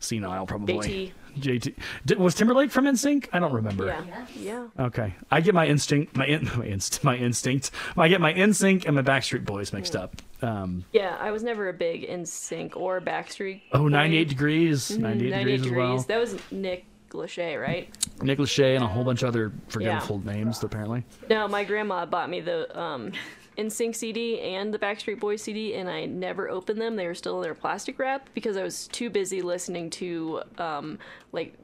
senile, 0.00 0.46
probably. 0.46 1.12
JT. 1.36 1.40
JT. 1.40 1.74
Did, 2.06 2.18
was 2.18 2.34
Timberlake 2.34 2.72
from 2.72 2.86
NSYNC? 2.86 3.28
I 3.32 3.38
don't 3.38 3.52
remember. 3.52 3.86
Yeah. 3.86 4.26
Yeah. 4.34 4.66
Okay, 4.80 5.14
I 5.30 5.40
get 5.40 5.54
my 5.54 5.64
instinct, 5.68 6.16
my 6.16 6.26
in, 6.26 6.50
my 6.56 6.64
inst, 6.66 7.04
my 7.04 7.14
instinct. 7.16 7.70
I 7.96 8.08
get 8.08 8.20
my 8.20 8.34
NSYNC 8.34 8.86
and 8.86 8.96
my 8.96 9.02
Backstreet 9.02 9.44
Boys 9.44 9.72
mixed 9.72 9.94
up. 9.94 10.16
Um, 10.42 10.84
Yeah, 10.92 11.16
I 11.20 11.30
was 11.30 11.44
never 11.44 11.68
a 11.68 11.72
big 11.72 12.08
NSYNC 12.08 12.74
or 12.74 13.00
Backstreet. 13.00 13.62
oh, 13.72 13.82
Boy. 13.84 13.88
98 13.90 14.28
degrees, 14.28 14.90
Mhm, 14.90 14.98
98, 14.98 15.30
98 15.30 15.56
degrees, 15.62 15.70
as 15.70 15.76
well. 15.76 15.98
That 16.08 16.18
was 16.18 16.36
Nick 16.50 16.84
Lachey, 17.14 17.60
right? 17.60 17.88
Nick 18.22 18.38
Lachey 18.38 18.74
and 18.74 18.84
a 18.84 18.86
whole 18.86 19.04
bunch 19.04 19.22
of 19.22 19.28
other 19.28 19.52
forgetful 19.68 20.20
names, 20.24 20.62
apparently. 20.62 21.04
No, 21.28 21.48
my 21.48 21.64
grandma 21.64 22.06
bought 22.06 22.28
me 22.30 22.40
the 22.40 22.78
um, 22.78 23.12
NSYNC 23.58 23.94
CD 23.96 24.40
and 24.40 24.72
the 24.72 24.78
Backstreet 24.78 25.20
Boys 25.20 25.42
CD, 25.42 25.74
and 25.74 25.88
I 25.88 26.04
never 26.06 26.48
opened 26.48 26.80
them. 26.80 26.96
They 26.96 27.06
were 27.06 27.14
still 27.14 27.36
in 27.38 27.42
their 27.42 27.54
plastic 27.54 27.98
wrap 27.98 28.28
because 28.34 28.56
I 28.56 28.62
was 28.62 28.88
too 28.88 29.10
busy 29.10 29.42
listening 29.42 29.90
to 29.90 30.42
um, 30.58 30.98
like 31.32 31.54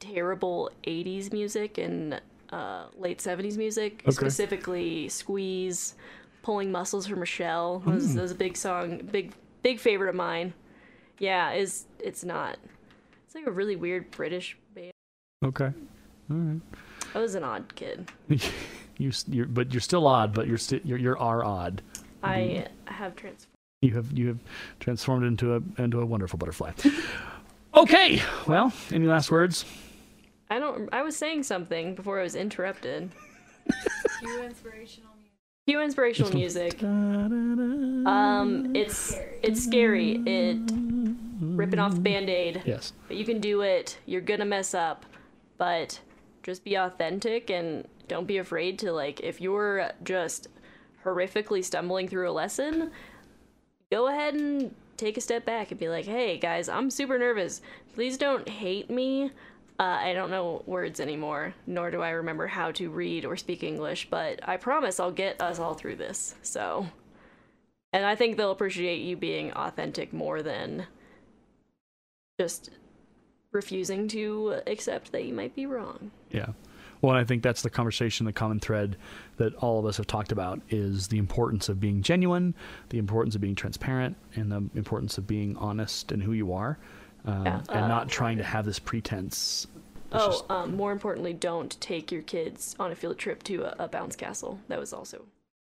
terrible 0.00 0.70
'80s 0.86 1.32
music 1.32 1.78
and 1.78 2.20
uh, 2.50 2.86
late 2.96 3.18
'70s 3.18 3.56
music, 3.56 4.02
Okay. 4.04 4.10
specifically 4.12 5.08
"Squeeze," 5.08 5.94
"Pulling 6.42 6.70
Mussels" 6.72 7.06
for 7.06 7.16
Michelle. 7.16 7.80
That 7.80 7.94
was, 7.94 8.30
a 8.30 8.34
big 8.34 8.56
song, 8.56 8.98
big 9.10 9.32
big 9.62 9.80
favorite 9.80 10.10
of 10.10 10.14
mine. 10.14 10.52
Yeah, 11.18 11.52
is 11.52 11.86
it's 11.98 12.24
not. 12.24 12.58
It's 13.26 13.34
like 13.34 13.46
a 13.46 13.50
really 13.52 13.76
weird 13.76 14.10
British. 14.10 14.56
Okay. 15.44 15.72
All 16.30 16.36
right. 16.36 16.60
I 17.14 17.18
was 17.18 17.34
an 17.34 17.44
odd 17.44 17.74
kid. 17.74 18.10
you, 18.98 19.12
you're, 19.28 19.46
but 19.46 19.72
you're 19.72 19.80
still 19.80 20.06
odd. 20.06 20.34
But 20.34 20.46
you're 20.46 20.58
still 20.58 20.80
you're, 20.84 20.98
you're 20.98 21.18
are 21.18 21.44
odd. 21.44 21.82
I 22.22 22.66
have 22.86 23.14
transformed. 23.14 23.50
You 23.82 23.94
have 23.94 24.12
you 24.16 24.28
have 24.28 24.38
transformed 24.80 25.24
into 25.26 25.54
a 25.56 25.82
into 25.82 26.00
a 26.00 26.06
wonderful 26.06 26.38
butterfly. 26.38 26.72
okay. 27.74 28.22
Well, 28.46 28.72
any 28.90 29.06
last 29.06 29.30
words? 29.30 29.64
I 30.50 30.58
don't. 30.58 30.88
I 30.92 31.02
was 31.02 31.16
saying 31.16 31.42
something 31.42 31.94
before 31.94 32.18
I 32.20 32.22
was 32.22 32.34
interrupted. 32.34 33.10
Cue 34.20 34.42
inspirational 34.42 35.10
music. 35.16 35.32
Cue 35.66 35.80
inspirational 35.82 36.32
music. 36.32 36.82
Um, 36.82 38.74
it's 38.74 39.16
it's 39.42 39.62
scary. 39.64 40.22
It 40.26 40.58
ripping 41.40 41.78
off 41.78 41.94
the 41.94 42.00
band-aid, 42.00 42.62
Yes. 42.64 42.92
but 43.08 43.16
you 43.16 43.24
can 43.24 43.40
do 43.40 43.60
it. 43.62 43.98
You're 44.06 44.20
gonna 44.22 44.44
mess 44.44 44.72
up, 44.74 45.04
but 45.58 46.00
just 46.42 46.64
be 46.64 46.74
authentic 46.74 47.50
and 47.50 47.86
don't 48.08 48.26
be 48.26 48.38
afraid 48.38 48.78
to 48.80 48.92
like. 48.92 49.20
If 49.20 49.40
you're 49.40 49.90
just 50.02 50.48
horrifically 51.04 51.64
stumbling 51.64 52.08
through 52.08 52.30
a 52.30 52.32
lesson, 52.32 52.90
go 53.90 54.08
ahead 54.08 54.34
and 54.34 54.74
take 54.96 55.16
a 55.16 55.20
step 55.20 55.44
back 55.44 55.70
and 55.70 55.80
be 55.80 55.88
like, 55.88 56.04
"Hey 56.04 56.38
guys, 56.38 56.68
I'm 56.68 56.90
super 56.90 57.18
nervous. 57.18 57.62
Please 57.94 58.16
don't 58.16 58.48
hate 58.48 58.90
me. 58.90 59.30
Uh, 59.78 59.98
I 60.00 60.12
don't 60.12 60.30
know 60.30 60.62
words 60.66 61.00
anymore, 61.00 61.54
nor 61.66 61.90
do 61.90 62.00
I 62.00 62.10
remember 62.10 62.46
how 62.46 62.70
to 62.72 62.90
read 62.90 63.24
or 63.24 63.36
speak 63.36 63.62
English, 63.64 64.08
but 64.08 64.38
I 64.48 64.56
promise 64.56 65.00
I'll 65.00 65.10
get 65.10 65.40
us 65.40 65.58
all 65.58 65.74
through 65.74 65.96
this." 65.96 66.34
So, 66.42 66.86
and 67.92 68.04
I 68.04 68.14
think 68.14 68.36
they'll 68.36 68.50
appreciate 68.52 69.00
you 69.02 69.16
being 69.16 69.52
authentic 69.52 70.12
more 70.12 70.42
than 70.42 70.86
just 72.38 72.70
refusing 73.54 74.08
to 74.08 74.60
accept 74.66 75.12
that 75.12 75.24
you 75.24 75.32
might 75.32 75.54
be 75.54 75.64
wrong. 75.66 76.10
Yeah. 76.30 76.48
Well, 77.00 77.12
and 77.16 77.20
I 77.20 77.24
think 77.24 77.42
that's 77.42 77.62
the 77.62 77.70
conversation, 77.70 78.24
the 78.26 78.32
common 78.32 78.60
thread 78.60 78.96
that 79.36 79.54
all 79.56 79.78
of 79.78 79.84
us 79.86 79.96
have 79.98 80.06
talked 80.06 80.32
about 80.32 80.60
is 80.70 81.08
the 81.08 81.18
importance 81.18 81.68
of 81.68 81.78
being 81.78 82.02
genuine, 82.02 82.54
the 82.88 82.98
importance 82.98 83.34
of 83.34 83.40
being 83.40 83.54
transparent, 83.54 84.16
and 84.34 84.50
the 84.50 84.68
importance 84.74 85.18
of 85.18 85.26
being 85.26 85.56
honest 85.58 86.12
in 86.12 86.20
who 86.20 86.32
you 86.32 86.52
are, 86.54 86.78
um, 87.26 87.44
Yeah. 87.44 87.60
and 87.68 87.88
not 87.88 88.08
trying 88.08 88.38
to 88.38 88.44
have 88.44 88.64
this 88.64 88.78
pretense. 88.78 89.66
Oh, 90.12 90.30
just- 90.30 90.50
um, 90.50 90.76
more 90.76 90.92
importantly, 90.92 91.34
don't 91.34 91.78
take 91.80 92.10
your 92.10 92.22
kids 92.22 92.74
on 92.80 92.90
a 92.90 92.94
field 92.94 93.18
trip 93.18 93.42
to 93.44 93.64
a, 93.64 93.84
a 93.84 93.88
bounce 93.88 94.16
castle. 94.16 94.60
That 94.68 94.78
was 94.80 94.92
also 94.92 95.26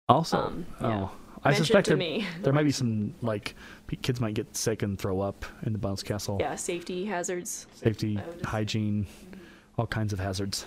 also, 0.07 0.37
um, 0.39 0.67
yeah. 0.83 0.87
oh, 1.05 1.11
I 1.45 1.53
suspect 1.55 1.89
there, 1.89 1.97
there 2.43 2.53
might 2.53 2.63
be 2.65 2.73
some 2.73 3.15
like 3.21 3.55
kids 4.03 4.21
might 4.21 4.35
get 4.35 4.57
sick 4.57 4.83
and 4.83 4.99
throw 4.99 5.21
up 5.21 5.45
in 5.65 5.73
the 5.73 5.79
bounce 5.79 6.03
castle. 6.03 6.39
Yeah, 6.41 6.55
safety 6.57 7.05
hazards. 7.05 7.67
Safety, 7.75 8.19
I 8.19 8.27
would 8.27 8.33
just- 8.39 8.45
hygiene, 8.47 9.07
all 9.79 9.87
kinds 9.87 10.13
of 10.13 10.19
hazards. 10.19 10.67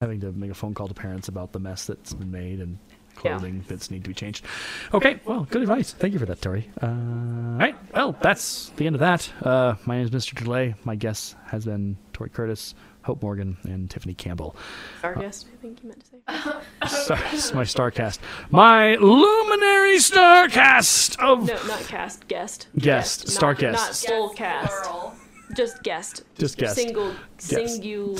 Having 0.00 0.20
to 0.20 0.32
make 0.32 0.50
a 0.50 0.54
phone 0.54 0.72
call 0.74 0.88
to 0.88 0.94
parents 0.94 1.28
about 1.28 1.52
the 1.52 1.58
mess 1.58 1.86
that's 1.86 2.14
been 2.14 2.30
made 2.30 2.60
and 2.60 2.78
Yeah. 3.16 3.32
clothing 3.36 3.64
bits 3.68 3.90
need 3.90 4.02
to 4.04 4.08
be 4.08 4.14
changed. 4.14 4.44
Okay, 4.94 5.20
well, 5.26 5.46
good 5.50 5.60
advice. 5.62 5.92
Thank 5.92 6.12
you 6.14 6.18
for 6.18 6.26
that, 6.26 6.40
Tori. 6.40 6.70
Uh, 6.80 6.86
all 6.86 6.92
right, 7.58 7.76
well, 7.92 8.16
that's 8.20 8.70
the 8.76 8.86
end 8.86 8.96
of 8.96 9.00
that. 9.00 9.30
Uh, 9.42 9.74
my 9.84 9.96
name 9.96 10.04
is 10.06 10.10
Mr. 10.10 10.34
DeLay. 10.34 10.74
My 10.84 10.94
guest 10.94 11.36
has 11.48 11.64
been 11.66 11.96
Tori 12.14 12.30
Curtis, 12.30 12.74
Hope 13.02 13.22
Morgan, 13.22 13.56
and 13.64 13.90
Tiffany 13.90 14.14
Campbell. 14.14 14.54
Our 15.02 15.14
guest, 15.14 15.46
I 15.52 15.56
think 15.62 15.82
you 15.82 15.88
meant 15.88 16.04
to 16.04 16.06
say. 16.06 16.86
Star, 17.04 17.18
it's 17.32 17.54
my 17.54 17.62
Starcast. 17.62 18.18
My 18.50 18.94
luminary 18.96 19.96
Starcast 19.96 21.18
of 21.18 21.46
No, 21.46 21.54
not 21.66 21.80
cast, 21.88 22.28
guest. 22.28 22.68
Guest, 22.78 23.28
star 23.28 23.52
not, 23.52 23.60
guest. 23.60 24.08
Not 24.08 24.14
full 24.14 24.28
cast. 24.30 24.82
plural. 24.82 25.14
Just 25.56 25.82
guest. 25.82 26.24
Just 26.38 26.58
guest. 26.58 26.76
Single, 26.76 27.12
Guest. 27.38 27.48
singular 27.48 28.16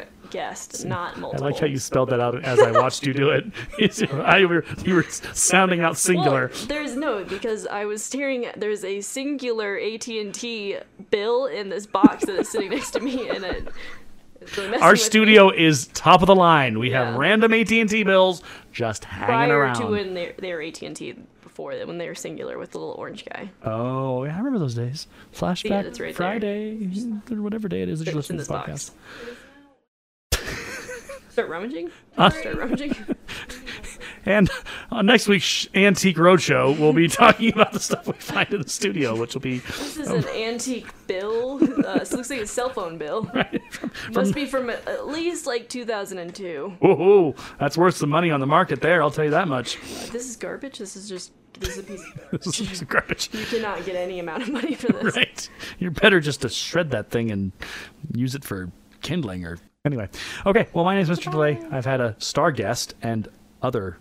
Sing- 0.00 0.06
guest, 0.30 0.86
not 0.86 1.18
multiple. 1.18 1.44
I 1.44 1.50
like 1.50 1.60
how 1.60 1.66
you 1.66 1.76
spelled 1.78 2.08
that 2.10 2.20
out 2.20 2.42
as 2.42 2.58
I 2.60 2.70
watched 2.70 3.06
you 3.06 3.12
do 3.12 3.28
it. 3.28 4.10
I 4.14 4.46
were, 4.46 4.64
you 4.82 4.94
were 4.94 5.02
sounding 5.02 5.80
out 5.80 5.98
singular. 5.98 6.50
Well, 6.54 6.66
there's 6.68 6.96
no 6.96 7.24
because 7.24 7.66
I 7.66 7.84
was 7.84 8.02
staring 8.02 8.46
at 8.46 8.58
there's 8.58 8.84
a 8.84 9.02
singular 9.02 9.78
AT 9.78 10.08
and 10.08 10.34
T 10.34 10.78
bill 11.10 11.46
in 11.46 11.68
this 11.68 11.84
box 11.86 12.24
that 12.24 12.36
is 12.38 12.48
sitting 12.48 12.70
next 12.70 12.92
to 12.92 13.00
me, 13.00 13.28
and 13.28 13.44
it. 13.44 13.68
Really 14.56 14.76
Our 14.78 14.90
with 14.92 15.00
me. 15.00 15.04
studio 15.04 15.50
is 15.50 15.86
top 15.88 16.22
of 16.22 16.26
the 16.26 16.34
line. 16.34 16.78
We 16.78 16.90
have 16.90 17.14
random 17.16 17.52
AT 17.52 17.70
and 17.72 17.88
T 17.88 18.02
bills 18.04 18.42
just 18.72 19.04
hanging 19.04 19.26
prior 19.26 19.58
around. 19.58 19.80
to 19.80 19.86
when 19.86 20.14
they're 20.14 20.34
they're 20.38 20.62
AT 20.62 20.82
and 20.82 20.96
T 20.96 21.14
before 21.42 21.72
when 21.74 21.98
they 21.98 22.08
were 22.08 22.14
singular 22.14 22.56
with 22.58 22.70
the 22.72 22.78
little 22.78 22.94
orange 22.94 23.24
guy. 23.26 23.50
oh, 23.64 24.24
yeah, 24.24 24.34
I 24.34 24.38
remember 24.38 24.58
those 24.58 24.74
days. 24.74 25.06
Flashback 25.34 25.64
Yeah, 25.70 25.76
right 25.82 25.94
there. 25.94 26.12
Friday, 26.12 26.90
or 27.30 27.42
whatever 27.42 27.68
day 27.68 27.82
it 27.82 27.88
is 27.88 27.98
that 27.98 28.06
you're 28.06 28.14
listening 28.14 28.38
to 28.38 28.42
this 28.44 28.48
box. 28.48 28.90
podcast. 30.30 30.50
Start 31.30 31.48
rummaging. 31.48 31.90
Uh, 32.18 32.30
Start 32.30 32.56
rummaging. 32.56 32.94
And 34.24 34.50
on 34.92 35.06
next 35.06 35.28
week's 35.28 35.66
Antique 35.74 36.16
Roadshow, 36.16 36.78
we'll 36.78 36.92
be 36.92 37.08
talking 37.22 37.52
about 37.52 37.72
the 37.72 37.80
stuff 37.80 38.06
we 38.06 38.12
find 38.14 38.52
in 38.52 38.62
the 38.62 38.68
studio, 38.68 39.18
which 39.18 39.34
will 39.34 39.40
be 39.40 39.58
This 39.58 39.96
is 39.96 40.08
an 40.08 40.24
antique 40.28 40.92
bill. 41.06 41.58
Uh, 41.84 41.98
this 41.98 42.12
looks 42.12 42.30
like 42.30 42.40
a 42.40 42.46
cell 42.46 42.68
phone 42.68 42.98
bill. 42.98 43.24
from, 43.70 43.90
Must 44.12 44.34
be 44.34 44.46
from 44.46 44.70
at 44.70 45.06
least 45.06 45.46
like 45.46 45.68
2002. 45.68 46.76
Woohoo! 46.80 47.36
That's 47.58 47.76
worth 47.76 47.96
some 47.96 48.10
money 48.10 48.30
on 48.30 48.40
the 48.40 48.46
market 48.46 48.80
there. 48.80 49.02
I'll 49.02 49.10
tell 49.10 49.24
you 49.24 49.30
that 49.30 49.48
much. 49.48 49.78
This 50.10 50.28
is 50.28 50.36
garbage. 50.36 50.78
This 50.78 50.96
is 50.96 51.08
just 51.08 51.32
this 51.58 51.76
is 51.76 51.78
a 51.78 51.82
piece 51.82 52.02
of 52.02 52.16
garbage. 52.16 52.44
This 52.44 52.60
is 52.60 52.80
garbage. 52.82 53.30
You 53.32 53.44
cannot 53.46 53.84
get 53.84 53.96
any 53.96 54.18
amount 54.20 54.42
of 54.42 54.50
money 54.50 54.74
for 54.74 54.92
this. 54.92 55.16
Right. 55.16 55.48
You're 55.78 55.90
better 55.90 56.20
just 56.20 56.42
to 56.42 56.48
shred 56.48 56.90
that 56.90 57.10
thing 57.10 57.30
and 57.30 57.52
use 58.14 58.34
it 58.34 58.44
for 58.44 58.70
kindling 59.00 59.44
or 59.44 59.58
anyway. 59.84 60.08
Okay. 60.46 60.68
Well, 60.72 60.84
my 60.84 60.94
name 60.94 61.02
is 61.02 61.10
Mr. 61.10 61.30
DeLay. 61.32 61.72
I've 61.72 61.84
had 61.84 62.00
a 62.00 62.16
star 62.18 62.52
guest 62.52 62.94
and 63.02 63.28
other 63.62 63.98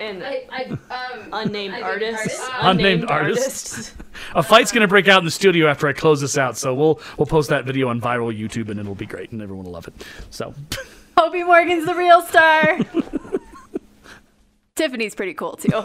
And 0.00 0.22
I, 0.24 0.46
I, 0.50 0.64
um, 0.94 1.28
unnamed 1.32 1.74
I 1.74 1.78
beg 1.78 1.84
artists. 1.84 2.48
pardon? 2.48 2.70
Unnamed 2.70 3.10
artists. 3.10 3.94
A 4.34 4.42
fight's 4.42 4.72
gonna 4.72 4.88
break 4.88 5.08
out 5.08 5.18
in 5.18 5.24
the 5.24 5.30
studio 5.30 5.68
after 5.68 5.86
I 5.88 5.92
close 5.92 6.20
this 6.20 6.38
out, 6.38 6.56
so 6.56 6.74
we'll 6.74 7.00
we'll 7.18 7.26
post 7.26 7.50
that 7.50 7.64
video 7.64 7.88
on 7.88 8.00
viral 8.00 8.36
YouTube 8.36 8.68
and 8.68 8.80
it'll 8.80 8.94
be 8.94 9.06
great 9.06 9.32
and 9.32 9.42
everyone 9.42 9.64
will 9.66 9.72
love 9.72 9.88
it. 9.88 9.94
So 10.30 10.54
Opie 11.18 11.44
Morgan's 11.44 11.86
the 11.86 11.94
real 11.94 12.22
star. 12.22 12.78
Tiffany's 14.74 15.14
pretty 15.14 15.34
cool 15.34 15.56
too. 15.56 15.84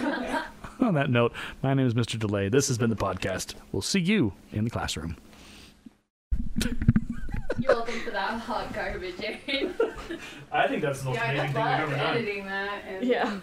on 0.80 0.94
that 0.94 1.10
note, 1.10 1.32
my 1.62 1.74
name 1.74 1.86
is 1.86 1.94
Mr. 1.94 2.18
DeLay. 2.18 2.50
This 2.50 2.68
has 2.68 2.78
been 2.78 2.90
the 2.90 2.96
podcast. 2.96 3.54
We'll 3.70 3.82
see 3.82 4.00
you 4.00 4.32
in 4.52 4.64
the 4.64 4.70
classroom. 4.70 5.16
You're 7.62 7.74
welcome 7.74 8.00
for 8.00 8.10
that 8.10 8.40
hot 8.40 8.72
garbage, 8.74 9.14
Aaron. 9.22 9.72
I 10.50 10.66
think 10.66 10.82
that's 10.82 10.98
the 10.98 11.10
most 11.10 11.14
yeah, 11.14 11.48
I 11.54 11.82
love 11.82 11.92
editing 11.92 12.44
that. 12.46 12.82
And 12.88 13.04
Yeah. 13.04 13.38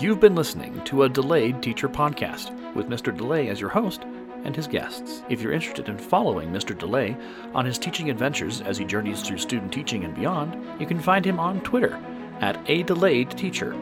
You've 0.00 0.18
been 0.18 0.34
listening 0.34 0.82
to 0.86 1.04
a 1.04 1.08
delayed 1.08 1.62
teacher 1.62 1.88
podcast 1.88 2.74
with 2.74 2.88
Mr. 2.88 3.16
DeLay 3.16 3.48
as 3.48 3.60
your 3.60 3.70
host 3.70 4.02
and 4.42 4.56
his 4.56 4.66
guests. 4.66 5.22
If 5.28 5.40
you're 5.40 5.52
interested 5.52 5.88
in 5.88 5.98
following 5.98 6.50
Mr. 6.50 6.76
DeLay 6.76 7.16
on 7.54 7.64
his 7.64 7.78
teaching 7.78 8.10
adventures 8.10 8.60
as 8.60 8.76
he 8.76 8.84
journeys 8.84 9.22
through 9.22 9.38
student 9.38 9.72
teaching 9.72 10.02
and 10.02 10.16
beyond, 10.16 10.60
you 10.80 10.86
can 10.88 10.98
find 10.98 11.24
him 11.24 11.38
on 11.38 11.60
Twitter 11.60 11.96
at 12.40 12.58
a 12.68 12.82
delayed 12.82 13.30
teacher. 13.38 13.76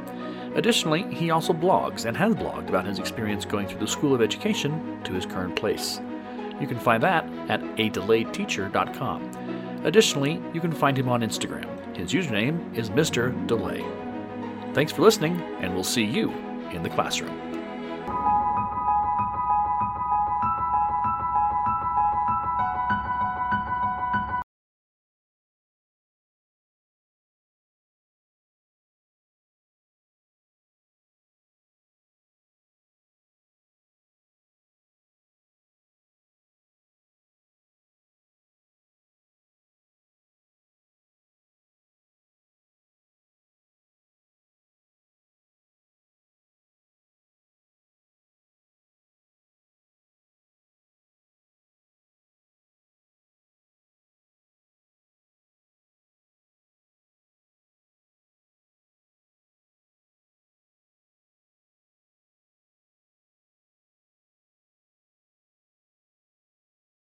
Additionally, 0.55 1.05
he 1.15 1.31
also 1.31 1.55
blogs 1.55 2.05
and 2.05 2.15
has 2.15 2.35
blogged 2.35 2.69
about 2.69 2.85
his 2.85 2.99
experience 2.99 3.47
going 3.47 3.67
through 3.67 3.81
the 3.81 3.89
School 3.89 4.15
of 4.15 4.21
Education 4.21 5.03
to 5.03 5.15
his 5.15 5.25
current 5.25 5.57
place. 5.57 5.99
You 6.61 6.67
can 6.67 6.79
find 6.79 7.03
that 7.03 7.25
at 7.49 7.63
adelayedteacher.com. 7.77 9.81
Additionally, 9.85 10.43
you 10.53 10.61
can 10.61 10.73
find 10.73 10.97
him 10.97 11.09
on 11.09 11.23
Instagram. 11.23 11.97
His 11.97 12.13
username 12.13 12.77
is 12.77 12.91
Mr. 12.91 13.35
DeLay. 13.47 13.85
Thanks 14.75 14.93
for 14.93 15.03
listening, 15.03 15.41
and 15.61 15.75
we'll 15.75 15.85
see 15.85 16.05
you 16.05 16.31
in 16.73 16.83
the 16.83 16.91
classroom. 16.91 17.50